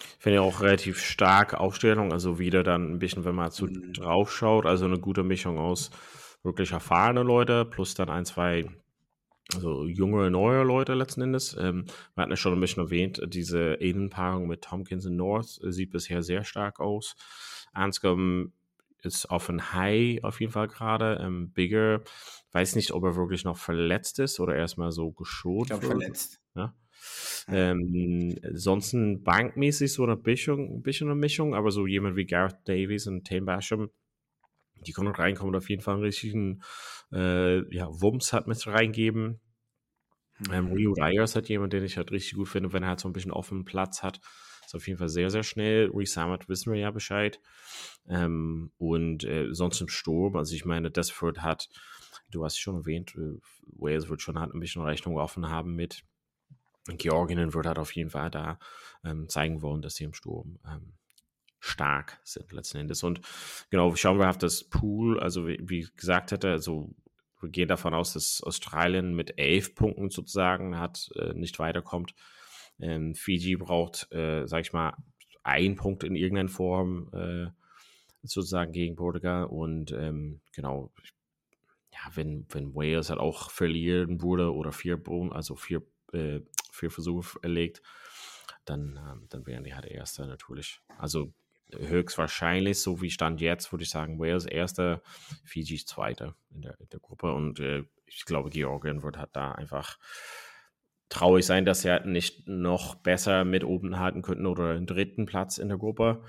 Ich 0.00 0.22
finde 0.22 0.36
ja 0.36 0.42
auch 0.42 0.60
relativ 0.60 1.00
stark 1.00 1.54
Aufstellung, 1.54 2.12
also 2.12 2.38
wieder 2.38 2.62
dann 2.62 2.92
ein 2.92 2.98
bisschen, 2.98 3.24
wenn 3.24 3.34
man 3.34 3.50
so 3.50 3.66
mhm. 3.66 3.92
drauf 3.92 4.32
schaut, 4.32 4.66
also 4.66 4.84
eine 4.84 4.98
gute 4.98 5.24
Mischung 5.24 5.58
aus 5.58 5.90
wirklich 6.42 6.72
erfahrene 6.72 7.22
Leute 7.22 7.64
plus 7.64 7.94
dann 7.94 8.08
ein, 8.08 8.24
zwei 8.24 8.68
also 9.54 9.86
junge, 9.86 10.30
neue 10.30 10.62
Leute 10.62 10.94
letzten 10.94 11.22
Endes. 11.22 11.56
Ähm, 11.58 11.86
wir 12.14 12.22
hatten 12.22 12.32
ja 12.32 12.36
schon 12.36 12.52
ein 12.52 12.60
bisschen 12.60 12.84
erwähnt, 12.84 13.20
diese 13.28 13.74
Innenpaarung 13.74 14.46
mit 14.46 14.62
Tompkins 14.62 15.06
und 15.06 15.16
North 15.16 15.58
sieht 15.62 15.90
bisher 15.90 16.22
sehr 16.22 16.44
stark 16.44 16.80
aus. 16.80 17.16
Anscombe 17.72 18.52
ist 19.02 19.26
auf 19.26 19.48
ein 19.48 19.72
High 19.72 20.22
auf 20.24 20.40
jeden 20.40 20.52
Fall 20.52 20.68
gerade. 20.68 21.20
Ähm, 21.22 21.52
Bigger, 21.52 22.02
weiß 22.52 22.76
nicht, 22.76 22.92
ob 22.92 23.04
er 23.04 23.16
wirklich 23.16 23.44
noch 23.44 23.56
verletzt 23.56 24.18
ist 24.18 24.40
oder 24.40 24.56
erstmal 24.56 24.92
so 24.92 25.12
geschont 25.12 25.62
ich 25.62 25.68
glaube, 25.68 25.86
verletzt. 25.86 26.40
Ja? 26.54 26.74
Ähm, 27.48 28.38
ansonsten 28.42 29.22
bankmäßig 29.22 29.92
so 29.92 30.02
eine 30.02 30.16
Mischung, 30.16 30.78
ein 30.78 30.82
bisschen 30.82 31.08
eine 31.08 31.18
Mischung, 31.18 31.54
aber 31.54 31.70
so 31.70 31.86
jemand 31.86 32.16
wie 32.16 32.26
Gareth 32.26 32.58
Davies 32.66 33.06
und 33.06 33.26
Tame 33.26 33.42
Basham, 33.42 33.90
die 34.86 34.92
können 34.92 35.08
reinkommen 35.08 35.54
und 35.54 35.58
auf 35.58 35.70
jeden 35.70 35.82
Fall 35.82 35.94
einen 35.94 36.04
richtigen 36.04 36.62
äh, 37.12 37.74
ja, 37.74 37.88
Wumms 37.88 38.32
hat 38.32 38.46
mit 38.46 38.66
reingeben. 38.66 39.40
Ähm, 40.52 40.72
Rio 40.72 40.94
Ayers 41.00 41.34
hat 41.34 41.48
jemand, 41.48 41.72
den 41.72 41.84
ich 41.84 41.96
halt 41.96 42.12
richtig 42.12 42.34
gut 42.34 42.48
finde, 42.48 42.72
wenn 42.72 42.82
er 42.82 42.90
halt 42.90 43.00
so 43.00 43.08
ein 43.08 43.12
bisschen 43.12 43.32
offenen 43.32 43.64
Platz 43.64 44.02
hat. 44.02 44.20
Ist 44.68 44.74
auf 44.74 44.86
jeden 44.86 44.98
Fall 44.98 45.08
sehr, 45.08 45.30
sehr 45.30 45.44
schnell. 45.44 45.90
Resummit 45.94 46.46
wissen 46.50 46.70
wir 46.70 46.78
ja 46.78 46.90
Bescheid. 46.90 47.40
Ähm, 48.06 48.70
und 48.76 49.24
äh, 49.24 49.54
sonst 49.54 49.80
im 49.80 49.88
Sturm, 49.88 50.36
also 50.36 50.54
ich 50.54 50.66
meine, 50.66 50.90
das 50.90 51.22
wird 51.22 51.40
hat, 51.40 51.70
du 52.30 52.44
hast 52.44 52.58
schon 52.58 52.76
erwähnt, 52.76 53.14
äh, 53.16 53.40
Wales 53.78 54.10
wird 54.10 54.20
schon 54.20 54.38
halt 54.38 54.52
ein 54.52 54.60
bisschen 54.60 54.82
Rechnung 54.82 55.16
offen 55.16 55.48
haben 55.48 55.74
mit. 55.74 56.04
Georgien 56.86 57.54
wird 57.54 57.64
halt 57.64 57.78
auf 57.78 57.96
jeden 57.96 58.10
Fall 58.10 58.30
da 58.30 58.58
ähm, 59.04 59.30
zeigen 59.30 59.62
wollen, 59.62 59.80
dass 59.80 59.94
sie 59.94 60.04
im 60.04 60.12
Sturm 60.12 60.58
ähm, 60.66 60.92
stark 61.60 62.20
sind 62.22 62.52
letzten 62.52 62.76
Endes. 62.76 63.02
Und 63.02 63.22
genau, 63.70 63.94
schauen 63.96 64.18
wir 64.18 64.28
auf 64.28 64.36
das 64.36 64.64
Pool. 64.64 65.18
Also 65.18 65.48
wie, 65.48 65.58
wie 65.62 65.88
gesagt 65.96 66.30
hätte, 66.30 66.50
also 66.50 66.94
wir 67.40 67.48
gehen 67.48 67.68
davon 67.68 67.94
aus, 67.94 68.12
dass 68.12 68.42
Australien 68.42 69.14
mit 69.14 69.38
elf 69.38 69.74
Punkten 69.74 70.10
sozusagen 70.10 70.78
hat, 70.78 71.08
äh, 71.14 71.32
nicht 71.32 71.58
weiterkommt. 71.58 72.14
Ähm, 72.80 73.14
Fiji 73.14 73.56
braucht, 73.56 74.10
äh, 74.12 74.46
sag 74.46 74.60
ich 74.62 74.72
mal, 74.72 74.94
einen 75.42 75.76
Punkt 75.76 76.04
in 76.04 76.14
irgendeiner 76.14 76.48
Form 76.48 77.10
äh, 77.12 77.46
sozusagen 78.22 78.72
gegen 78.72 78.96
Portugal. 78.96 79.44
Und 79.44 79.92
ähm, 79.92 80.40
genau, 80.52 80.92
ja, 81.92 82.00
wenn, 82.14 82.46
wenn 82.50 82.74
Wales 82.74 83.10
halt 83.10 83.20
auch 83.20 83.50
verlieren 83.50 84.22
würde 84.22 84.52
oder 84.52 84.72
vier 84.72 85.00
also 85.30 85.56
vier, 85.56 85.82
äh, 86.12 86.40
vier 86.70 86.90
Versuche 86.90 87.38
erlegt, 87.42 87.82
dann, 88.64 88.96
ähm, 88.96 89.26
dann 89.30 89.46
wären 89.46 89.64
die 89.64 89.74
halt 89.74 89.86
Erster 89.86 90.26
natürlich. 90.26 90.80
Also 90.98 91.32
höchstwahrscheinlich, 91.72 92.80
so 92.80 93.00
wie 93.02 93.10
Stand 93.10 93.40
jetzt, 93.40 93.72
würde 93.72 93.84
ich 93.84 93.90
sagen, 93.90 94.18
Wales 94.18 94.46
Erster, 94.46 95.02
Fiji 95.44 95.84
Zweiter 95.84 96.34
in 96.50 96.62
der, 96.62 96.78
in 96.80 96.88
der 96.88 97.00
Gruppe. 97.00 97.32
Und 97.32 97.60
äh, 97.60 97.84
ich 98.06 98.24
glaube, 98.24 98.50
Georgien 98.50 99.02
wird 99.02 99.18
halt 99.18 99.30
da 99.32 99.52
einfach 99.52 99.98
traurig 101.08 101.46
sein, 101.46 101.64
dass 101.64 101.82
sie 101.82 101.90
halt 101.90 102.06
nicht 102.06 102.48
noch 102.48 102.94
besser 102.96 103.44
mit 103.44 103.64
oben 103.64 103.98
halten 103.98 104.22
könnten 104.22 104.46
oder 104.46 104.70
einen 104.70 104.86
dritten 104.86 105.26
Platz 105.26 105.58
in 105.58 105.68
der 105.68 105.78
Gruppe. 105.78 106.22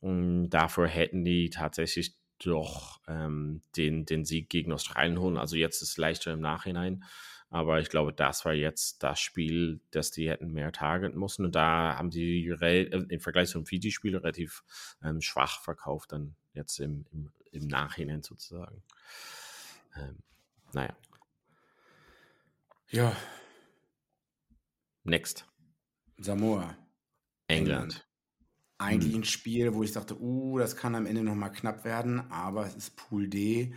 Und 0.00 0.50
dafür 0.50 0.88
hätten 0.88 1.24
die 1.24 1.50
tatsächlich 1.50 2.16
doch 2.38 3.00
ähm, 3.06 3.62
den, 3.76 4.04
den 4.04 4.24
Sieg 4.24 4.48
gegen 4.48 4.72
Australien 4.72 5.20
holen. 5.20 5.36
Also 5.36 5.56
jetzt 5.56 5.82
ist 5.82 5.90
es 5.90 5.96
leichter 5.96 6.32
im 6.32 6.40
Nachhinein. 6.40 7.04
Aber 7.50 7.80
ich 7.80 7.90
glaube, 7.90 8.14
das 8.14 8.46
war 8.46 8.54
jetzt 8.54 9.02
das 9.02 9.20
Spiel, 9.20 9.80
das 9.90 10.10
die 10.10 10.30
hätten 10.30 10.52
mehr 10.52 10.72
targeten 10.72 11.20
müssen. 11.20 11.44
Und 11.44 11.54
da 11.54 11.96
haben 11.98 12.10
die 12.10 12.48
äh, 12.48 12.84
im 12.84 13.20
Vergleich 13.20 13.50
zum 13.50 13.66
Fiji-Spiel 13.66 14.16
relativ 14.16 14.64
ähm, 15.04 15.20
schwach 15.20 15.60
verkauft, 15.60 16.12
dann 16.12 16.34
jetzt 16.54 16.80
im, 16.80 17.04
im, 17.12 17.30
im 17.52 17.68
Nachhinein 17.68 18.22
sozusagen. 18.22 18.82
Ähm, 19.96 20.18
naja. 20.72 20.96
Ja. 22.88 23.14
Next. 25.04 25.46
Samoa. 26.18 26.76
England. 27.48 28.06
Eigentlich 28.78 29.14
hm. 29.14 29.20
ein 29.20 29.24
Spiel, 29.24 29.74
wo 29.74 29.82
ich 29.82 29.92
dachte, 29.92 30.20
uh, 30.20 30.58
das 30.58 30.76
kann 30.76 30.94
am 30.94 31.06
Ende 31.06 31.22
nochmal 31.22 31.52
knapp 31.52 31.84
werden, 31.84 32.20
aber 32.30 32.66
es 32.66 32.74
ist 32.74 32.96
Pool 32.96 33.28
D. 33.28 33.74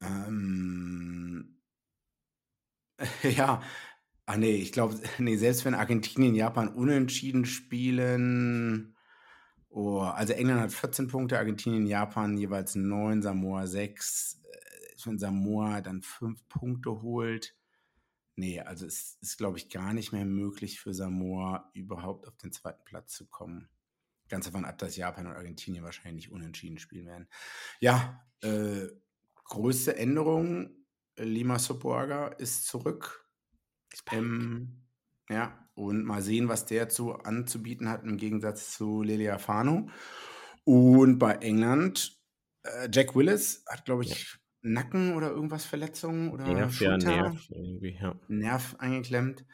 Ähm, 0.00 1.60
Ja, 3.22 3.62
ah 4.26 4.36
nee, 4.36 4.56
ich 4.56 4.72
glaube, 4.72 4.98
nee, 5.18 5.36
selbst 5.36 5.64
wenn 5.64 5.74
Argentinien, 5.74 6.34
Japan 6.34 6.68
unentschieden 6.68 7.46
spielen, 7.46 8.96
oh, 9.68 10.00
also 10.00 10.32
England 10.32 10.60
hat 10.60 10.72
14 10.72 11.08
Punkte, 11.08 11.38
Argentinien, 11.38 11.86
Japan 11.86 12.36
jeweils 12.36 12.74
9, 12.74 13.22
Samoa 13.22 13.66
6. 13.66 14.40
Äh, 14.44 15.06
wenn 15.06 15.18
Samoa 15.18 15.80
dann 15.80 16.02
5 16.02 16.48
Punkte 16.48 17.02
holt, 17.02 17.54
nee, 18.40 18.60
also 18.60 18.86
es 18.86 19.18
ist, 19.20 19.38
glaube 19.38 19.58
ich, 19.58 19.68
gar 19.68 19.92
nicht 19.92 20.12
mehr 20.12 20.24
möglich 20.24 20.80
für 20.80 20.94
Samoa 20.94 21.70
überhaupt 21.74 22.26
auf 22.26 22.36
den 22.38 22.52
zweiten 22.52 22.82
Platz 22.84 23.12
zu 23.12 23.26
kommen. 23.26 23.68
Ganz 24.28 24.46
davon 24.46 24.64
ab, 24.64 24.78
dass 24.78 24.96
Japan 24.96 25.26
und 25.26 25.34
Argentinien 25.34 25.84
wahrscheinlich 25.84 26.32
unentschieden 26.32 26.78
spielen 26.78 27.06
werden. 27.06 27.28
Ja, 27.80 28.26
äh, 28.42 28.88
größte 29.44 29.96
Änderung 29.96 30.70
Lima 31.16 31.58
Sopoaga 31.58 32.28
ist 32.28 32.66
zurück. 32.66 33.28
Ähm, 34.10 34.84
ja, 35.28 35.68
und 35.74 36.04
mal 36.04 36.22
sehen, 36.22 36.48
was 36.48 36.66
der 36.66 36.88
zu 36.88 37.14
anzubieten 37.14 37.88
hat 37.88 38.04
im 38.04 38.16
Gegensatz 38.16 38.72
zu 38.76 39.02
Lelia 39.02 39.38
Fano. 39.38 39.90
Und 40.64 41.18
bei 41.18 41.34
England, 41.34 42.18
äh, 42.62 42.88
Jack 42.92 43.14
Willis 43.14 43.64
hat, 43.68 43.84
glaube 43.84 44.04
ich, 44.04 44.10
ja. 44.10 44.39
Nacken 44.62 45.14
oder 45.14 45.30
irgendwas 45.30 45.64
Verletzungen 45.64 46.30
oder 46.30 46.44
Nerv, 46.46 46.80
ja, 46.80 46.96
Nerv, 46.96 47.48
irgendwie, 47.50 47.98
ja. 48.00 48.14
Nerv 48.28 48.76
eingeklemmt. 48.78 49.44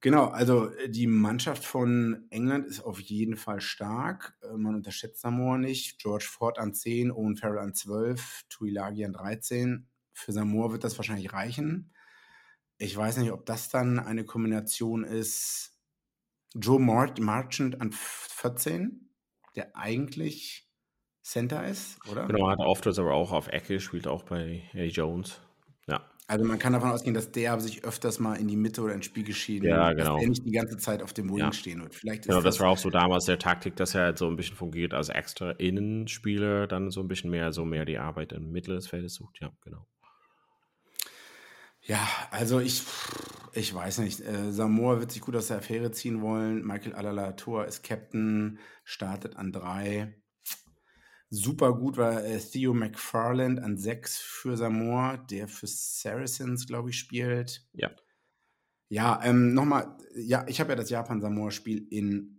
Genau, 0.00 0.26
also 0.26 0.70
äh, 0.70 0.88
die 0.88 1.06
Mannschaft 1.06 1.64
von 1.64 2.26
England 2.30 2.66
ist 2.66 2.80
auf 2.80 3.00
jeden 3.00 3.36
Fall 3.36 3.60
stark. 3.60 4.36
Äh, 4.42 4.56
man 4.56 4.76
unterschätzt 4.76 5.20
Samoa 5.20 5.58
nicht. 5.58 5.98
George 5.98 6.26
Ford 6.30 6.58
an 6.58 6.72
10, 6.72 7.10
Owen 7.10 7.36
Farrell 7.36 7.58
an 7.58 7.74
12, 7.74 8.44
Tuilagi 8.48 9.04
an 9.04 9.12
13. 9.12 9.88
Für 10.12 10.32
Samoa 10.32 10.70
wird 10.70 10.84
das 10.84 10.98
wahrscheinlich 10.98 11.32
reichen. 11.32 11.92
Ich 12.78 12.96
weiß 12.96 13.16
nicht, 13.16 13.32
ob 13.32 13.44
das 13.46 13.70
dann 13.70 13.98
eine 13.98 14.24
Kombination 14.24 15.02
ist. 15.02 15.74
Joe 16.54 16.80
Marchant 16.80 17.80
an 17.80 17.90
14, 17.92 19.10
der 19.56 19.76
eigentlich 19.76 20.67
Center 21.28 21.62
ist, 21.66 21.98
oder? 22.10 22.26
Genau, 22.26 22.48
hat 22.48 22.58
oft 22.58 22.86
aber 22.86 23.12
auch 23.12 23.32
auf 23.32 23.48
Ecke, 23.48 23.80
spielt 23.80 24.06
auch 24.06 24.22
bei 24.22 24.62
Eddie 24.72 24.88
Jones. 24.88 25.42
Ja. 25.86 26.00
Also 26.26 26.46
man 26.46 26.58
kann 26.58 26.72
davon 26.72 26.90
ausgehen, 26.90 27.12
dass 27.12 27.30
der 27.32 27.60
sich 27.60 27.84
öfters 27.84 28.18
mal 28.18 28.36
in 28.36 28.48
die 28.48 28.56
Mitte 28.56 28.80
oder 28.80 28.94
ins 28.94 29.04
Spiel 29.04 29.24
geschieden, 29.24 29.68
ja, 29.68 29.92
genau. 29.92 30.14
dass 30.14 30.22
er 30.22 30.28
nicht 30.28 30.46
die 30.46 30.52
ganze 30.52 30.78
Zeit 30.78 31.02
auf 31.02 31.12
dem 31.12 31.28
Wing 31.28 31.38
ja. 31.38 31.52
stehen 31.52 31.82
wird. 31.82 31.94
Vielleicht 31.94 32.22
genau, 32.22 32.36
das, 32.36 32.44
das, 32.44 32.60
war 32.60 32.70
auch 32.70 32.78
so 32.78 32.88
damals 32.88 33.26
der 33.26 33.38
Taktik, 33.38 33.76
dass 33.76 33.94
er 33.94 34.04
halt 34.04 34.18
so 34.18 34.26
ein 34.26 34.36
bisschen 34.36 34.56
fungiert 34.56 34.94
als 34.94 35.10
extra 35.10 35.50
Innenspieler, 35.50 36.66
dann 36.66 36.90
so 36.90 37.02
ein 37.02 37.08
bisschen 37.08 37.30
mehr, 37.30 37.52
so 37.52 37.66
mehr 37.66 37.84
die 37.84 37.98
Arbeit 37.98 38.32
im 38.32 38.50
Mittel 38.50 38.76
des 38.76 38.88
Feldes 38.88 39.12
sucht. 39.12 39.38
Ja, 39.42 39.50
genau. 39.62 39.86
Ja, 41.82 42.08
also 42.30 42.58
ich, 42.58 42.84
ich 43.52 43.74
weiß 43.74 43.98
nicht. 43.98 44.20
Äh, 44.20 44.50
Samoa 44.50 44.98
wird 45.00 45.12
sich 45.12 45.20
gut 45.20 45.36
aus 45.36 45.48
der 45.48 45.58
Affäre 45.58 45.90
ziehen 45.90 46.22
wollen. 46.22 46.64
Michael 46.66 46.94
Alalator 46.94 47.66
ist 47.66 47.82
Captain, 47.84 48.58
startet 48.84 49.36
an 49.36 49.52
drei. 49.52 50.14
Super 51.30 51.74
gut 51.74 51.96
war 51.96 52.24
äh, 52.24 52.38
Theo 52.38 52.72
McFarland 52.72 53.60
an 53.60 53.76
sechs 53.76 54.18
für 54.18 54.56
Samoa, 54.56 55.18
der 55.18 55.46
für 55.48 55.66
Saracens, 55.66 56.66
glaube 56.66 56.90
ich, 56.90 56.98
spielt. 56.98 57.66
Ja. 57.72 57.90
Ja, 58.88 59.20
ähm, 59.22 59.52
nochmal, 59.52 59.98
ja, 60.14 60.46
ich 60.48 60.60
habe 60.60 60.70
ja 60.70 60.76
das 60.76 60.88
Japan-Samoa-Spiel 60.88 61.86
in 61.90 62.38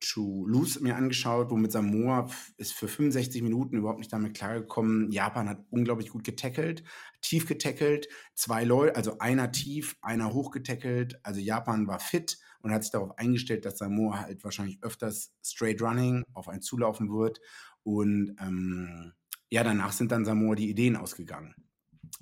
Toulouse 0.00 0.80
mir 0.80 0.96
angeschaut, 0.96 1.50
womit 1.50 1.72
Samoa 1.72 2.28
ist 2.58 2.74
für 2.74 2.88
65 2.88 3.42
Minuten 3.42 3.78
überhaupt 3.78 4.00
nicht 4.00 4.12
damit 4.12 4.34
klargekommen. 4.34 5.10
Japan 5.10 5.48
hat 5.48 5.64
unglaublich 5.70 6.10
gut 6.10 6.24
getackelt, 6.24 6.84
tief 7.22 7.46
getackelt, 7.46 8.08
zwei 8.34 8.64
Leute, 8.64 8.96
also 8.96 9.18
einer 9.18 9.50
tief, 9.50 9.96
einer 10.02 10.34
hoch 10.34 10.50
getackelt. 10.50 11.18
Also 11.22 11.40
Japan 11.40 11.86
war 11.86 12.00
fit 12.00 12.38
und 12.60 12.72
hat 12.72 12.82
sich 12.82 12.92
darauf 12.92 13.16
eingestellt, 13.18 13.64
dass 13.64 13.78
Samoa 13.78 14.20
halt 14.20 14.44
wahrscheinlich 14.44 14.82
öfters 14.82 15.32
straight 15.42 15.80
running 15.80 16.22
auf 16.34 16.48
einen 16.48 16.62
zulaufen 16.62 17.10
wird. 17.10 17.40
Und 17.84 18.36
ähm, 18.40 19.12
ja, 19.50 19.62
danach 19.62 19.92
sind 19.92 20.10
dann 20.10 20.24
Samoa 20.24 20.56
die 20.56 20.70
Ideen 20.70 20.96
ausgegangen. 20.96 21.54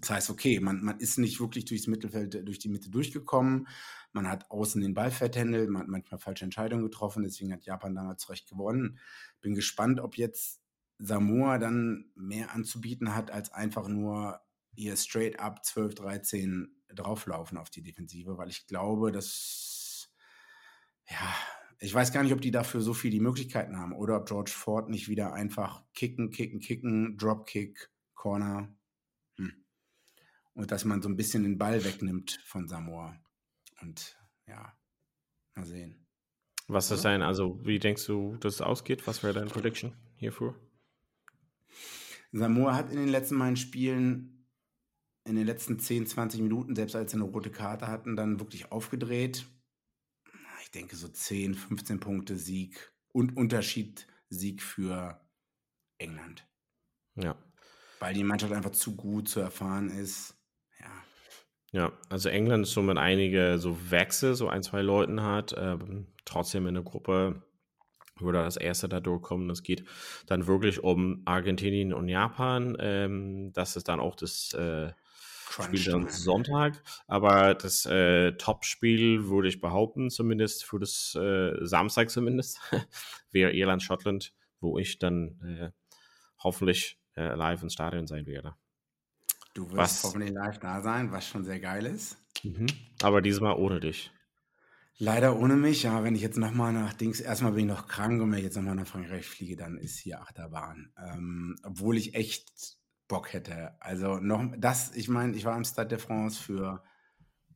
Das 0.00 0.10
heißt, 0.10 0.30
okay, 0.30 0.60
man, 0.60 0.82
man 0.82 0.98
ist 0.98 1.18
nicht 1.18 1.40
wirklich 1.40 1.64
durchs 1.64 1.86
Mittelfeld, 1.86 2.46
durch 2.46 2.58
die 2.58 2.68
Mitte 2.68 2.90
durchgekommen. 2.90 3.68
Man 4.12 4.28
hat 4.28 4.50
außen 4.50 4.80
den 4.80 4.94
Ball 4.94 5.10
vertändelt, 5.10 5.70
man 5.70 5.82
hat 5.82 5.88
manchmal 5.88 6.20
falsche 6.20 6.44
Entscheidungen 6.44 6.82
getroffen, 6.82 7.22
deswegen 7.22 7.52
hat 7.52 7.64
Japan 7.64 7.94
damals 7.94 8.22
zurecht 8.22 8.48
gewonnen. 8.48 8.98
Bin 9.40 9.54
gespannt, 9.54 10.00
ob 10.00 10.16
jetzt 10.16 10.60
Samoa 10.98 11.58
dann 11.58 12.10
mehr 12.14 12.52
anzubieten 12.52 13.14
hat, 13.14 13.30
als 13.30 13.52
einfach 13.52 13.88
nur 13.88 14.40
ihr 14.74 14.96
straight 14.96 15.38
up 15.40 15.64
12, 15.64 15.94
13 15.94 16.76
drauflaufen 16.88 17.58
auf 17.58 17.70
die 17.70 17.82
Defensive, 17.82 18.36
weil 18.38 18.50
ich 18.50 18.66
glaube, 18.66 19.12
dass, 19.12 20.10
ja, 21.08 21.34
ich 21.82 21.92
weiß 21.92 22.12
gar 22.12 22.22
nicht, 22.22 22.32
ob 22.32 22.40
die 22.40 22.50
dafür 22.50 22.80
so 22.80 22.94
viel 22.94 23.10
die 23.10 23.20
Möglichkeiten 23.20 23.76
haben 23.76 23.92
oder 23.92 24.16
ob 24.16 24.26
George 24.26 24.52
Ford 24.54 24.88
nicht 24.88 25.08
wieder 25.08 25.32
einfach 25.32 25.84
kicken, 25.94 26.30
kicken, 26.30 26.60
kicken, 26.60 27.16
Dropkick, 27.16 27.90
Corner, 28.14 28.74
und 30.54 30.70
dass 30.70 30.84
man 30.84 31.02
so 31.02 31.08
ein 31.08 31.16
bisschen 31.16 31.42
den 31.42 31.58
Ball 31.58 31.84
wegnimmt 31.84 32.40
von 32.44 32.68
Samoa. 32.68 33.16
Und 33.80 34.18
ja, 34.46 34.76
mal 35.54 35.66
sehen. 35.66 36.06
Was 36.68 36.90
ist 36.90 37.04
dein, 37.04 37.22
also 37.22 37.58
wie 37.64 37.78
denkst 37.78 38.06
du, 38.06 38.36
dass 38.36 38.54
es 38.54 38.60
ausgeht? 38.60 39.06
Was 39.06 39.22
wäre 39.22 39.34
deine 39.34 39.50
Prediction 39.50 39.94
hierfür? 40.16 40.54
Samoa 42.32 42.74
hat 42.74 42.90
in 42.90 42.98
den 42.98 43.08
letzten 43.08 43.38
beiden 43.38 43.56
Spielen, 43.56 44.46
in 45.24 45.36
den 45.36 45.46
letzten 45.46 45.78
10, 45.78 46.06
20 46.06 46.40
Minuten, 46.40 46.74
selbst 46.74 46.96
als 46.96 47.12
sie 47.12 47.18
eine 47.18 47.24
rote 47.24 47.50
Karte 47.50 47.88
hatten, 47.88 48.16
dann 48.16 48.40
wirklich 48.40 48.72
aufgedreht. 48.72 49.46
Denke 50.74 50.96
so 50.96 51.08
10, 51.08 51.54
15 51.54 52.00
Punkte 52.00 52.36
Sieg 52.36 52.92
und 53.12 53.36
Unterschied 53.36 54.06
Sieg 54.28 54.62
für 54.62 55.20
England. 55.98 56.46
Ja. 57.14 57.36
Weil 58.00 58.14
die 58.14 58.24
Mannschaft 58.24 58.52
einfach 58.52 58.72
zu 58.72 58.96
gut, 58.96 59.28
zu 59.28 59.40
erfahren 59.40 59.90
ist. 59.90 60.34
Ja. 60.80 61.04
Ja, 61.72 61.92
also 62.08 62.28
England 62.28 62.66
ist 62.66 62.72
so 62.72 62.82
mit 62.82 62.98
einige 62.98 63.58
so 63.58 63.90
Wechsel, 63.90 64.34
so 64.34 64.48
ein, 64.48 64.62
zwei 64.62 64.82
Leuten 64.82 65.22
hat, 65.22 65.54
ähm, 65.56 66.08
trotzdem 66.24 66.66
in 66.66 66.74
der 66.74 66.82
Gruppe 66.82 67.42
würde 68.18 68.42
das 68.42 68.56
erste 68.56 68.88
da 68.88 69.00
durchkommen. 69.00 69.50
Es 69.50 69.62
geht 69.62 69.84
dann 70.26 70.46
wirklich 70.46 70.82
um 70.82 71.22
Argentinien 71.24 71.92
und 71.92 72.08
Japan. 72.08 72.76
Ähm, 72.78 73.52
das 73.52 73.76
ist 73.76 73.88
dann 73.88 74.00
auch 74.00 74.16
das 74.16 74.52
äh, 74.54 74.92
Spiel 75.52 75.84
dann 75.84 76.08
Sonntag. 76.08 76.82
Aber 77.06 77.54
das 77.54 77.86
äh, 77.86 78.32
Top-Spiel 78.32 79.28
würde 79.28 79.48
ich 79.48 79.60
behaupten, 79.60 80.10
zumindest 80.10 80.64
für 80.64 80.78
das 80.78 81.14
äh, 81.14 81.54
Samstag 81.60 82.10
zumindest, 82.10 82.60
wäre 83.30 83.52
Irland-Schottland, 83.52 84.32
wo 84.60 84.78
ich 84.78 84.98
dann 84.98 85.40
äh, 85.42 85.70
hoffentlich 86.38 86.98
äh, 87.16 87.34
live 87.34 87.62
im 87.62 87.70
Stadion 87.70 88.06
sein 88.06 88.26
werde. 88.26 88.54
Du 89.54 89.64
wirst 89.66 89.76
was, 89.76 90.04
hoffentlich 90.04 90.30
live 90.30 90.58
da 90.58 90.80
sein, 90.80 91.12
was 91.12 91.26
schon 91.26 91.44
sehr 91.44 91.60
geil 91.60 91.86
ist. 91.86 92.16
Mhm. 92.42 92.66
Aber 93.02 93.20
diesmal 93.20 93.54
ohne 93.56 93.80
dich. 93.80 94.10
Leider 94.98 95.36
ohne 95.38 95.56
mich, 95.56 95.82
ja. 95.82 96.04
Wenn 96.04 96.14
ich 96.14 96.22
jetzt 96.22 96.38
nochmal 96.38 96.72
nach 96.72 96.92
Dings, 96.92 97.20
erstmal 97.20 97.52
bin 97.52 97.68
ich 97.68 97.74
noch 97.74 97.88
krank 97.88 98.22
und 98.22 98.30
wenn 98.30 98.38
ich 98.38 98.44
jetzt 98.44 98.56
nochmal 98.56 98.76
nach 98.76 98.86
Frankreich 98.86 99.26
fliege, 99.26 99.56
dann 99.56 99.76
ist 99.78 99.98
hier 99.98 100.20
Achterbahn. 100.20 100.92
Ähm, 100.96 101.56
obwohl 101.64 101.96
ich 101.96 102.14
echt 102.14 102.78
Bock 103.08 103.32
hätte. 103.32 103.76
Also 103.80 104.18
noch 104.18 104.44
das, 104.58 104.94
ich 104.94 105.08
meine, 105.08 105.36
ich 105.36 105.44
war 105.44 105.56
im 105.56 105.64
Stade 105.64 105.88
de 105.88 105.98
France 105.98 106.42
für 106.42 106.82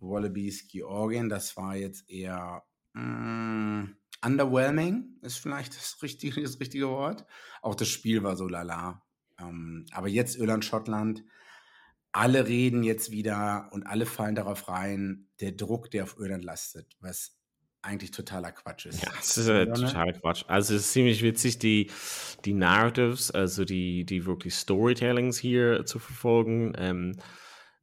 Wallabies 0.00 0.68
Georgien. 0.68 1.28
Das 1.28 1.56
war 1.56 1.76
jetzt 1.76 2.08
eher 2.10 2.64
mh, 2.92 3.02
mm, 3.02 3.96
underwhelming, 4.24 5.18
ist 5.22 5.38
vielleicht 5.38 5.76
das 5.76 6.02
richtige, 6.02 6.42
das 6.42 6.60
richtige 6.60 6.88
Wort. 6.88 7.26
Auch 7.62 7.74
das 7.74 7.88
Spiel 7.88 8.22
war 8.22 8.36
so 8.36 8.48
lala. 8.48 9.02
Ähm, 9.38 9.86
aber 9.92 10.08
jetzt 10.08 10.36
Irland, 10.36 10.64
Schottland, 10.64 11.24
alle 12.12 12.46
reden 12.46 12.82
jetzt 12.82 13.10
wieder 13.10 13.68
und 13.72 13.86
alle 13.86 14.06
fallen 14.06 14.34
darauf 14.34 14.68
rein, 14.68 15.28
der 15.40 15.52
Druck, 15.52 15.90
der 15.90 16.04
auf 16.04 16.18
Irland 16.18 16.44
lastet, 16.44 16.96
was 17.00 17.35
eigentlich 17.82 18.10
totaler 18.10 18.52
Quatsch 18.52 18.86
ist. 18.86 19.02
Ja, 19.02 19.10
es 19.20 19.36
ist 19.36 19.48
äh, 19.48 19.66
totaler 19.66 20.12
Quatsch. 20.12 20.44
Also 20.48 20.74
es 20.74 20.82
ist 20.82 20.92
ziemlich 20.92 21.22
witzig, 21.22 21.58
die, 21.58 21.90
die 22.44 22.52
Narratives, 22.54 23.30
also 23.30 23.64
die, 23.64 24.04
die 24.04 24.26
wirklich 24.26 24.54
Storytellings 24.54 25.38
hier 25.38 25.86
zu 25.86 25.98
verfolgen. 25.98 26.72
Ähm, 26.76 27.16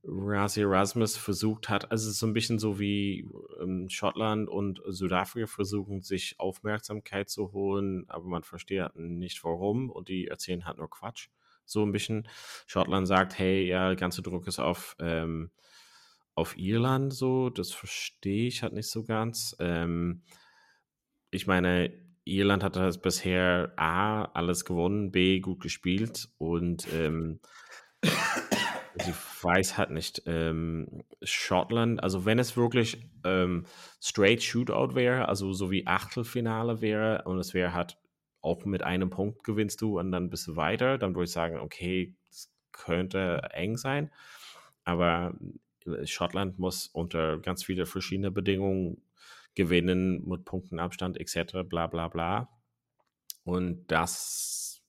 Razi 0.06 0.62
Erasmus 0.62 1.16
versucht 1.16 1.70
hat, 1.70 1.90
also 1.90 2.08
es 2.08 2.16
ist 2.16 2.20
so 2.20 2.28
ein 2.28 2.34
bisschen 2.34 2.60
so 2.60 2.78
wie 2.78 3.26
ähm, 3.62 3.88
Schottland 3.90 4.50
und 4.50 4.82
Südafrika 4.86 5.48
versuchen, 5.48 6.02
sich 6.02 6.36
Aufmerksamkeit 6.40 7.30
zu 7.30 7.54
holen, 7.54 8.04
aber 8.10 8.26
man 8.26 8.44
versteht 8.44 8.94
nicht 8.96 9.42
warum 9.46 9.90
und 9.90 10.10
die 10.10 10.28
erzählen 10.28 10.66
halt 10.66 10.78
nur 10.78 10.90
Quatsch 10.90 11.30
so 11.66 11.84
ein 11.84 11.94
bisschen. 11.94 12.28
Schottland 12.68 13.08
sagt, 13.08 13.40
hey, 13.40 13.66
ja, 13.66 13.88
der 13.88 13.96
ganze 13.96 14.22
Druck 14.22 14.46
ist 14.48 14.60
auf, 14.60 14.98
ähm, 15.00 15.52
auf 16.36 16.58
Irland 16.58 17.14
so, 17.14 17.50
das 17.50 17.72
verstehe 17.72 18.48
ich 18.48 18.64
halt 18.64 18.74
nicht 18.74 18.90
so 18.90 19.04
ganz. 19.04 19.56
Ähm, 19.60 20.24
ich 21.32 21.48
meine, 21.48 21.92
Irland 22.26 22.64
hat 22.64 22.76
das 22.76 23.02
bisher 23.02 23.74
A, 23.76 24.26
alles 24.26 24.66
gewonnen, 24.66 25.12
B, 25.12 25.40
gut 25.40 25.62
gespielt 25.62 26.30
und 26.38 26.88
ähm, 26.94 27.40
ich 28.96 29.14
weiß 29.42 29.78
halt 29.78 29.92
nicht, 29.92 30.24
ähm, 30.26 31.04
Schottland, 31.22 32.02
also 32.02 32.26
wenn 32.26 32.40
es 32.40 32.56
wirklich 32.56 33.10
ähm, 33.26 33.66
straight 34.02 34.44
Shootout 34.44 34.96
wäre, 34.96 35.28
also 35.28 35.54
so 35.54 35.72
wie 35.72 35.88
Achtelfinale 35.88 36.82
wäre 36.82 37.24
und 37.26 37.40
es 37.40 37.54
wäre 37.54 37.74
halt 37.74 37.98
auch 38.42 38.66
mit 38.66 38.84
einem 38.84 39.10
Punkt 39.10 39.44
gewinnst 39.44 39.82
du 39.82 40.00
und 40.00 40.12
dann 40.12 40.30
bist 40.30 40.48
du 40.48 40.56
weiter, 40.56 40.98
dann 40.98 41.16
würde 41.16 41.26
ich 41.26 41.32
sagen, 41.32 41.58
okay, 41.60 42.16
es 42.30 42.54
könnte 42.72 43.42
eng 43.54 43.78
sein. 43.78 44.12
Aber 44.84 45.34
Schottland 46.06 46.60
muss 46.60 46.88
unter 46.88 47.40
ganz 47.40 47.64
viele 47.64 47.86
verschiedene 47.86 48.32
Bedingungen 48.32 49.02
gewinnen 49.56 50.28
mit 50.28 50.46
Punktenabstand 50.46 51.20
etc. 51.20 51.64
bla 51.64 51.88
bla 51.88 52.08
bla. 52.08 52.50
Und 53.44 53.92
das, 53.92 54.82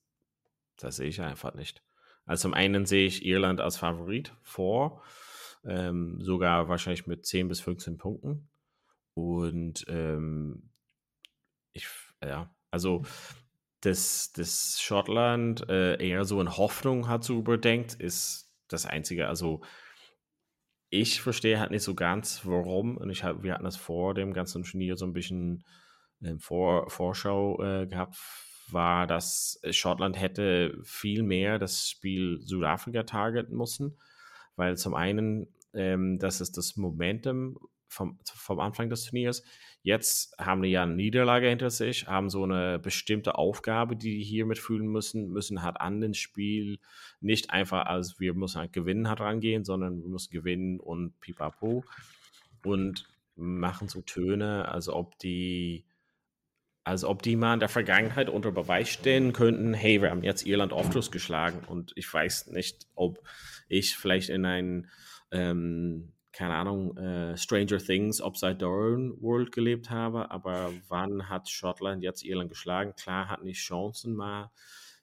das 0.77 0.97
sehe 0.97 1.09
ich 1.09 1.21
einfach 1.21 1.53
nicht. 1.53 1.83
Also 2.25 2.43
zum 2.43 2.53
einen 2.53 2.85
sehe 2.85 3.05
ich 3.05 3.25
Irland 3.25 3.61
als 3.61 3.77
Favorit 3.77 4.33
vor, 4.41 5.03
ähm, 5.63 6.21
sogar 6.21 6.67
wahrscheinlich 6.69 7.05
mit 7.05 7.25
10 7.25 7.47
bis 7.47 7.61
15 7.61 7.97
Punkten. 7.97 8.47
Und 9.13 9.85
ähm, 9.87 10.69
ich, 11.73 11.87
ja, 12.23 12.53
also 12.71 13.03
dass, 13.81 14.33
dass 14.33 14.81
Schottland 14.81 15.69
äh, 15.69 16.03
eher 16.03 16.25
so 16.25 16.39
eine 16.39 16.57
Hoffnung 16.57 17.07
hat 17.07 17.23
so 17.23 17.37
überdenkt, 17.37 17.93
ist 17.93 18.51
das 18.67 18.85
Einzige. 18.85 19.27
Also 19.27 19.61
ich 20.89 21.21
verstehe 21.21 21.59
halt 21.59 21.71
nicht 21.71 21.83
so 21.83 21.95
ganz, 21.95 22.41
warum. 22.45 22.97
Und 22.97 23.09
ich 23.09 23.23
hab, 23.23 23.43
wir 23.43 23.53
hatten 23.53 23.63
das 23.63 23.77
vor 23.77 24.13
dem 24.13 24.33
ganzen 24.33 24.63
Turnier 24.63 24.95
so 24.95 25.05
ein 25.05 25.13
bisschen 25.13 25.63
in 26.21 26.39
vor, 26.39 26.89
Vorschau 26.89 27.61
äh, 27.61 27.87
gehabt, 27.87 28.17
war, 28.71 29.05
dass 29.07 29.59
Schottland 29.69 30.19
hätte 30.19 30.77
viel 30.83 31.23
mehr 31.23 31.59
das 31.59 31.89
Spiel 31.89 32.39
Südafrika 32.41 33.03
targeten 33.03 33.55
müssen, 33.55 33.97
weil 34.55 34.77
zum 34.77 34.95
einen, 34.95 35.47
ähm, 35.73 36.17
das 36.19 36.41
ist 36.41 36.57
das 36.57 36.75
Momentum 36.75 37.57
vom, 37.87 38.19
vom 38.23 38.59
Anfang 38.59 38.89
des 38.89 39.05
Turniers. 39.05 39.43
Jetzt 39.85 40.35
haben 40.39 40.63
die 40.63 40.69
ja 40.69 40.81
eine 40.81 40.95
Niederlage 40.95 41.47
hinter 41.47 41.69
sich, 41.69 42.07
haben 42.07 42.31
so 42.31 42.41
eine 42.41 42.79
bestimmte 42.79 43.35
Aufgabe, 43.35 43.95
die 43.95 44.17
die 44.17 44.23
hier 44.23 44.47
mitfühlen 44.47 44.87
müssen, 44.87 45.29
müssen 45.29 45.61
halt 45.61 45.79
an 45.79 46.01
den 46.01 46.15
Spiel 46.15 46.79
nicht 47.21 47.51
einfach 47.51 47.85
als 47.85 48.19
wir 48.19 48.33
müssen 48.33 48.61
halt 48.61 48.73
gewinnen 48.73 49.07
halt 49.07 49.19
rangehen, 49.19 49.63
sondern 49.63 50.01
wir 50.01 50.09
müssen 50.09 50.31
gewinnen 50.31 50.79
und 50.79 51.19
pipapo 51.19 51.85
und 52.63 53.07
machen 53.35 53.87
so 53.87 54.01
Töne, 54.01 54.67
als 54.69 54.89
ob 54.89 55.19
die 55.19 55.85
als 56.83 57.03
ob 57.03 57.21
die 57.21 57.35
mal 57.35 57.53
in 57.53 57.59
der 57.59 57.69
Vergangenheit 57.69 58.27
unter 58.27 58.51
Beweis 58.51 58.89
stehen 58.89 59.33
könnten, 59.33 59.75
hey, 59.75 60.01
wir 60.01 60.09
haben 60.09 60.23
jetzt 60.23 60.47
Irland 60.47 60.73
Aufschluss 60.73 61.11
geschlagen 61.11 61.59
und 61.67 61.93
ich 61.95 62.11
weiß 62.11 62.47
nicht, 62.47 62.87
ob 62.95 63.19
ich 63.69 63.95
vielleicht 63.95 64.29
in 64.29 64.45
ein 64.45 64.89
ähm, 65.29 66.14
keine 66.35 66.55
Ahnung, 66.55 66.97
äh, 66.97 67.37
Stranger 67.37 67.77
Things 67.77 68.19
Upside 68.19 68.57
Down 68.57 69.15
World 69.21 69.53
gelebt 69.53 69.89
habe, 69.89 70.29
aber 70.31 70.73
wann 70.89 71.29
hat 71.29 71.49
Schottland 71.49 72.03
jetzt 72.03 72.25
Irland 72.25 72.49
geschlagen? 72.49 72.93
Klar 72.97 73.29
hatten 73.29 73.45
die 73.45 73.53
Chancen 73.53 74.15
mal 74.15 74.51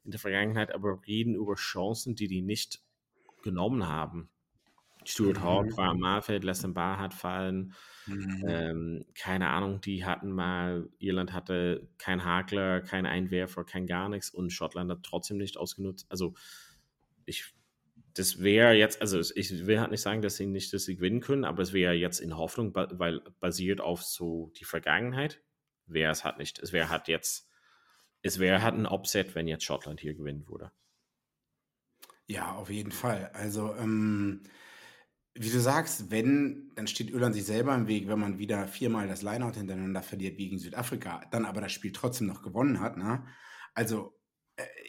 in 0.04 0.10
der 0.10 0.20
Vergangenheit, 0.20 0.74
aber 0.74 1.00
reden 1.06 1.34
über 1.34 1.54
Chancen, 1.54 2.14
die 2.14 2.28
die 2.28 2.42
nicht 2.42 2.82
genommen 3.42 3.88
haben. 3.88 4.28
Stuart 5.04 5.38
mhm. 5.38 5.42
Hawk 5.42 5.76
war 5.78 5.88
am 5.88 6.00
Malfeld, 6.00 6.44
lässt 6.44 6.64
den 6.64 6.74
Bar 6.74 6.98
hat 6.98 7.14
fallen. 7.14 7.72
Mhm. 8.06 8.44
Ähm, 8.46 9.04
keine 9.14 9.48
Ahnung, 9.48 9.80
die 9.80 10.04
hatten 10.04 10.32
mal, 10.32 10.90
Irland 10.98 11.32
hatte 11.32 11.88
kein 11.96 12.24
Hakler, 12.24 12.82
kein 12.82 13.06
Einwerfer, 13.06 13.64
kein 13.64 13.86
gar 13.86 14.10
nichts 14.10 14.28
und 14.28 14.50
Schottland 14.50 14.90
hat 14.90 15.02
trotzdem 15.02 15.38
nicht 15.38 15.56
ausgenutzt. 15.56 16.06
Also 16.10 16.34
ich 17.24 17.54
das 18.14 18.40
wäre 18.40 18.74
jetzt, 18.74 19.00
also 19.00 19.20
ich 19.20 19.66
will 19.66 19.80
halt 19.80 19.90
nicht 19.90 20.02
sagen, 20.02 20.22
dass 20.22 20.36
sie 20.36 20.46
nicht, 20.46 20.72
dass 20.72 20.84
sie 20.84 20.96
gewinnen 20.96 21.20
können, 21.20 21.44
aber 21.44 21.62
es 21.62 21.72
wäre 21.72 21.94
jetzt 21.94 22.20
in 22.20 22.36
Hoffnung, 22.36 22.74
weil 22.74 23.20
basiert 23.40 23.80
auf 23.80 24.02
so 24.02 24.52
die 24.58 24.64
Vergangenheit, 24.64 25.42
wäre 25.86 26.12
es 26.12 26.24
halt 26.24 26.38
nicht. 26.38 26.58
Es 26.58 26.72
wäre 26.72 26.88
halt 26.88 27.08
jetzt, 27.08 27.48
es 28.22 28.38
wäre 28.38 28.62
halt 28.62 28.74
ein 28.74 28.86
Upset, 28.86 29.34
wenn 29.34 29.48
jetzt 29.48 29.64
Schottland 29.64 30.00
hier 30.00 30.14
gewinnen 30.14 30.46
würde. 30.48 30.72
Ja, 32.26 32.52
auf 32.54 32.70
jeden 32.70 32.92
Fall. 32.92 33.30
Also, 33.34 33.74
ähm, 33.76 34.42
wie 35.34 35.50
du 35.50 35.60
sagst, 35.60 36.10
wenn, 36.10 36.70
dann 36.74 36.86
steht 36.86 37.10
Irland 37.10 37.34
sich 37.34 37.44
selber 37.44 37.74
im 37.74 37.88
Weg, 37.88 38.06
wenn 38.06 38.18
man 38.18 38.38
wieder 38.38 38.68
viermal 38.68 39.08
das 39.08 39.22
Lineout 39.22 39.54
hintereinander 39.54 40.02
verliert 40.02 40.36
gegen 40.36 40.58
Südafrika, 40.58 41.24
dann 41.30 41.46
aber 41.46 41.60
das 41.62 41.72
Spiel 41.72 41.92
trotzdem 41.92 42.26
noch 42.26 42.42
gewonnen 42.42 42.80
hat. 42.80 42.96
Ne? 42.96 43.26
Also 43.74 44.21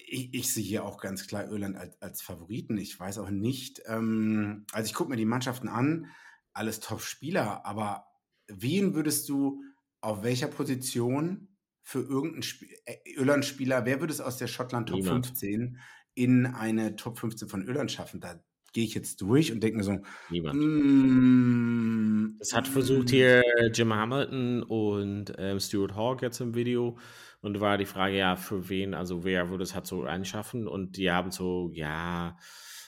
ich, 0.05 0.33
ich, 0.33 0.53
sehe 0.53 0.63
hier 0.63 0.85
auch 0.85 0.99
ganz 0.99 1.27
klar 1.27 1.49
Irland 1.49 1.77
als, 1.77 2.01
als 2.01 2.21
Favoriten. 2.21 2.77
Ich 2.77 2.99
weiß 2.99 3.17
auch 3.19 3.29
nicht, 3.29 3.81
ähm, 3.85 4.65
also 4.71 4.85
ich 4.85 4.93
gucke 4.93 5.09
mir 5.09 5.17
die 5.17 5.25
Mannschaften 5.25 5.67
an, 5.67 6.07
alles 6.53 6.79
Top-Spieler, 6.79 7.65
aber 7.65 8.05
wen 8.47 8.93
würdest 8.93 9.29
du 9.29 9.61
auf 10.01 10.23
welcher 10.23 10.47
Position 10.47 11.47
für 11.81 11.99
irgendeinen 11.99 12.43
äh, 12.85 12.95
Irland-Spieler, 13.05 13.85
wer 13.85 13.99
würde 13.99 14.13
es 14.13 14.21
aus 14.21 14.37
der 14.37 14.47
Schottland 14.47 14.89
Top 14.89 14.99
Niemand. 14.99 15.27
15 15.27 15.79
in 16.15 16.45
eine 16.45 16.95
Top 16.95 17.17
15 17.17 17.47
von 17.47 17.67
Irland 17.67 17.91
schaffen? 17.91 18.19
Da 18.19 18.41
gehe 18.73 18.85
ich 18.85 18.93
jetzt 18.93 19.21
durch 19.21 19.51
und 19.51 19.61
denke 19.61 19.77
mir 19.77 19.83
so, 19.83 19.99
Niemand. 20.29 20.59
Mm, 20.59 22.37
es 22.39 22.53
hat 22.53 22.67
versucht 22.67 23.09
hier 23.09 23.43
Jim 23.73 23.93
Hamilton 23.93 24.63
und 24.63 25.33
ähm, 25.37 25.59
Stuart 25.59 25.95
Hawk 25.95 26.21
jetzt 26.21 26.39
im 26.41 26.55
Video 26.55 26.97
und 27.43 27.61
war 27.61 27.77
die 27.77 27.85
Frage, 27.85 28.17
ja, 28.17 28.35
für 28.35 28.69
wen, 28.69 28.95
also 28.95 29.23
wer 29.23 29.49
würde 29.51 29.63
es 29.63 29.75
halt 29.75 29.85
so 29.85 30.03
einschaffen? 30.03 30.67
Und 30.67 30.97
die 30.97 31.11
haben 31.11 31.31
so, 31.31 31.69
ja, 31.73 32.37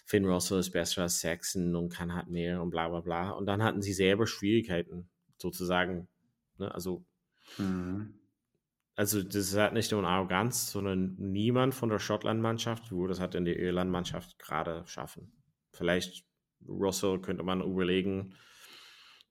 Finn 0.06 0.26
Russell 0.26 0.60
ist 0.60 0.72
besser 0.72 1.04
als 1.04 1.20
Saxon 1.22 1.76
und 1.76 1.90
kann 1.90 2.16
halt 2.16 2.30
mehr 2.30 2.62
und 2.62 2.72
bla 2.72 2.90
bla 2.90 3.02
bla. 3.02 3.32
Und 3.32 3.46
dann 3.46 3.64
hatten 3.64 3.82
sie 3.84 3.94
selber 3.94 4.28
Schwierigkeiten, 4.28 5.10
sozusagen. 5.38 6.08
Ne? 6.58 6.74
Also 6.74 7.06
Mhm. 7.58 8.20
Also 8.96 9.22
das 9.22 9.36
ist 9.36 9.58
halt 9.58 9.74
nicht 9.74 9.92
nur 9.92 10.02
eine 10.02 10.10
Arroganz, 10.10 10.72
sondern 10.72 11.16
niemand 11.18 11.76
von 11.76 11.90
der 11.90 12.00
Schottland-Mannschaft 12.00 12.92
würde 12.92 13.10
das 13.10 13.20
hat 13.20 13.36
in 13.36 13.46
der 13.46 13.60
Irland-Mannschaft 13.60 14.40
gerade 14.40 14.84
schaffen. 14.88 15.44
Vielleicht 15.74 16.26
Russell 16.68 17.20
könnte 17.20 17.44
man 17.44 17.62
überlegen, 17.62 18.36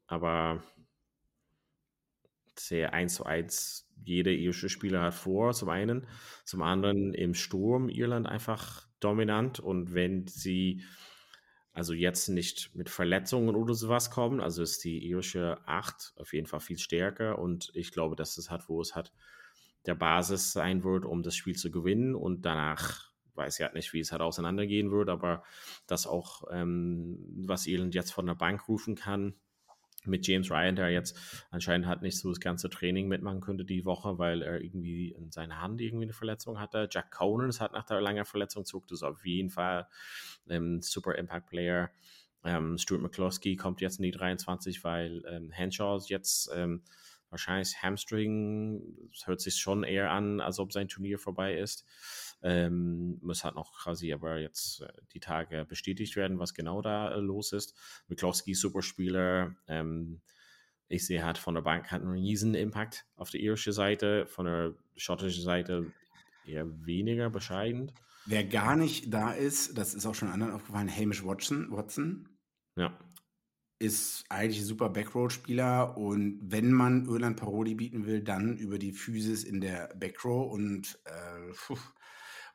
aber 0.07 0.63
sehr 2.59 2.93
eins 2.93 3.15
zu 3.15 3.25
eins 3.25 3.84
jeder 4.05 4.31
irische 4.31 4.69
Spieler 4.69 5.03
hat 5.03 5.15
vor, 5.15 5.53
zum 5.53 5.69
einen. 5.69 6.07
Zum 6.45 6.63
anderen 6.63 7.15
im 7.15 7.35
Sturm 7.35 7.89
Irland 7.89 8.27
einfach 8.27 8.87
dominant. 9.01 9.61
Und 9.61 9.95
wenn 9.95 10.27
sie 10.27 10.85
also 11.73 11.93
jetzt 11.93 12.29
nicht 12.29 12.75
mit 12.75 12.89
Verletzungen 12.89 13.57
oder 13.57 13.75
sowas 13.75 14.11
kommen, 14.11 14.41
also 14.41 14.63
ist 14.63 14.85
die 14.85 15.05
irische 15.05 15.59
8 15.67 16.15
auf 16.17 16.33
jeden 16.33 16.47
Fall 16.47 16.61
viel 16.61 16.79
stärker. 16.79 17.39
Und 17.39 17.71
ich 17.75 17.91
glaube, 17.91 18.15
dass 18.17 18.39
es 18.39 18.51
hat, 18.51 18.69
wo 18.69 18.81
es 18.81 18.95
hat, 18.95 19.13
der 19.87 19.95
Basis 19.95 20.53
sein 20.53 20.85
wird, 20.85 21.05
um 21.05 21.23
das 21.23 21.35
Spiel 21.35 21.57
zu 21.57 21.71
gewinnen. 21.71 22.15
Und 22.15 22.47
danach 22.47 23.11
weiß 23.35 23.59
ich 23.59 23.65
halt 23.65 23.75
nicht, 23.75 23.93
wie 23.93 24.01
es 24.01 24.13
halt 24.13 24.23
auseinandergehen 24.23 24.91
wird, 24.91 25.09
aber 25.09 25.43
das 25.87 26.07
auch, 26.07 26.45
ähm, 26.51 27.19
was 27.47 27.67
Irland 27.67 27.95
jetzt 27.95 28.13
von 28.13 28.27
der 28.27 28.35
Bank 28.35 28.69
rufen 28.69 28.95
kann, 28.95 29.35
mit 30.07 30.27
James 30.27 30.51
Ryan, 30.51 30.77
der 30.77 30.91
jetzt 30.91 31.17
anscheinend 31.51 31.87
hat 31.87 32.03
nicht 32.03 32.19
so 32.19 32.29
das 32.29 32.41
ganze 32.41 32.71
Training 32.71 33.09
mitmachen 33.09 33.41
könnte 33.41 33.65
die 33.65 33.85
Woche, 33.85 34.19
weil 34.19 34.43
er 34.43 34.61
irgendwie 34.61 35.11
in 35.13 35.31
seiner 35.31 35.61
Hand 35.61 35.81
irgendwie 35.81 36.05
eine 36.05 36.13
Verletzung 36.13 36.61
hatte. 36.61 36.89
Jack 36.91 37.11
Conan 37.11 37.51
hat 37.59 37.73
nach 37.73 37.85
der 37.85 38.01
langen 38.01 38.25
Verletzung 38.25 38.65
zurück, 38.65 38.85
das 38.89 38.99
ist 38.99 39.03
auf 39.03 39.25
jeden 39.25 39.51
Fall 39.51 39.87
ein 40.49 40.83
super 40.83 41.15
Impact 41.17 41.49
Player. 41.49 41.91
Ähm, 42.45 42.77
Stuart 42.77 43.03
McCloskey 43.03 43.57
kommt 43.57 43.81
jetzt 43.81 43.99
in 43.99 44.03
die 44.05 44.11
23, 44.11 44.85
weil 44.85 45.23
ähm, 45.27 45.51
Henshaw 45.51 45.99
jetzt 46.07 46.51
ähm, 46.55 46.83
wahrscheinlich 47.31 47.83
Hamstring, 47.83 49.11
hört 49.25 49.41
sich 49.41 49.57
schon 49.57 49.83
eher 49.83 50.11
an, 50.11 50.41
als 50.41 50.59
ob 50.59 50.73
sein 50.73 50.89
Turnier 50.89 51.19
vorbei 51.19 51.57
ist. 51.57 51.85
Ähm, 52.47 53.19
muss 53.23 53.43
halt 53.43 53.55
noch 53.55 53.73
quasi 53.73 54.13
aber 54.13 54.39
jetzt 54.39 54.83
äh, 54.83 54.93
die 55.15 55.21
Tage 55.21 55.65
bestätigt 55.65 56.15
werden, 56.15 56.39
was 56.39 56.53
genau 56.53 56.83
da 56.83 57.11
äh, 57.11 57.19
los 57.19 57.53
ist. 57.53 57.75
Miklowski, 58.09 58.53
Superspieler. 58.53 59.57
Ähm, 59.67 60.21
ich 60.89 61.07
sehe, 61.07 61.25
hat 61.25 61.39
von 61.39 61.55
der 61.55 61.63
Bank 61.63 61.91
hat 61.91 62.03
einen 62.03 62.13
riesen 62.13 62.55
Impact 62.55 63.07
auf 63.17 63.31
der 63.31 63.41
irische 63.41 63.73
Seite, 63.73 64.27
von 64.27 64.45
der 64.45 64.75
schottischen 64.95 65.43
Seite 65.43 65.91
eher 66.47 66.67
weniger 66.85 67.31
bescheiden. 67.31 67.93
Wer 68.27 68.45
gar 68.45 68.77
nicht 68.77 69.13
da 69.13 69.33
ist, 69.33 69.79
das 69.79 69.95
ist 69.95 70.05
auch 70.05 70.15
schon 70.15 70.29
anderen 70.29 70.53
aufgefallen, 70.53 70.95
Hamish 70.95 71.25
Watson. 71.25 71.71
Watson. 71.71 72.29
Ja. 72.77 72.99
Ist 73.79 74.25
eigentlich 74.29 74.61
ein 74.61 74.67
super 74.67 74.91
Backrow-Spieler 74.91 75.97
und 75.97 76.41
wenn 76.43 76.73
man 76.73 77.07
Irland 77.07 77.39
Paroli 77.39 77.75
bieten 77.75 78.05
will, 78.05 78.23
dann 78.23 78.59
über 78.59 78.79
die 78.79 78.93
Physis 78.93 79.45
in 79.45 79.63
der 79.63 79.95
Backrow 79.97 80.53
und 80.53 80.99
äh, 81.07 81.75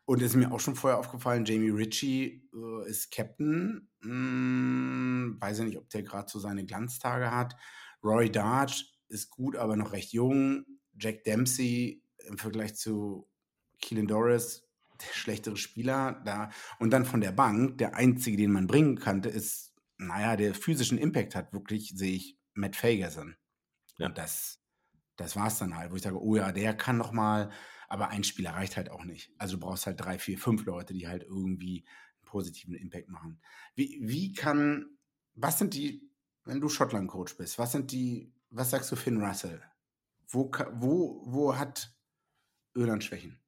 und 0.09 0.23
es 0.23 0.31
ist 0.31 0.37
mir 0.37 0.51
auch 0.51 0.59
schon 0.59 0.75
vorher 0.75 0.97
aufgefallen, 0.97 1.45
Jamie 1.45 1.69
Ritchie 1.69 2.49
äh, 2.51 2.89
ist 2.89 3.11
Captain. 3.11 3.91
Hm, 4.01 5.37
weiß 5.39 5.59
ja 5.59 5.65
nicht, 5.65 5.77
ob 5.77 5.87
der 5.91 6.01
gerade 6.01 6.27
so 6.27 6.39
seine 6.39 6.65
Glanztage 6.65 7.29
hat. 7.29 7.55
Roy 8.03 8.31
Darch 8.31 8.91
ist 9.07 9.29
gut, 9.29 9.55
aber 9.55 9.75
noch 9.75 9.91
recht 9.91 10.11
jung. 10.11 10.65
Jack 10.97 11.25
Dempsey 11.25 12.03
im 12.25 12.39
Vergleich 12.39 12.73
zu 12.73 13.29
Keelan 13.83 14.07
Doris, 14.07 14.67
der 14.99 15.13
schlechtere 15.13 15.57
Spieler. 15.57 16.23
Da. 16.25 16.49
Und 16.79 16.89
dann 16.89 17.05
von 17.05 17.21
der 17.21 17.31
Bank, 17.31 17.77
der 17.77 17.93
einzige, 17.93 18.35
den 18.35 18.51
man 18.51 18.65
bringen 18.65 18.97
kannte, 18.97 19.29
ist, 19.29 19.75
naja, 19.99 20.35
der 20.35 20.55
physischen 20.55 20.97
Impact 20.97 21.35
hat 21.35 21.53
wirklich, 21.53 21.93
sehe 21.95 22.15
ich, 22.15 22.35
Matt 22.55 22.75
Fagerson. 22.75 23.35
Ja. 23.99 24.07
Und 24.07 24.17
das, 24.17 24.59
das 25.17 25.35
war 25.35 25.45
es 25.45 25.59
dann 25.59 25.77
halt, 25.77 25.91
wo 25.91 25.97
ich 25.97 26.01
sage, 26.01 26.19
oh 26.19 26.35
ja, 26.35 26.51
der 26.51 26.75
kann 26.75 26.97
noch 26.97 27.11
mal 27.11 27.51
aber 27.89 28.09
ein 28.09 28.23
Spieler 28.23 28.51
reicht 28.51 28.77
halt 28.77 28.89
auch 28.91 29.03
nicht. 29.03 29.31
Also 29.37 29.57
du 29.57 29.65
brauchst 29.65 29.87
halt 29.87 29.99
drei, 29.99 30.19
vier, 30.19 30.37
fünf 30.37 30.63
Leute, 30.65 30.93
die 30.93 31.07
halt 31.07 31.23
irgendwie 31.23 31.85
einen 32.19 32.25
positiven 32.25 32.75
Impact 32.75 33.09
machen. 33.09 33.41
Wie, 33.75 33.99
wie 34.01 34.33
kann, 34.33 34.97
was 35.33 35.57
sind 35.57 35.73
die, 35.73 36.07
wenn 36.45 36.61
du 36.61 36.69
Schottland-Coach 36.69 37.35
bist, 37.35 37.57
was 37.57 37.71
sind 37.71 37.91
die, 37.91 38.31
was 38.51 38.69
sagst 38.69 38.91
du 38.91 38.95
Finn 38.95 39.21
Russell? 39.21 39.61
Wo, 40.27 40.51
wo, 40.73 41.23
wo 41.25 41.57
hat 41.57 41.91
Irland 42.75 43.03
Schwächen? 43.03 43.39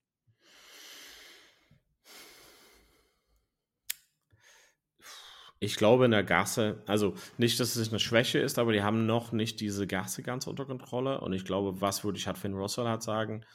Ich 5.63 5.75
glaube 5.75 6.05
in 6.05 6.11
der 6.11 6.23
Gasse, 6.23 6.81
also 6.87 7.13
nicht, 7.37 7.59
dass 7.59 7.75
es 7.75 7.89
eine 7.89 7.99
Schwäche 7.99 8.39
ist, 8.39 8.57
aber 8.57 8.73
die 8.73 8.81
haben 8.81 9.05
noch 9.05 9.31
nicht 9.31 9.59
diese 9.59 9.85
Gasse 9.85 10.23
ganz 10.23 10.47
unter 10.47 10.65
Kontrolle. 10.65 11.21
Und 11.21 11.33
ich 11.33 11.45
glaube, 11.45 11.81
was 11.81 12.03
würde 12.03 12.17
ich 12.17 12.25
halt 12.25 12.39
Finn 12.39 12.55
Russell 12.55 12.87
halt 12.87 13.03
sagen, 13.03 13.45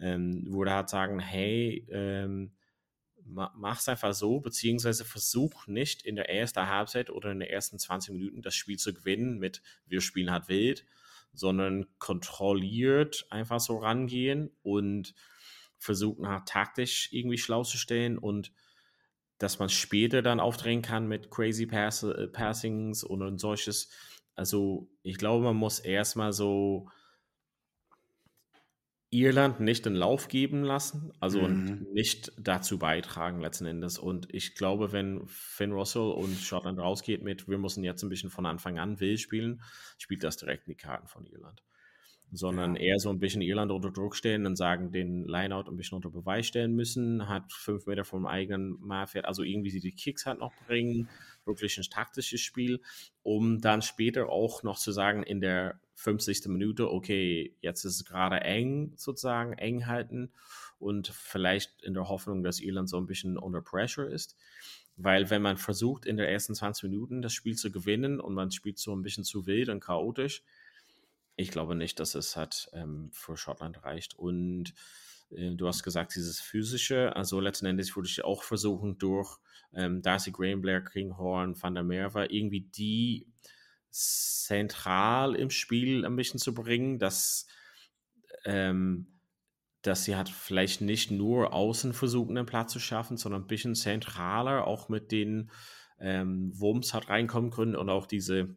ähm, 0.00 0.44
würde 0.52 0.72
halt 0.72 0.88
sagen, 0.88 1.18
hey, 1.18 1.86
ähm, 1.90 2.52
es 3.72 3.88
einfach 3.88 4.14
so, 4.14 4.40
beziehungsweise 4.40 5.04
versuch 5.04 5.66
nicht 5.66 6.02
in 6.02 6.16
der 6.16 6.30
ersten 6.30 6.68
Halbzeit 6.68 7.10
oder 7.10 7.32
in 7.32 7.40
den 7.40 7.48
ersten 7.48 7.78
20 7.78 8.12
Minuten 8.12 8.42
das 8.42 8.54
Spiel 8.54 8.78
zu 8.78 8.94
gewinnen 8.94 9.38
mit 9.38 9.62
wir 9.86 10.00
spielen 10.00 10.30
halt 10.30 10.48
wild, 10.48 10.86
sondern 11.32 11.86
kontrolliert 11.98 13.26
einfach 13.30 13.60
so 13.60 13.78
rangehen 13.78 14.50
und 14.62 15.14
versuchen 15.78 16.28
halt 16.28 16.46
taktisch 16.46 17.08
irgendwie 17.12 17.38
schlau 17.38 17.64
zu 17.64 17.78
stellen 17.78 18.18
und 18.18 18.52
dass 19.38 19.58
man 19.58 19.68
später 19.68 20.22
dann 20.22 20.40
aufdrehen 20.40 20.80
kann 20.80 21.06
mit 21.06 21.30
crazy 21.30 21.66
Pass 21.66 22.02
äh, 22.02 22.28
Passings 22.28 23.04
und 23.04 23.38
solches. 23.38 23.90
Also 24.34 24.88
ich 25.02 25.18
glaube, 25.18 25.44
man 25.44 25.56
muss 25.56 25.78
erstmal 25.78 26.32
so 26.32 26.88
Irland 29.20 29.60
nicht 29.60 29.86
den 29.86 29.94
Lauf 29.94 30.28
geben 30.28 30.62
lassen, 30.62 31.12
also 31.20 31.42
mhm. 31.42 31.86
nicht 31.92 32.32
dazu 32.38 32.78
beitragen 32.78 33.40
letzten 33.40 33.66
Endes. 33.66 33.98
Und 33.98 34.32
ich 34.34 34.54
glaube, 34.54 34.92
wenn 34.92 35.26
Finn 35.26 35.72
Russell 35.72 36.10
und 36.10 36.36
Schottland 36.36 36.78
rausgeht 36.78 37.22
mit, 37.22 37.48
wir 37.48 37.58
müssen 37.58 37.84
jetzt 37.84 38.02
ein 38.02 38.08
bisschen 38.08 38.30
von 38.30 38.46
Anfang 38.46 38.78
an 38.78 39.00
will 39.00 39.18
spielen, 39.18 39.62
spielt 39.98 40.24
das 40.24 40.36
direkt 40.36 40.66
in 40.66 40.72
die 40.72 40.76
Karten 40.76 41.06
von 41.08 41.26
Irland. 41.26 41.62
Sondern 42.32 42.74
ja. 42.74 42.82
eher 42.82 42.98
so 42.98 43.10
ein 43.10 43.20
bisschen 43.20 43.42
Irland 43.42 43.70
unter 43.70 43.90
Druck 43.90 44.16
stellen 44.16 44.46
und 44.46 44.56
sagen, 44.56 44.90
den 44.90 45.24
Lineout 45.26 45.70
ein 45.70 45.76
bisschen 45.76 45.96
unter 45.96 46.10
Beweis 46.10 46.46
stellen 46.46 46.74
müssen, 46.74 47.28
hat 47.28 47.52
fünf 47.52 47.86
Meter 47.86 48.04
vom 48.04 48.26
eigenen 48.26 48.76
Marfeld, 48.80 49.24
also 49.26 49.44
irgendwie 49.44 49.70
sie 49.70 49.80
die 49.80 49.92
Kicks 49.92 50.26
halt 50.26 50.40
noch 50.40 50.52
bringen, 50.66 51.08
wirklich 51.44 51.78
ein 51.78 51.84
taktisches 51.84 52.40
Spiel, 52.40 52.80
um 53.22 53.60
dann 53.60 53.82
später 53.82 54.28
auch 54.28 54.64
noch 54.64 54.78
zu 54.78 54.90
sagen, 54.90 55.22
in 55.22 55.40
der 55.40 55.80
50. 55.96 56.46
Minute, 56.46 56.90
okay, 56.92 57.56
jetzt 57.60 57.84
ist 57.84 57.96
es 57.96 58.04
gerade 58.04 58.40
eng 58.42 58.92
sozusagen, 58.96 59.54
eng 59.54 59.86
halten 59.86 60.30
und 60.78 61.08
vielleicht 61.08 61.82
in 61.82 61.94
der 61.94 62.08
Hoffnung, 62.08 62.44
dass 62.44 62.60
Irland 62.60 62.88
so 62.88 62.98
ein 62.98 63.06
bisschen 63.06 63.38
under 63.38 63.62
pressure 63.62 64.08
ist. 64.08 64.36
Weil 64.98 65.30
wenn 65.30 65.42
man 65.42 65.56
versucht, 65.56 66.06
in 66.06 66.16
der 66.16 66.30
ersten 66.30 66.54
20 66.54 66.84
Minuten 66.84 67.22
das 67.22 67.32
Spiel 67.32 67.56
zu 67.56 67.72
gewinnen 67.72 68.20
und 68.20 68.34
man 68.34 68.50
spielt 68.50 68.78
so 68.78 68.94
ein 68.94 69.02
bisschen 69.02 69.24
zu 69.24 69.46
wild 69.46 69.68
und 69.68 69.80
chaotisch, 69.80 70.42
ich 71.34 71.50
glaube 71.50 71.74
nicht, 71.74 71.98
dass 71.98 72.14
es 72.14 72.36
hat 72.36 72.68
ähm, 72.72 73.10
für 73.12 73.36
Schottland 73.36 73.82
reicht. 73.82 74.18
Und 74.18 74.74
äh, 75.30 75.54
du 75.54 75.66
hast 75.66 75.82
gesagt, 75.82 76.14
dieses 76.14 76.40
physische, 76.40 77.16
also 77.16 77.40
letzten 77.40 77.66
Endes 77.66 77.94
würde 77.96 78.08
ich 78.08 78.24
auch 78.24 78.42
versuchen, 78.42 78.98
durch 78.98 79.38
ähm, 79.74 80.02
Darcy 80.02 80.30
Graham, 80.30 80.60
Blair 80.60 80.82
Kinghorn, 80.82 81.60
Van 81.60 81.74
der 81.74 81.84
Merwe 81.84 82.26
irgendwie 82.26 82.60
die 82.60 83.26
zentral 83.90 85.34
im 85.34 85.50
Spiel 85.50 86.04
ein 86.04 86.16
bisschen 86.16 86.40
zu 86.40 86.54
bringen, 86.54 86.98
dass, 86.98 87.46
ähm, 88.44 89.20
dass 89.82 90.04
sie 90.04 90.16
hat 90.16 90.28
vielleicht 90.28 90.80
nicht 90.80 91.10
nur 91.10 91.52
außen 91.52 91.92
versuchen, 91.92 92.36
einen 92.36 92.46
Platz 92.46 92.72
zu 92.72 92.80
schaffen, 92.80 93.16
sondern 93.16 93.42
ein 93.42 93.48
bisschen 93.48 93.74
zentraler 93.74 94.66
auch 94.66 94.88
mit 94.88 95.12
den 95.12 95.50
ähm, 95.98 96.52
Wumms 96.54 96.92
hat 96.94 97.08
reinkommen 97.08 97.50
können 97.50 97.76
und 97.76 97.88
auch 97.88 98.06
diese 98.06 98.56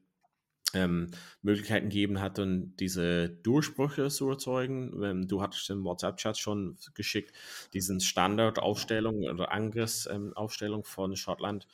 ähm, 0.73 1.11
Möglichkeiten 1.41 1.89
geben 1.89 2.21
hat, 2.21 2.39
und 2.39 2.75
diese 2.77 3.30
Durchbrüche 3.30 4.09
zu 4.09 4.30
erzeugen. 4.30 5.01
Ähm, 5.03 5.27
du 5.27 5.41
hattest 5.41 5.69
im 5.69 5.84
WhatsApp-Chat 5.84 6.38
schon 6.38 6.77
geschickt, 6.93 7.34
diesen 7.73 7.99
Standardaufstellung 7.99 9.23
oder 9.23 9.51
Angriffsaufstellung 9.51 10.84
von 10.84 11.15
Schottland 11.15 11.67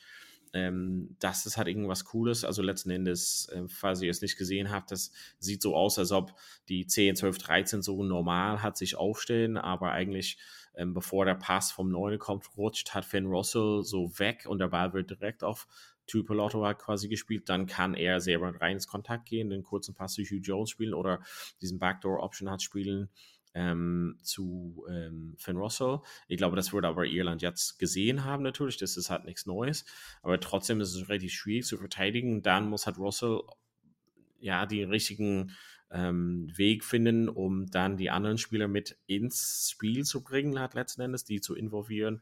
ähm, 0.56 1.16
das 1.18 1.44
ist 1.44 1.58
halt 1.58 1.68
irgendwas 1.68 2.06
Cooles. 2.06 2.44
Also 2.44 2.62
letzten 2.62 2.90
Endes, 2.90 3.48
äh, 3.52 3.68
falls 3.68 4.00
ihr 4.00 4.10
es 4.10 4.22
nicht 4.22 4.38
gesehen 4.38 4.70
habt, 4.70 4.90
das 4.90 5.12
sieht 5.38 5.60
so 5.60 5.76
aus, 5.76 5.98
als 5.98 6.12
ob 6.12 6.32
die 6.68 6.86
10, 6.86 7.16
12, 7.16 7.38
13 7.38 7.82
so 7.82 8.02
normal 8.02 8.62
hat 8.62 8.78
sich 8.78 8.96
aufstellen, 8.96 9.58
aber 9.58 9.92
eigentlich 9.92 10.38
ähm, 10.74 10.94
bevor 10.94 11.26
der 11.26 11.34
Pass 11.34 11.72
vom 11.72 11.90
9 11.90 12.18
kommt, 12.18 12.56
rutscht, 12.56 12.94
hat 12.94 13.04
Finn 13.04 13.26
Russell 13.26 13.82
so 13.82 14.18
weg 14.18 14.46
und 14.48 14.58
der 14.58 14.68
Ball 14.68 14.94
wird 14.94 15.10
direkt 15.10 15.44
auf 15.44 15.66
Tupelotto 16.06 16.64
hat 16.64 16.78
quasi 16.78 17.08
gespielt, 17.08 17.48
dann 17.48 17.66
kann 17.66 17.94
er 17.94 18.20
selber 18.20 18.54
rein 18.60 18.74
ins 18.74 18.86
Kontakt 18.86 19.26
gehen, 19.28 19.50
den 19.50 19.64
kurzen 19.64 19.94
Pass 19.94 20.14
zu 20.14 20.22
Hugh 20.22 20.40
Jones 20.40 20.70
spielen 20.70 20.94
oder 20.94 21.20
diesen 21.60 21.80
Backdoor-Option 21.80 22.48
hat 22.48 22.62
spielen 22.62 23.10
ähm, 23.56 24.18
zu 24.22 24.84
ähm, 24.90 25.34
Finn 25.38 25.56
Russell. 25.56 26.00
Ich 26.28 26.36
glaube, 26.36 26.56
das 26.56 26.74
würde 26.74 26.88
aber 26.88 27.06
Irland 27.06 27.40
jetzt 27.40 27.78
gesehen 27.78 28.24
haben 28.24 28.42
natürlich. 28.42 28.76
Das 28.76 28.98
ist 28.98 29.08
halt 29.08 29.24
nichts 29.24 29.46
Neues. 29.46 29.86
Aber 30.22 30.38
trotzdem 30.38 30.80
ist 30.82 30.94
es 30.94 31.08
relativ 31.08 31.32
schwierig 31.32 31.64
zu 31.64 31.78
verteidigen. 31.78 32.42
Dann 32.42 32.68
muss 32.68 32.86
halt 32.86 32.98
Russell 32.98 33.40
ja 34.38 34.66
die 34.66 34.82
richtigen 34.82 35.52
ähm, 35.90 36.52
Weg 36.54 36.84
finden, 36.84 37.30
um 37.30 37.70
dann 37.70 37.96
die 37.96 38.10
anderen 38.10 38.36
Spieler 38.36 38.68
mit 38.68 38.98
ins 39.06 39.70
Spiel 39.72 40.04
zu 40.04 40.22
bringen, 40.22 40.60
hat 40.60 40.74
letzten 40.74 41.00
Endes, 41.00 41.24
die 41.24 41.40
zu 41.40 41.54
involvieren. 41.54 42.20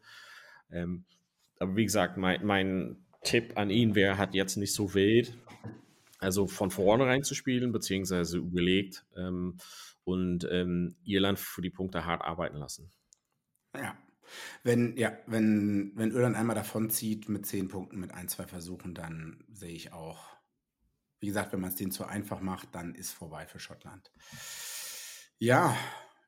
Ähm, 0.71 1.05
aber 1.59 1.75
wie 1.75 1.85
gesagt, 1.85 2.17
mein, 2.17 2.47
mein 2.47 3.05
Tipp 3.25 3.57
an 3.57 3.71
ihn 3.71 3.97
wäre, 3.97 4.19
hat 4.19 4.35
jetzt 4.35 4.57
nicht 4.57 4.73
so 4.73 4.95
wild, 4.95 5.37
also 6.21 6.47
von 6.47 6.71
vornherein 6.71 7.25
zu 7.25 7.35
spielen, 7.35 7.73
beziehungsweise 7.73 8.39
überlegt 8.39 9.05
ähm, 9.17 9.57
und 10.05 10.47
ähm, 10.51 10.97
Irland 11.05 11.39
für 11.39 11.63
die 11.63 11.71
Punkte 11.71 12.05
hart 12.05 12.23
arbeiten 12.23 12.57
lassen. 12.57 12.93
Ja. 13.75 13.97
Wenn, 14.63 14.97
ja, 14.97 15.13
wenn, 15.27 15.93
wenn 15.97 16.11
Irland 16.11 16.37
einmal 16.37 16.57
davon 16.57 16.89
zieht 16.91 17.29
mit 17.29 17.47
zehn 17.47 17.69
Punkten, 17.69 18.01
mit 18.01 18.13
ein, 18.13 18.29
zwei 18.29 18.47
Versuchen, 18.47 18.95
dann 18.95 19.45
sehe 19.53 19.75
ich 19.75 19.93
auch, 19.93 20.35
wie 21.21 21.27
gesagt, 21.27 21.53
wenn 21.53 21.61
man 21.61 21.71
es 21.71 21.77
denen 21.77 21.91
zu 21.91 22.05
einfach 22.05 22.41
macht, 22.41 22.75
dann 22.75 22.95
ist 22.95 23.13
vorbei 23.13 23.47
für 23.47 23.59
Schottland. 23.59 24.13
Ja, 25.39 25.77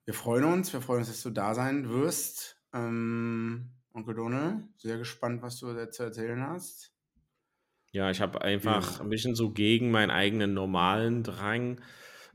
wir 0.05 0.14
freuen 0.14 0.45
uns, 0.45 0.72
wir 0.72 0.81
freuen 0.81 1.01
uns, 1.01 1.09
dass 1.09 1.22
du 1.22 1.31
da 1.31 1.55
sein 1.55 1.89
wirst. 1.89 2.61
Ähm, 2.72 3.70
Onkel 3.93 4.14
Donald, 4.14 4.64
sehr 4.77 4.99
gespannt, 4.99 5.43
was 5.43 5.59
du 5.59 5.91
zu 5.91 6.03
erzählen 6.03 6.43
hast. 6.47 6.93
Ja, 7.93 8.11
ich 8.11 8.20
habe 8.20 8.43
einfach 8.43 8.99
ja. 8.99 9.01
ein 9.01 9.09
bisschen 9.09 9.35
so 9.35 9.53
gegen 9.53 9.91
meinen 9.91 10.11
eigenen 10.11 10.53
normalen 10.53 11.22
Drang 11.22 11.81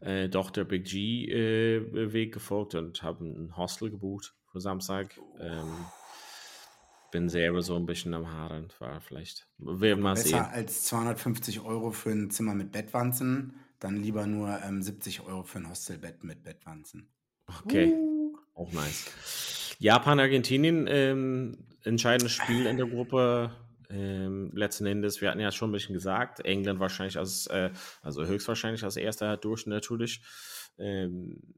äh, 0.01 0.29
doch 0.29 0.51
der 0.51 0.65
Big 0.65 0.85
G-Weg 0.85 2.27
äh, 2.27 2.31
gefolgt 2.31 2.75
und 2.75 3.01
habe 3.03 3.23
ein 3.23 3.55
Hostel 3.55 3.89
gebucht 3.89 4.35
für 4.51 4.59
Samstag. 4.59 5.19
Ähm, 5.39 5.85
bin 7.11 7.29
selber 7.29 7.61
so 7.61 7.75
ein 7.75 7.85
bisschen 7.85 8.13
am 8.13 8.31
Haaren, 8.31 8.69
war 8.79 9.01
vielleicht. 9.01 9.47
Wir 9.57 9.95
mal 9.97 10.13
Besser 10.13 10.29
sehen. 10.29 10.45
als 10.51 10.83
250 10.85 11.59
Euro 11.59 11.91
für 11.91 12.11
ein 12.11 12.31
Zimmer 12.31 12.55
mit 12.55 12.71
Bettwanzen, 12.71 13.55
dann 13.79 14.01
lieber 14.01 14.25
nur 14.25 14.59
ähm, 14.63 14.81
70 14.81 15.21
Euro 15.21 15.43
für 15.43 15.59
ein 15.59 15.69
Hostelbett 15.69 16.23
mit 16.23 16.43
Bettwanzen. 16.43 17.09
Okay, 17.63 17.93
uh. 17.93 18.37
auch 18.53 18.71
nice. 18.71 19.75
Japan, 19.79 20.19
Argentinien, 20.19 20.87
ähm, 20.87 21.57
entscheidendes 21.83 22.31
Spiel 22.31 22.65
in 22.65 22.77
der 22.77 22.87
Gruppe. 22.87 23.51
Ähm, 23.91 24.51
letzten 24.53 24.85
Endes, 24.85 25.21
wir 25.21 25.29
hatten 25.29 25.39
ja 25.39 25.51
schon 25.51 25.69
ein 25.69 25.73
bisschen 25.73 25.93
gesagt, 25.93 26.39
England 26.45 26.79
wahrscheinlich 26.79 27.17
als, 27.17 27.47
äh, 27.47 27.71
also 28.01 28.25
höchstwahrscheinlich 28.25 28.83
als 28.83 28.97
erster 28.97 29.37
durch 29.37 29.65
natürlich. 29.67 30.21
Ähm, 30.77 31.55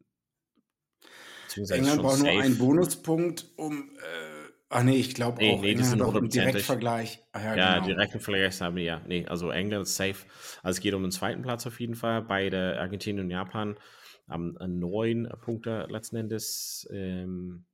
England 1.55 2.01
braucht 2.01 2.19
nur 2.19 2.29
einen 2.29 2.57
Bonuspunkt, 2.57 3.45
um. 3.57 3.91
Äh, 3.97 4.51
ach 4.69 4.83
nee, 4.83 4.95
ich 4.95 5.13
glaube 5.13 5.37
nee, 5.37 5.53
auch. 5.53 5.61
Nee, 5.61 5.71
England 5.71 5.91
hat 5.91 6.01
auch 6.01 6.15
einen 6.15 6.29
Direktvergleich. 6.29 7.23
Ah, 7.31 7.43
ja, 7.43 7.55
ja 7.55 7.73
genau. 7.75 7.87
direkten 7.87 8.19
Vergleich 8.19 8.59
haben 8.61 8.75
wir 8.75 8.83
ja. 8.83 9.01
Nee, 9.07 9.25
also 9.27 9.51
England 9.51 9.83
ist 9.83 9.95
safe. 9.95 10.25
Also 10.63 10.77
es 10.77 10.81
geht 10.81 10.93
um 10.93 11.03
den 11.03 11.11
zweiten 11.11 11.43
Platz 11.43 11.67
auf 11.67 11.79
jeden 11.79 11.95
Fall. 11.95 12.23
Beide 12.23 12.79
Argentinien 12.79 13.25
und 13.25 13.31
Japan 13.31 13.77
haben 14.27 14.57
neun 14.79 15.29
Punkte 15.41 15.85
letzten 15.89 16.15
Endes. 16.15 16.87
Ähm, 16.91 17.65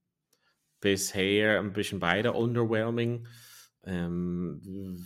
bisher 0.82 1.60
ein 1.60 1.74
bisschen 1.74 2.00
beide 2.00 2.34
underwhelming. 2.34 3.28
Ähm, 3.84 5.06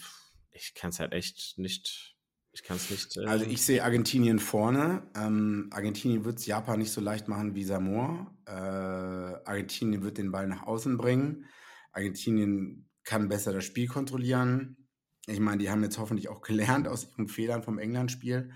ich 0.51 0.73
kann 0.73 0.89
es 0.89 0.99
halt 0.99 1.13
echt 1.13 1.57
nicht 1.57 2.13
ich 2.53 2.61
kann 2.61 2.77
es 2.77 2.89
nicht. 2.89 3.17
Äh, 3.17 3.25
also 3.25 3.45
ich 3.45 3.63
sehe 3.63 3.83
Argentinien 3.83 4.37
vorne. 4.37 5.09
Ähm, 5.15 5.69
Argentinien 5.71 6.23
wird 6.23 6.37
es 6.37 6.45
Japan 6.45 6.79
nicht 6.79 6.91
so 6.91 7.01
leicht 7.01 7.27
machen 7.27 7.55
wie 7.55 7.63
Samoa. 7.63 8.31
Äh, 8.45 8.51
Argentinien 8.51 10.03
wird 10.03 10.19
den 10.19 10.31
Ball 10.31 10.47
nach 10.47 10.63
außen 10.63 10.97
bringen. 10.97 11.45
Argentinien 11.91 12.89
kann 13.03 13.27
besser 13.27 13.53
das 13.53 13.65
Spiel 13.65 13.87
kontrollieren. 13.87 14.77
Ich 15.25 15.39
meine, 15.39 15.57
die 15.57 15.71
haben 15.71 15.83
jetzt 15.83 15.97
hoffentlich 15.97 16.29
auch 16.29 16.41
gelernt 16.41 16.87
aus 16.87 17.07
ihren 17.09 17.27
Fehlern 17.27 17.63
vom 17.63 17.79
England-Spiel. 17.79 18.51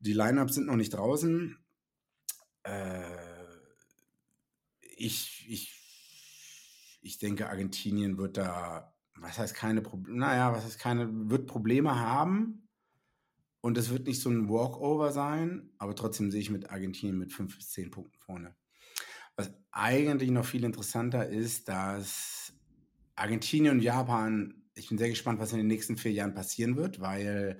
Die 0.00 0.12
Lineups 0.12 0.54
sind 0.54 0.66
noch 0.66 0.76
nicht 0.76 0.92
draußen. 0.92 1.56
Äh, 2.64 3.02
ich, 4.80 5.46
ich, 5.48 6.98
ich 7.00 7.18
denke, 7.18 7.48
Argentinien 7.48 8.18
wird 8.18 8.36
da, 8.36 8.91
was 9.16 9.38
heißt 9.38 9.54
keine 9.54 9.82
Probleme, 9.82 10.18
naja, 10.18 10.52
was 10.52 10.64
heißt 10.64 10.78
keine, 10.78 11.08
wird 11.30 11.46
Probleme 11.46 11.98
haben 11.98 12.68
und 13.60 13.78
es 13.78 13.90
wird 13.90 14.06
nicht 14.06 14.20
so 14.20 14.30
ein 14.30 14.48
Walkover 14.48 15.12
sein, 15.12 15.70
aber 15.78 15.94
trotzdem 15.94 16.30
sehe 16.30 16.40
ich 16.40 16.50
mit 16.50 16.70
Argentinien 16.70 17.18
mit 17.18 17.32
fünf 17.32 17.56
bis 17.56 17.70
zehn 17.70 17.90
Punkten 17.90 18.18
vorne. 18.18 18.56
Was 19.36 19.52
eigentlich 19.70 20.30
noch 20.30 20.44
viel 20.44 20.64
interessanter 20.64 21.28
ist, 21.28 21.68
dass 21.68 22.52
Argentinien 23.14 23.76
und 23.76 23.82
Japan, 23.82 24.62
ich 24.74 24.88
bin 24.88 24.98
sehr 24.98 25.08
gespannt, 25.08 25.38
was 25.38 25.52
in 25.52 25.58
den 25.58 25.68
nächsten 25.68 25.96
vier 25.96 26.12
Jahren 26.12 26.34
passieren 26.34 26.76
wird, 26.76 27.00
weil 27.00 27.58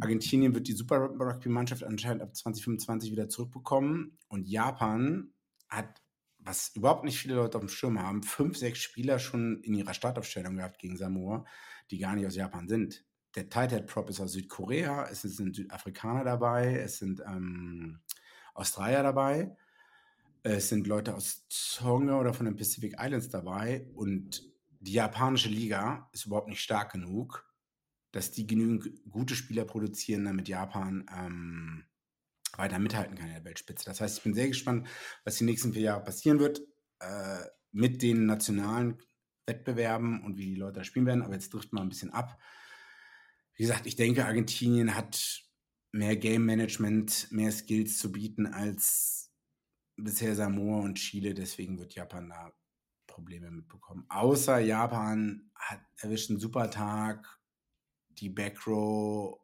Argentinien 0.00 0.54
wird 0.54 0.68
die 0.68 0.72
Super 0.72 0.98
Rugby-Mannschaft 0.98 1.82
anscheinend 1.84 2.22
ab 2.22 2.36
2025 2.36 3.10
wieder 3.10 3.28
zurückbekommen 3.28 4.18
und 4.28 4.46
Japan 4.46 5.32
hat, 5.68 6.02
was 6.46 6.68
überhaupt 6.76 7.04
nicht 7.04 7.18
viele 7.18 7.34
Leute 7.34 7.58
auf 7.58 7.64
dem 7.64 7.68
Schirm 7.68 8.00
haben, 8.00 8.22
fünf, 8.22 8.56
sechs 8.56 8.78
Spieler 8.78 9.18
schon 9.18 9.60
in 9.62 9.74
ihrer 9.74 9.94
Startaufstellung 9.94 10.56
gehabt 10.56 10.78
gegen 10.78 10.96
Samoa, 10.96 11.44
die 11.90 11.98
gar 11.98 12.14
nicht 12.14 12.26
aus 12.26 12.36
Japan 12.36 12.68
sind. 12.68 13.04
Der 13.34 13.48
Tighthead 13.48 13.86
Prop 13.86 14.08
ist 14.08 14.20
aus 14.20 14.32
Südkorea, 14.32 15.08
es 15.10 15.22
sind 15.22 15.54
Südafrikaner 15.54 16.24
dabei, 16.24 16.78
es 16.78 16.98
sind 16.98 17.20
ähm, 17.26 18.00
Australier 18.54 19.02
dabei, 19.02 19.56
es 20.42 20.68
sind 20.68 20.86
Leute 20.86 21.14
aus 21.16 21.46
Tonga 21.48 22.18
oder 22.18 22.32
von 22.32 22.46
den 22.46 22.56
Pacific 22.56 22.94
Islands 22.98 23.28
dabei 23.28 23.88
und 23.94 24.48
die 24.78 24.92
japanische 24.92 25.48
Liga 25.48 26.08
ist 26.12 26.26
überhaupt 26.26 26.48
nicht 26.48 26.62
stark 26.62 26.92
genug, 26.92 27.44
dass 28.12 28.30
die 28.30 28.46
genügend 28.46 29.02
gute 29.10 29.34
Spieler 29.34 29.64
produzieren, 29.64 30.24
damit 30.24 30.48
Japan 30.48 31.04
ähm, 31.12 31.84
weiter 32.58 32.78
mithalten 32.78 33.16
kann 33.16 33.28
in 33.28 33.34
der 33.34 33.44
Weltspitze. 33.44 33.84
Das 33.84 34.00
heißt, 34.00 34.18
ich 34.18 34.24
bin 34.24 34.34
sehr 34.34 34.48
gespannt, 34.48 34.88
was 35.24 35.36
die 35.36 35.44
nächsten 35.44 35.72
vier 35.72 35.82
Jahre 35.82 36.04
passieren 36.04 36.38
wird 36.38 36.60
äh, 37.00 37.44
mit 37.72 38.02
den 38.02 38.26
nationalen 38.26 38.98
Wettbewerben 39.46 40.22
und 40.24 40.38
wie 40.38 40.46
die 40.46 40.60
Leute 40.60 40.80
da 40.80 40.84
spielen 40.84 41.06
werden. 41.06 41.22
Aber 41.22 41.34
jetzt 41.34 41.50
trifft 41.50 41.72
man 41.72 41.84
ein 41.84 41.88
bisschen 41.88 42.12
ab 42.12 42.38
wie 43.56 43.62
gesagt, 43.62 43.86
ich 43.86 43.96
denke, 43.96 44.26
Argentinien 44.26 44.94
hat 44.94 45.42
mehr 45.90 46.16
Game 46.16 46.44
Management, 46.44 47.28
mehr 47.32 47.50
Skills 47.50 47.98
zu 47.98 48.12
bieten 48.12 48.46
als 48.46 49.32
bisher 49.96 50.34
Samoa 50.34 50.82
und 50.82 50.96
Chile. 50.96 51.32
Deswegen 51.32 51.78
wird 51.78 51.94
Japan 51.94 52.28
da 52.28 52.52
Probleme 53.06 53.50
mitbekommen. 53.50 54.04
Außer 54.10 54.58
Japan 54.58 55.50
hat 55.54 55.80
erwischt 55.96 56.28
einen 56.28 56.38
super 56.38 56.70
Tag. 56.70 57.26
Die 58.10 58.28
Backrow, 58.28 59.40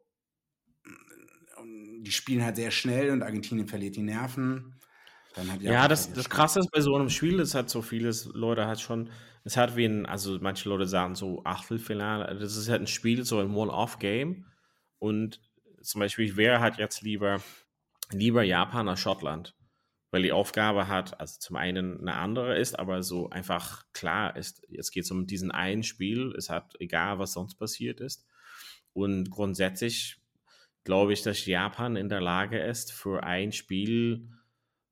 die 2.03 2.11
spielen 2.11 2.43
halt 2.43 2.55
sehr 2.55 2.71
schnell 2.71 3.11
und 3.11 3.23
Argentinien 3.23 3.67
verliert 3.67 3.95
die 3.95 4.03
Nerven. 4.03 4.75
ja, 5.59 5.87
das, 5.87 6.13
das 6.13 6.29
Krasse 6.29 6.59
ist 6.59 6.71
bei 6.71 6.81
so 6.81 6.95
einem 6.95 7.09
Spiel, 7.09 7.39
es 7.39 7.55
hat 7.55 7.69
so 7.69 7.81
vieles, 7.81 8.25
Leute 8.33 8.67
hat 8.67 8.79
schon 8.79 9.09
es 9.43 9.57
hat 9.57 9.75
wie 9.75 9.85
ein, 9.85 10.05
also 10.05 10.37
manche 10.39 10.69
Leute 10.69 10.87
sagen 10.87 11.15
so 11.15 11.43
Achtelfinale, 11.43 12.37
das 12.39 12.55
ist 12.55 12.69
halt 12.69 12.81
ein 12.81 12.87
Spiel, 12.87 13.25
so 13.25 13.39
ein 13.39 13.53
One-Off-Game. 13.53 14.45
Und 14.99 15.41
zum 15.81 15.99
Beispiel, 15.99 16.37
wer 16.37 16.61
hat 16.61 16.77
jetzt 16.77 17.01
lieber, 17.01 17.41
lieber 18.11 18.43
Japan 18.43 18.87
als 18.87 19.01
Schottland? 19.01 19.55
Weil 20.11 20.21
die 20.21 20.31
Aufgabe 20.31 20.87
hat, 20.87 21.19
also 21.19 21.39
zum 21.39 21.55
einen 21.57 21.99
eine 22.01 22.13
andere 22.13 22.57
ist, 22.57 22.79
aber 22.79 23.03
so 23.03 23.29
einfach 23.31 23.83
klar 23.93 24.37
ist, 24.37 24.61
jetzt 24.69 24.91
geht 24.91 25.03
es 25.03 25.11
um 25.11 25.27
diesen 25.27 25.51
einen 25.51 25.83
Spiel, 25.83 26.33
es 26.37 26.49
hat 26.49 26.75
egal, 26.79 27.19
was 27.19 27.33
sonst 27.33 27.55
passiert 27.55 27.99
ist. 27.99 28.25
Und 28.93 29.29
grundsätzlich 29.29 30.21
glaube 30.83 31.13
ich, 31.13 31.21
dass 31.21 31.45
Japan 31.45 31.95
in 31.95 32.09
der 32.09 32.21
Lage 32.21 32.59
ist, 32.59 32.91
für 32.91 33.23
ein 33.23 33.51
Spiel 33.51 34.27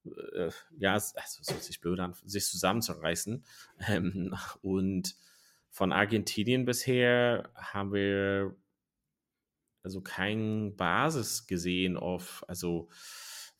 äh, 0.05 0.49
ja, 0.77 0.93
also 0.93 1.13
so 1.41 1.55
sich 1.57 1.81
blöd 1.81 1.99
an, 1.99 2.15
sich 2.25 2.45
zusammenzureißen. 2.45 3.43
Ähm, 3.87 4.35
und 4.61 5.15
von 5.69 5.91
Argentinien 5.91 6.65
bisher 6.65 7.49
haben 7.55 7.93
wir 7.93 8.55
also 9.83 10.01
kein 10.01 10.75
Basis 10.75 11.47
gesehen 11.47 11.97
auf, 11.97 12.43
also 12.47 12.89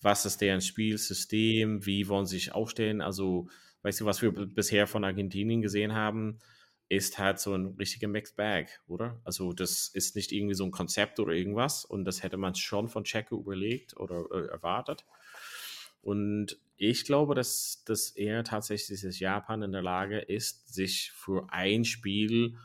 was 0.01 0.25
ist 0.25 0.41
deren 0.41 0.61
Spielsystem, 0.61 1.85
wie 1.85 2.07
wollen 2.07 2.25
sie 2.25 2.37
sich 2.37 2.53
aufstellen. 2.53 3.01
Also, 3.01 3.47
weißt 3.83 4.01
du, 4.01 4.05
was 4.05 4.21
wir 4.21 4.31
bisher 4.31 4.87
von 4.87 5.03
Argentinien 5.03 5.61
gesehen 5.61 5.93
haben, 5.93 6.39
ist 6.91 7.17
halt 7.17 7.39
so 7.39 7.55
ein 7.55 7.75
richtiger 7.79 8.09
Mixed 8.09 8.35
Bag, 8.35 8.81
oder? 8.85 9.21
Also, 9.23 9.53
das 9.53 9.87
ist 9.87 10.17
nicht 10.17 10.33
irgendwie 10.33 10.55
so 10.55 10.65
ein 10.65 10.71
Konzept 10.71 11.21
oder 11.21 11.31
irgendwas 11.31 11.85
und 11.85 12.03
das 12.03 12.21
hätte 12.21 12.35
man 12.35 12.53
schon 12.53 12.89
von 12.89 13.05
Checo 13.05 13.39
überlegt 13.39 13.95
oder 13.95 14.25
äh, 14.29 14.47
erwartet. 14.47 15.05
Und 16.01 16.57
ich 16.75 17.05
glaube, 17.05 17.33
dass, 17.33 17.83
dass 17.85 18.09
er 18.09 18.43
tatsächlich, 18.43 19.01
dass 19.01 19.19
Japan 19.19 19.61
in 19.61 19.71
der 19.71 19.81
Lage 19.81 20.19
ist, 20.19 20.73
sich 20.73 21.11
für 21.11 21.47
ein 21.49 21.85
Spiel 21.85 22.57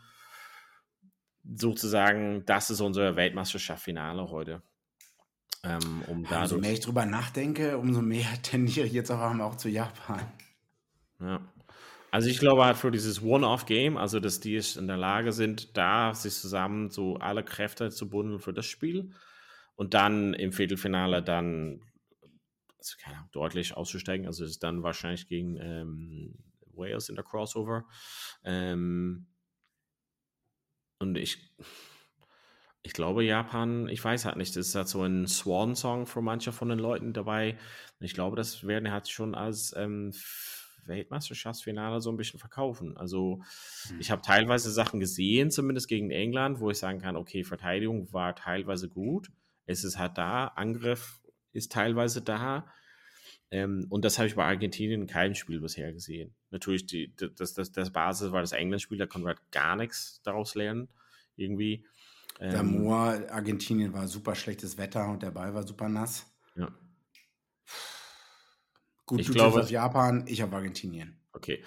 sozusagen, 1.44 2.44
das 2.46 2.70
ist 2.70 2.80
unser 2.80 3.14
Weltmeisterschaftsfinale 3.14 4.28
heute. 4.28 4.60
Ähm, 5.62 6.02
um 6.08 6.24
ja, 6.24 6.42
umso 6.42 6.58
mehr 6.58 6.72
ich 6.72 6.80
drüber 6.80 7.06
nachdenke, 7.06 7.78
umso 7.78 8.02
mehr 8.02 8.26
tendiere 8.42 8.86
ich 8.86 8.92
jetzt 8.92 9.12
auch 9.12 9.54
zu 9.54 9.68
Japan. 9.68 10.26
Ja. 11.20 11.40
Also 12.16 12.30
ich 12.30 12.38
glaube 12.38 12.64
halt 12.64 12.78
für 12.78 12.90
dieses 12.90 13.22
One-Off-Game, 13.22 13.98
also 13.98 14.20
dass 14.20 14.40
die 14.40 14.56
in 14.56 14.86
der 14.86 14.96
Lage 14.96 15.32
sind, 15.32 15.76
da 15.76 16.14
sich 16.14 16.32
zusammen 16.32 16.88
so 16.88 17.16
alle 17.16 17.44
Kräfte 17.44 17.90
zu 17.90 18.08
bundeln 18.08 18.40
für 18.40 18.54
das 18.54 18.64
Spiel 18.64 19.12
und 19.74 19.92
dann 19.92 20.32
im 20.32 20.50
Viertelfinale 20.50 21.22
dann 21.22 21.82
also 22.78 22.94
Ahnung, 23.04 23.28
deutlich 23.32 23.76
auszusteigen. 23.76 24.26
Also 24.26 24.44
ist 24.46 24.62
dann 24.62 24.82
wahrscheinlich 24.82 25.28
gegen 25.28 25.58
ähm, 25.60 26.38
Wales 26.72 27.10
in 27.10 27.16
der 27.16 27.24
Crossover. 27.24 27.84
Ähm, 28.44 29.26
und 30.98 31.18
ich, 31.18 31.54
ich 32.82 32.94
glaube, 32.94 33.24
Japan, 33.24 33.90
ich 33.90 34.02
weiß 34.02 34.24
halt 34.24 34.38
nicht, 34.38 34.56
das 34.56 34.68
ist 34.68 34.74
halt 34.74 34.88
so 34.88 35.02
ein 35.02 35.26
Swan-Song 35.26 36.06
für 36.06 36.22
manche 36.22 36.52
von 36.52 36.70
den 36.70 36.78
Leuten 36.78 37.12
dabei. 37.12 37.58
Ich 38.00 38.14
glaube, 38.14 38.36
das 38.36 38.66
werden 38.66 38.90
halt 38.90 39.06
schon 39.10 39.34
als 39.34 39.74
ähm, 39.76 40.14
Weltmeisterschaftsfinale 40.88 42.00
so 42.00 42.10
ein 42.10 42.16
bisschen 42.16 42.38
verkaufen. 42.38 42.96
Also 42.96 43.42
ich 43.98 44.10
habe 44.10 44.22
teilweise 44.22 44.70
Sachen 44.70 45.00
gesehen, 45.00 45.50
zumindest 45.50 45.88
gegen 45.88 46.10
England, 46.10 46.60
wo 46.60 46.70
ich 46.70 46.78
sagen 46.78 47.00
kann, 47.00 47.16
okay, 47.16 47.44
Verteidigung 47.44 48.12
war 48.12 48.34
teilweise 48.34 48.88
gut. 48.88 49.30
Es 49.66 49.84
ist 49.84 49.98
halt 49.98 50.16
da, 50.18 50.48
Angriff 50.48 51.20
ist 51.52 51.72
teilweise 51.72 52.22
da. 52.22 52.66
Ähm, 53.50 53.86
und 53.90 54.04
das 54.04 54.18
habe 54.18 54.28
ich 54.28 54.34
bei 54.34 54.44
Argentinien 54.44 55.02
in 55.02 55.06
keinem 55.06 55.34
Spiel 55.34 55.60
bisher 55.60 55.92
gesehen. 55.92 56.34
Natürlich, 56.50 56.86
die, 56.86 57.14
das, 57.16 57.54
das, 57.54 57.72
das 57.72 57.92
Basis 57.92 58.32
war 58.32 58.40
das 58.40 58.52
England-Spiel, 58.52 58.98
da 58.98 59.06
konnte 59.06 59.26
man 59.26 59.36
halt 59.36 59.52
gar 59.52 59.76
nichts 59.76 60.20
daraus 60.24 60.54
lernen, 60.54 60.88
irgendwie. 61.36 61.84
Ähm, 62.40 62.50
Samoa, 62.50 63.28
Argentinien 63.30 63.92
war 63.92 64.08
super 64.08 64.34
schlechtes 64.34 64.78
Wetter 64.78 65.08
und 65.08 65.22
der 65.22 65.30
Ball 65.30 65.54
war 65.54 65.66
super 65.66 65.88
nass. 65.88 66.26
Ja. 66.56 66.68
Gut, 69.06 69.20
ich 69.20 69.26
du 69.28 69.32
glaube, 69.32 69.60
auf 69.60 69.70
Japan, 69.70 70.24
ich 70.26 70.42
auf 70.42 70.52
Argentinien. 70.52 71.16
Okay. 71.32 71.62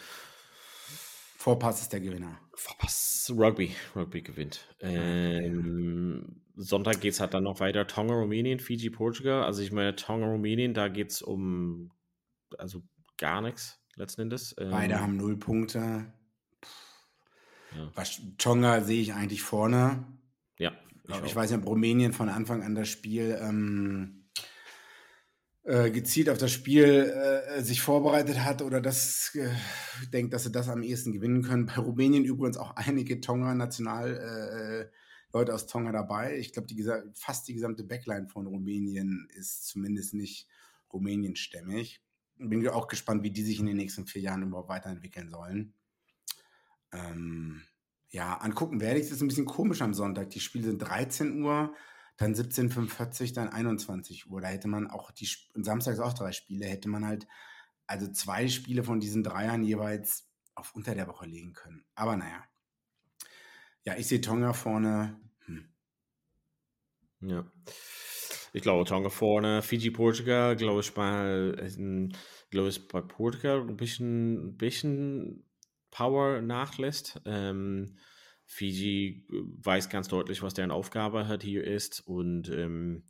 Vorpass 1.37 1.81
ist 1.81 1.93
der 1.93 2.01
Gewinner. 2.01 2.37
Vorpass, 2.53 3.31
Rugby. 3.33 3.73
Rugby 3.95 4.21
gewinnt. 4.21 4.67
Ähm, 4.81 6.41
Sonntag 6.55 6.99
geht 6.99 7.13
es 7.13 7.21
halt 7.21 7.33
dann 7.33 7.43
noch 7.45 7.61
weiter. 7.61 7.87
Tonga, 7.87 8.13
Rumänien, 8.13 8.59
Fiji, 8.59 8.89
Portugal. 8.89 9.43
Also 9.43 9.61
ich 9.61 9.71
meine, 9.71 9.95
Tonga, 9.95 10.25
Rumänien, 10.27 10.73
da 10.73 10.89
geht 10.89 11.11
es 11.11 11.21
um 11.21 11.91
also 12.57 12.83
gar 13.17 13.41
nichts 13.41 13.79
letzten 13.95 14.23
Endes. 14.23 14.53
Ähm, 14.59 14.71
Beide 14.71 14.99
haben 14.99 15.15
null 15.15 15.37
Punkte. 15.37 16.11
Ja. 17.75 17.91
Was, 17.95 18.21
Tonga 18.37 18.81
sehe 18.81 19.01
ich 19.01 19.13
eigentlich 19.13 19.41
vorne. 19.41 20.05
Ja. 20.57 20.73
Ich, 21.07 21.23
ich 21.23 21.35
weiß 21.35 21.51
nicht, 21.51 21.61
ob 21.61 21.67
Rumänien 21.67 22.11
von 22.11 22.27
Anfang 22.27 22.63
an 22.63 22.75
das 22.75 22.89
Spiel 22.89 23.39
ähm, 23.41 24.18
äh, 25.69 25.91
gezielt 25.91 26.29
auf 26.29 26.39
das 26.39 26.51
Spiel 26.51 26.83
äh, 26.83 27.61
sich 27.61 27.81
vorbereitet 27.81 28.43
hat 28.43 28.63
oder 28.63 28.81
das 28.81 29.35
äh, 29.35 29.51
denkt, 30.11 30.33
dass 30.33 30.41
sie 30.41 30.51
das 30.51 30.67
am 30.67 30.81
ehesten 30.81 31.11
gewinnen 31.13 31.43
können. 31.43 31.67
Bei 31.67 31.75
Rumänien 31.75 32.25
übrigens 32.25 32.57
auch 32.57 32.75
einige 32.75 33.21
Tonga-National 33.21 34.89
äh, 34.89 34.97
Leute 35.31 35.53
aus 35.53 35.67
Tonga 35.67 35.91
dabei. 35.91 36.39
Ich 36.39 36.53
glaube, 36.53 36.73
fast 37.13 37.47
die 37.47 37.53
gesamte 37.53 37.83
Backline 37.83 38.27
von 38.29 38.47
Rumänien 38.47 39.27
ist 39.35 39.67
zumindest 39.67 40.15
nicht 40.15 40.47
Rumänienstämmig. 40.91 42.01
Bin 42.39 42.67
auch 42.69 42.87
gespannt, 42.87 43.21
wie 43.21 43.29
die 43.29 43.43
sich 43.43 43.59
in 43.59 43.67
den 43.67 43.77
nächsten 43.77 44.07
vier 44.07 44.23
Jahren 44.23 44.41
überhaupt 44.41 44.69
weiterentwickeln 44.69 45.29
sollen. 45.29 45.75
Ähm, 46.91 47.61
ja, 48.09 48.37
angucken 48.37 48.81
werde 48.81 48.99
ich 48.99 49.05
es. 49.05 49.11
ist 49.11 49.21
ein 49.21 49.27
bisschen 49.27 49.45
komisch 49.45 49.83
am 49.83 49.93
Sonntag. 49.93 50.31
Die 50.31 50.39
Spiele 50.39 50.65
sind 50.65 50.79
13 50.79 51.43
Uhr 51.43 51.75
dann 52.19 52.35
17.45 52.35 53.33
dann 53.33 53.49
21 53.49 54.29
Uhr. 54.29 54.41
Da 54.41 54.49
hätte 54.49 54.67
man 54.67 54.87
auch 54.87 55.11
die, 55.11 55.27
samstags 55.55 55.99
auch 55.99 56.13
drei 56.13 56.33
Spiele, 56.33 56.65
hätte 56.65 56.89
man 56.89 57.05
halt 57.05 57.27
also 57.87 58.11
zwei 58.11 58.47
Spiele 58.47 58.83
von 58.83 58.99
diesen 58.99 59.23
Dreiern 59.23 59.63
jeweils 59.63 60.29
auf 60.53 60.75
unter 60.75 60.93
der 60.93 61.07
Woche 61.07 61.25
legen 61.25 61.53
können. 61.53 61.85
Aber 61.95 62.17
naja. 62.17 62.43
Ja, 63.83 63.95
ich 63.97 64.07
sehe 64.07 64.21
Tonga 64.21 64.53
vorne. 64.53 65.19
Hm. 65.45 65.69
Ja. 67.21 67.49
Ich 68.51 68.61
glaube, 68.61 68.83
Tonga 68.83 69.09
vorne, 69.09 69.61
Fiji, 69.61 69.89
Portugal, 69.89 70.55
glaube 70.55 70.81
ich 70.81 70.95
mal, 70.95 71.55
glaube 72.49 72.69
ich, 72.69 72.87
bei 72.87 73.01
Portugal 73.01 73.61
ein 73.61 73.77
bisschen, 73.77 74.57
bisschen 74.57 75.45
Power 75.89 76.41
nachlässt. 76.41 77.21
Ähm, 77.25 77.97
Fiji 78.51 79.27
äh, 79.29 79.43
weiß 79.63 79.89
ganz 79.89 80.07
deutlich, 80.07 80.41
was 80.41 80.55
deren 80.55 80.71
Aufgabe 80.71 81.27
hat 81.27 81.43
hier 81.43 81.63
ist 81.63 82.01
und 82.01 82.49
ähm, 82.49 83.03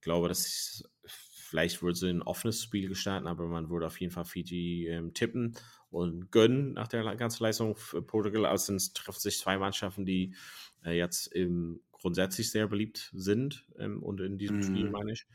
glaube, 0.00 0.28
dass 0.28 0.88
vielleicht 1.04 1.82
würde 1.82 1.96
sie 1.96 2.10
ein 2.10 2.22
offenes 2.22 2.62
Spiel 2.62 2.88
gestalten, 2.88 3.26
aber 3.26 3.48
man 3.48 3.70
würde 3.70 3.86
auf 3.86 4.00
jeden 4.00 4.12
Fall 4.12 4.24
Fiji 4.24 4.86
ähm, 4.86 5.12
tippen 5.12 5.56
und 5.90 6.30
gönnen 6.30 6.74
nach 6.74 6.86
der 6.86 7.16
ganzen 7.16 7.42
Leistung 7.42 7.74
für 7.74 8.02
Portugal. 8.02 8.46
Also 8.46 8.72
es 8.72 8.92
treffen 8.92 9.18
sich 9.18 9.38
zwei 9.38 9.58
Mannschaften, 9.58 10.06
die 10.06 10.36
äh, 10.84 10.96
jetzt 10.96 11.34
ähm, 11.34 11.80
grundsätzlich 11.90 12.52
sehr 12.52 12.68
beliebt 12.68 13.10
sind 13.14 13.66
ähm, 13.78 14.00
und 14.00 14.20
in 14.20 14.38
diesem 14.38 14.58
mhm. 14.58 14.62
Spiel 14.62 14.90
meine 14.90 15.12
ich. 15.12 15.26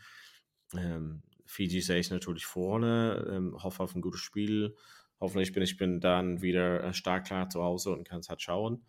Ähm, 0.77 1.21
Fiji 1.45 1.81
sehe 1.81 1.99
ich 1.99 2.11
natürlich 2.11 2.45
vorne, 2.45 3.27
ähm, 3.29 3.61
hoffe 3.61 3.83
auf 3.83 3.93
ein 3.93 4.01
gutes 4.01 4.21
Spiel. 4.21 4.75
Hoffentlich 5.19 5.53
bin 5.53 5.63
ich 5.63 5.77
bin 5.77 5.99
dann 5.99 6.41
wieder 6.41 6.83
äh, 6.83 6.93
stark 6.93 7.25
klar 7.25 7.49
zu 7.49 7.63
Hause 7.63 7.91
und 7.91 8.07
kann 8.07 8.19
es 8.19 8.29
halt 8.29 8.41
schauen. 8.41 8.85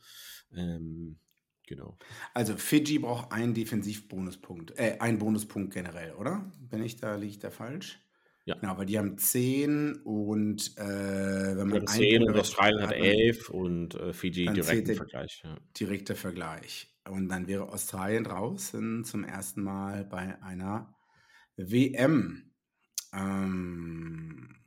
Ähm, 0.55 1.19
genau. 1.67 1.99
Also 2.35 2.57
Fiji 2.57 2.99
braucht 2.99 3.33
einen 3.33 3.55
Defensivbonuspunkt, 3.55 4.79
äh, 4.79 4.97
einen 5.01 5.19
Bonuspunkt 5.19 5.73
generell, 5.73 6.15
oder? 6.15 6.51
Bin 6.59 6.83
ich 6.83 6.97
da, 6.97 7.17
liege 7.17 7.33
ich 7.33 7.39
da 7.39 7.51
falsch? 7.51 8.01
Ja. 8.47 8.55
Genau, 8.57 8.79
weil 8.79 8.87
die 8.87 8.99
haben 8.99 9.19
10 9.19 9.97
und 10.03 10.77
äh, 10.79 11.57
wenn 11.57 11.69
man 11.69 11.87
10 11.87 12.25
und 12.25 12.37
Australien 12.39 12.83
hat 12.83 12.93
11 12.93 13.51
und 13.51 13.95
äh, 13.95 14.13
Fiji 14.13 14.47
direkter 14.47 14.95
Vergleich. 14.95 15.43
Ja. 15.45 15.57
Direkter 15.79 16.17
Vergleich. 16.17 16.89
Und 17.09 17.29
dann 17.29 17.47
wäre 17.49 17.69
Australien 17.69 18.25
draußen 18.25 19.05
zum 19.05 19.25
ersten 19.25 19.63
Mal 19.63 20.05
bei 20.05 20.41
einer 20.43 20.95
WM. 21.57 22.53
Ähm, 23.13 24.60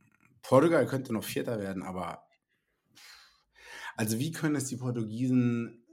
Portugal 0.43 0.85
könnte 0.85 1.13
noch 1.13 1.23
Vierter 1.23 1.59
werden, 1.59 1.83
aber 1.83 2.27
also 3.95 4.19
wie 4.19 4.31
können 4.31 4.55
es 4.55 4.65
die 4.65 4.77
Portugiesen 4.77 5.85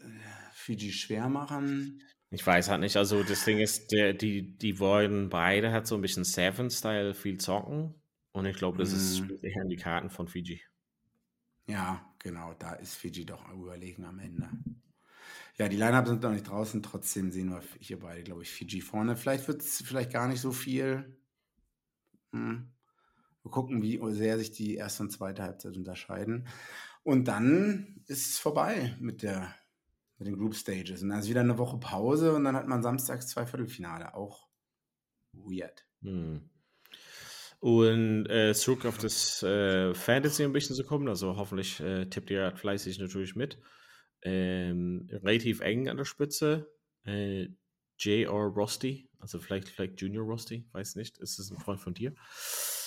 äh, 0.00 0.06
Fiji 0.52 0.92
schwer 0.92 1.28
machen? 1.28 2.02
Ich 2.30 2.46
weiß 2.46 2.70
halt 2.70 2.80
nicht. 2.80 2.96
Also 2.96 3.22
das 3.22 3.44
Ding 3.44 3.58
ist, 3.58 3.92
der, 3.92 4.14
die, 4.14 4.56
die 4.56 4.78
wollen 4.78 5.28
beide 5.28 5.72
hat 5.72 5.86
so 5.86 5.94
ein 5.94 6.00
bisschen 6.00 6.24
Seven-Style 6.24 7.14
viel 7.14 7.38
zocken. 7.38 7.94
Und 8.32 8.46
ich 8.46 8.56
glaube, 8.56 8.78
das 8.78 8.92
ist 8.92 9.20
mhm. 9.20 9.38
eher 9.42 9.62
in 9.62 9.68
die 9.68 9.76
Karten 9.76 10.08
von 10.08 10.28
Fiji. 10.28 10.62
Ja, 11.66 12.14
genau. 12.18 12.54
Da 12.54 12.72
ist 12.74 12.94
Fiji 12.94 13.26
doch 13.26 13.46
überlegen 13.52 14.06
am 14.06 14.18
Ende. 14.18 14.48
Ja, 15.58 15.68
die 15.68 15.76
Line-Up 15.76 16.06
sind 16.06 16.22
noch 16.22 16.32
nicht 16.32 16.48
draußen. 16.48 16.82
Trotzdem 16.82 17.30
sehen 17.30 17.50
wir 17.50 17.62
hier 17.78 17.98
beide, 17.98 18.22
glaube 18.22 18.42
ich, 18.42 18.50
Fiji 18.50 18.80
vorne. 18.80 19.16
Vielleicht 19.16 19.46
wird 19.46 19.60
es 19.60 19.82
vielleicht 19.84 20.10
gar 20.10 20.26
nicht 20.26 20.40
so 20.40 20.52
viel. 20.52 21.20
Hm. 22.32 22.71
Wir 23.42 23.50
gucken, 23.50 23.82
wie 23.82 24.00
sehr 24.12 24.38
sich 24.38 24.52
die 24.52 24.76
erste 24.76 25.02
und 25.04 25.10
zweite 25.10 25.42
Halbzeit 25.42 25.76
unterscheiden. 25.76 26.46
Und 27.02 27.26
dann 27.26 28.02
ist 28.06 28.30
es 28.30 28.38
vorbei 28.38 28.96
mit 29.00 29.22
der 29.22 29.54
mit 30.18 30.28
den 30.28 30.38
Group 30.38 30.54
Stages. 30.54 31.02
Und 31.02 31.08
dann 31.08 31.18
ist 31.20 31.28
wieder 31.28 31.40
eine 31.40 31.58
Woche 31.58 31.78
Pause 31.78 32.34
und 32.34 32.44
dann 32.44 32.54
hat 32.54 32.68
man 32.68 32.82
samstags 32.82 33.26
zwei 33.28 33.44
Viertelfinale. 33.44 34.14
Auch 34.14 34.48
weird. 35.32 35.84
Hm. 36.02 36.48
Und 37.58 38.26
äh, 38.26 38.54
zurück 38.54 38.84
auf 38.86 38.98
das 38.98 39.42
äh, 39.42 39.94
Fantasy 39.94 40.44
ein 40.44 40.52
bisschen 40.52 40.74
zu 40.74 40.84
kommen, 40.84 41.08
also 41.08 41.36
hoffentlich 41.36 41.78
äh, 41.80 42.06
tippt 42.06 42.30
ihr 42.30 42.56
fleißig 42.56 42.98
natürlich 42.98 43.36
mit. 43.36 43.58
Ähm, 44.22 45.08
relativ 45.10 45.60
eng 45.60 45.88
an 45.88 45.96
der 45.96 46.04
Spitze. 46.04 46.72
Äh, 47.04 47.48
J.R. 47.98 48.46
Rusty, 48.46 49.08
also 49.20 49.38
vielleicht, 49.38 49.68
vielleicht 49.68 50.00
Junior 50.00 50.24
Rusty, 50.24 50.68
weiß 50.72 50.96
nicht. 50.96 51.18
Ist 51.18 51.38
das 51.38 51.50
ein 51.52 51.58
Freund 51.58 51.80
von 51.80 51.94
dir? 51.94 52.14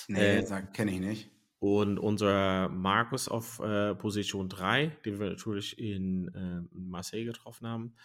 Nee, 0.08 0.38
äh, 0.38 0.62
kenne 0.74 0.92
ich 0.92 1.00
nicht. 1.00 1.32
Und 1.60 1.98
unser 1.98 2.70
Markus 2.70 3.28
auf 3.28 3.60
äh, 3.60 3.96
Position 3.96 4.50
3, 4.50 4.88
den 5.06 5.20
wir 5.20 5.30
natürlich 5.30 5.80
in 5.80 6.28
äh, 6.34 6.62
Marseille 6.72 7.26
getroffen 7.26 7.68
haben. 7.68 7.96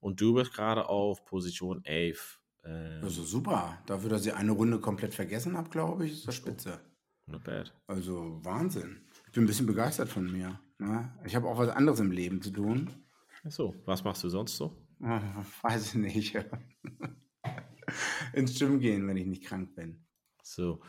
Und 0.00 0.20
du 0.20 0.34
bist 0.34 0.52
gerade 0.52 0.88
auf 0.88 1.24
Position 1.24 1.84
11. 1.84 2.40
Äh, 2.64 2.68
also 3.02 3.24
super. 3.24 3.78
Dafür, 3.86 4.10
dass 4.10 4.26
ich 4.26 4.34
eine 4.34 4.52
Runde 4.52 4.78
komplett 4.78 5.14
vergessen 5.14 5.56
habe, 5.56 5.68
glaube 5.70 6.06
ich, 6.06 6.12
ist 6.12 6.28
das 6.28 6.36
spitze. 6.36 6.80
Not 7.26 7.44
bad. 7.44 7.74
Also 7.86 8.38
Wahnsinn. 8.44 9.00
Ich 9.26 9.32
bin 9.32 9.44
ein 9.44 9.46
bisschen 9.46 9.66
begeistert 9.66 10.08
von 10.08 10.30
mir. 10.30 10.60
Ne? 10.78 11.12
Ich 11.24 11.34
habe 11.34 11.48
auch 11.48 11.58
was 11.58 11.68
anderes 11.68 12.00
im 12.00 12.10
Leben 12.10 12.40
zu 12.40 12.50
tun. 12.50 12.88
Achso, 13.44 13.74
was 13.84 14.04
machst 14.04 14.24
du 14.24 14.28
sonst 14.28 14.56
so? 14.56 14.76
Weiß 14.98 15.88
ich 15.88 15.94
nicht. 15.94 16.36
Ins 18.32 18.58
Gym 18.58 18.80
gehen, 18.80 19.06
wenn 19.06 19.16
ich 19.16 19.26
nicht 19.26 19.44
krank 19.44 19.74
bin. 19.74 20.04
So. 20.48 20.80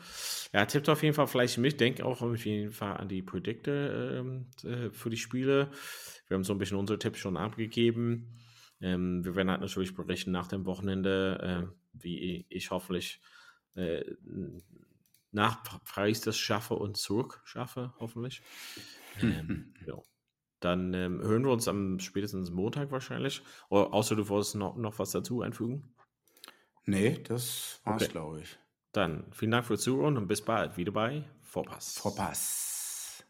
Ja, 0.52 0.64
tippt 0.64 0.88
auf 0.88 1.02
jeden 1.02 1.14
Fall 1.14 1.26
vielleicht 1.26 1.58
mit. 1.58 1.80
Denkt 1.80 2.00
auch 2.02 2.22
auf 2.22 2.46
jeden 2.46 2.72
Fall 2.72 2.96
an 2.96 3.08
die 3.08 3.22
Predikte 3.22 4.18
ähm, 4.18 4.46
äh, 4.64 4.90
für 4.90 5.10
die 5.10 5.18
Spiele. 5.18 5.70
Wir 6.26 6.36
haben 6.36 6.44
so 6.44 6.54
ein 6.54 6.58
bisschen 6.58 6.78
unsere 6.78 6.98
Tipps 6.98 7.18
schon 7.18 7.36
abgegeben. 7.36 8.38
Ähm, 8.80 9.22
wir 9.22 9.36
werden 9.36 9.50
halt 9.50 9.60
natürlich 9.60 9.94
berichten 9.94 10.30
nach 10.30 10.46
dem 10.46 10.64
Wochenende, 10.64 11.68
äh, 11.68 11.74
wie 11.92 12.46
ich 12.48 12.70
hoffentlich 12.70 13.20
äh, 13.74 14.02
nach 15.30 15.62
Paris 15.84 16.22
das 16.22 16.38
schaffe 16.38 16.74
und 16.74 16.96
zurück 16.96 17.42
schaffe, 17.44 17.92
hoffentlich. 17.98 18.42
Ähm, 19.20 19.74
ja. 19.86 19.98
Dann 20.60 20.92
ähm, 20.94 21.20
hören 21.20 21.44
wir 21.44 21.52
uns 21.52 21.68
am 21.68 21.98
spätestens 22.00 22.50
Montag 22.50 22.90
wahrscheinlich. 22.90 23.42
Oder, 23.68 23.92
außer 23.92 24.16
du 24.16 24.28
wolltest 24.28 24.54
noch, 24.54 24.76
noch 24.76 24.98
was 24.98 25.10
dazu 25.10 25.42
einfügen. 25.42 25.94
Nee, 26.86 27.18
das 27.22 27.80
war's, 27.84 28.02
okay. 28.02 28.10
glaube 28.10 28.40
ich. 28.40 28.59
Dann 28.92 29.24
vielen 29.32 29.52
Dank 29.52 29.66
fürs 29.66 29.82
Zuhören 29.82 30.16
und 30.16 30.26
bis 30.26 30.44
bald 30.44 30.76
wieder 30.76 30.92
bei 30.92 31.24
Vorpass. 31.42 31.98
Vorpass. 31.98 33.24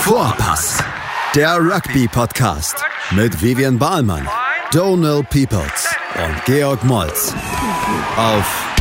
Vorpass, 0.00 0.82
der 1.34 1.56
Rugby-Podcast 1.58 2.84
mit 3.12 3.40
Vivian 3.42 3.78
Bahlmann, 3.78 4.28
Donal 4.72 5.22
Peoples 5.24 5.94
und 6.16 6.44
Georg 6.44 6.82
Moltz 6.84 7.34
auf 8.16 8.74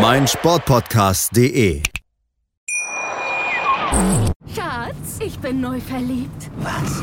meinsportpodcast.de. 0.00 1.82
Schatz, 4.54 5.18
ich 5.20 5.38
bin 5.40 5.60
neu 5.60 5.80
verliebt. 5.80 6.50
Was? 6.58 7.02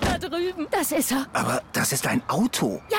Da 0.00 0.18
drüben. 0.18 0.66
Das 0.70 0.92
ist 0.92 1.12
er. 1.12 1.26
Aber 1.32 1.62
das 1.72 1.92
ist 1.92 2.06
ein 2.06 2.22
Auto. 2.28 2.80
Ja, 2.90 2.98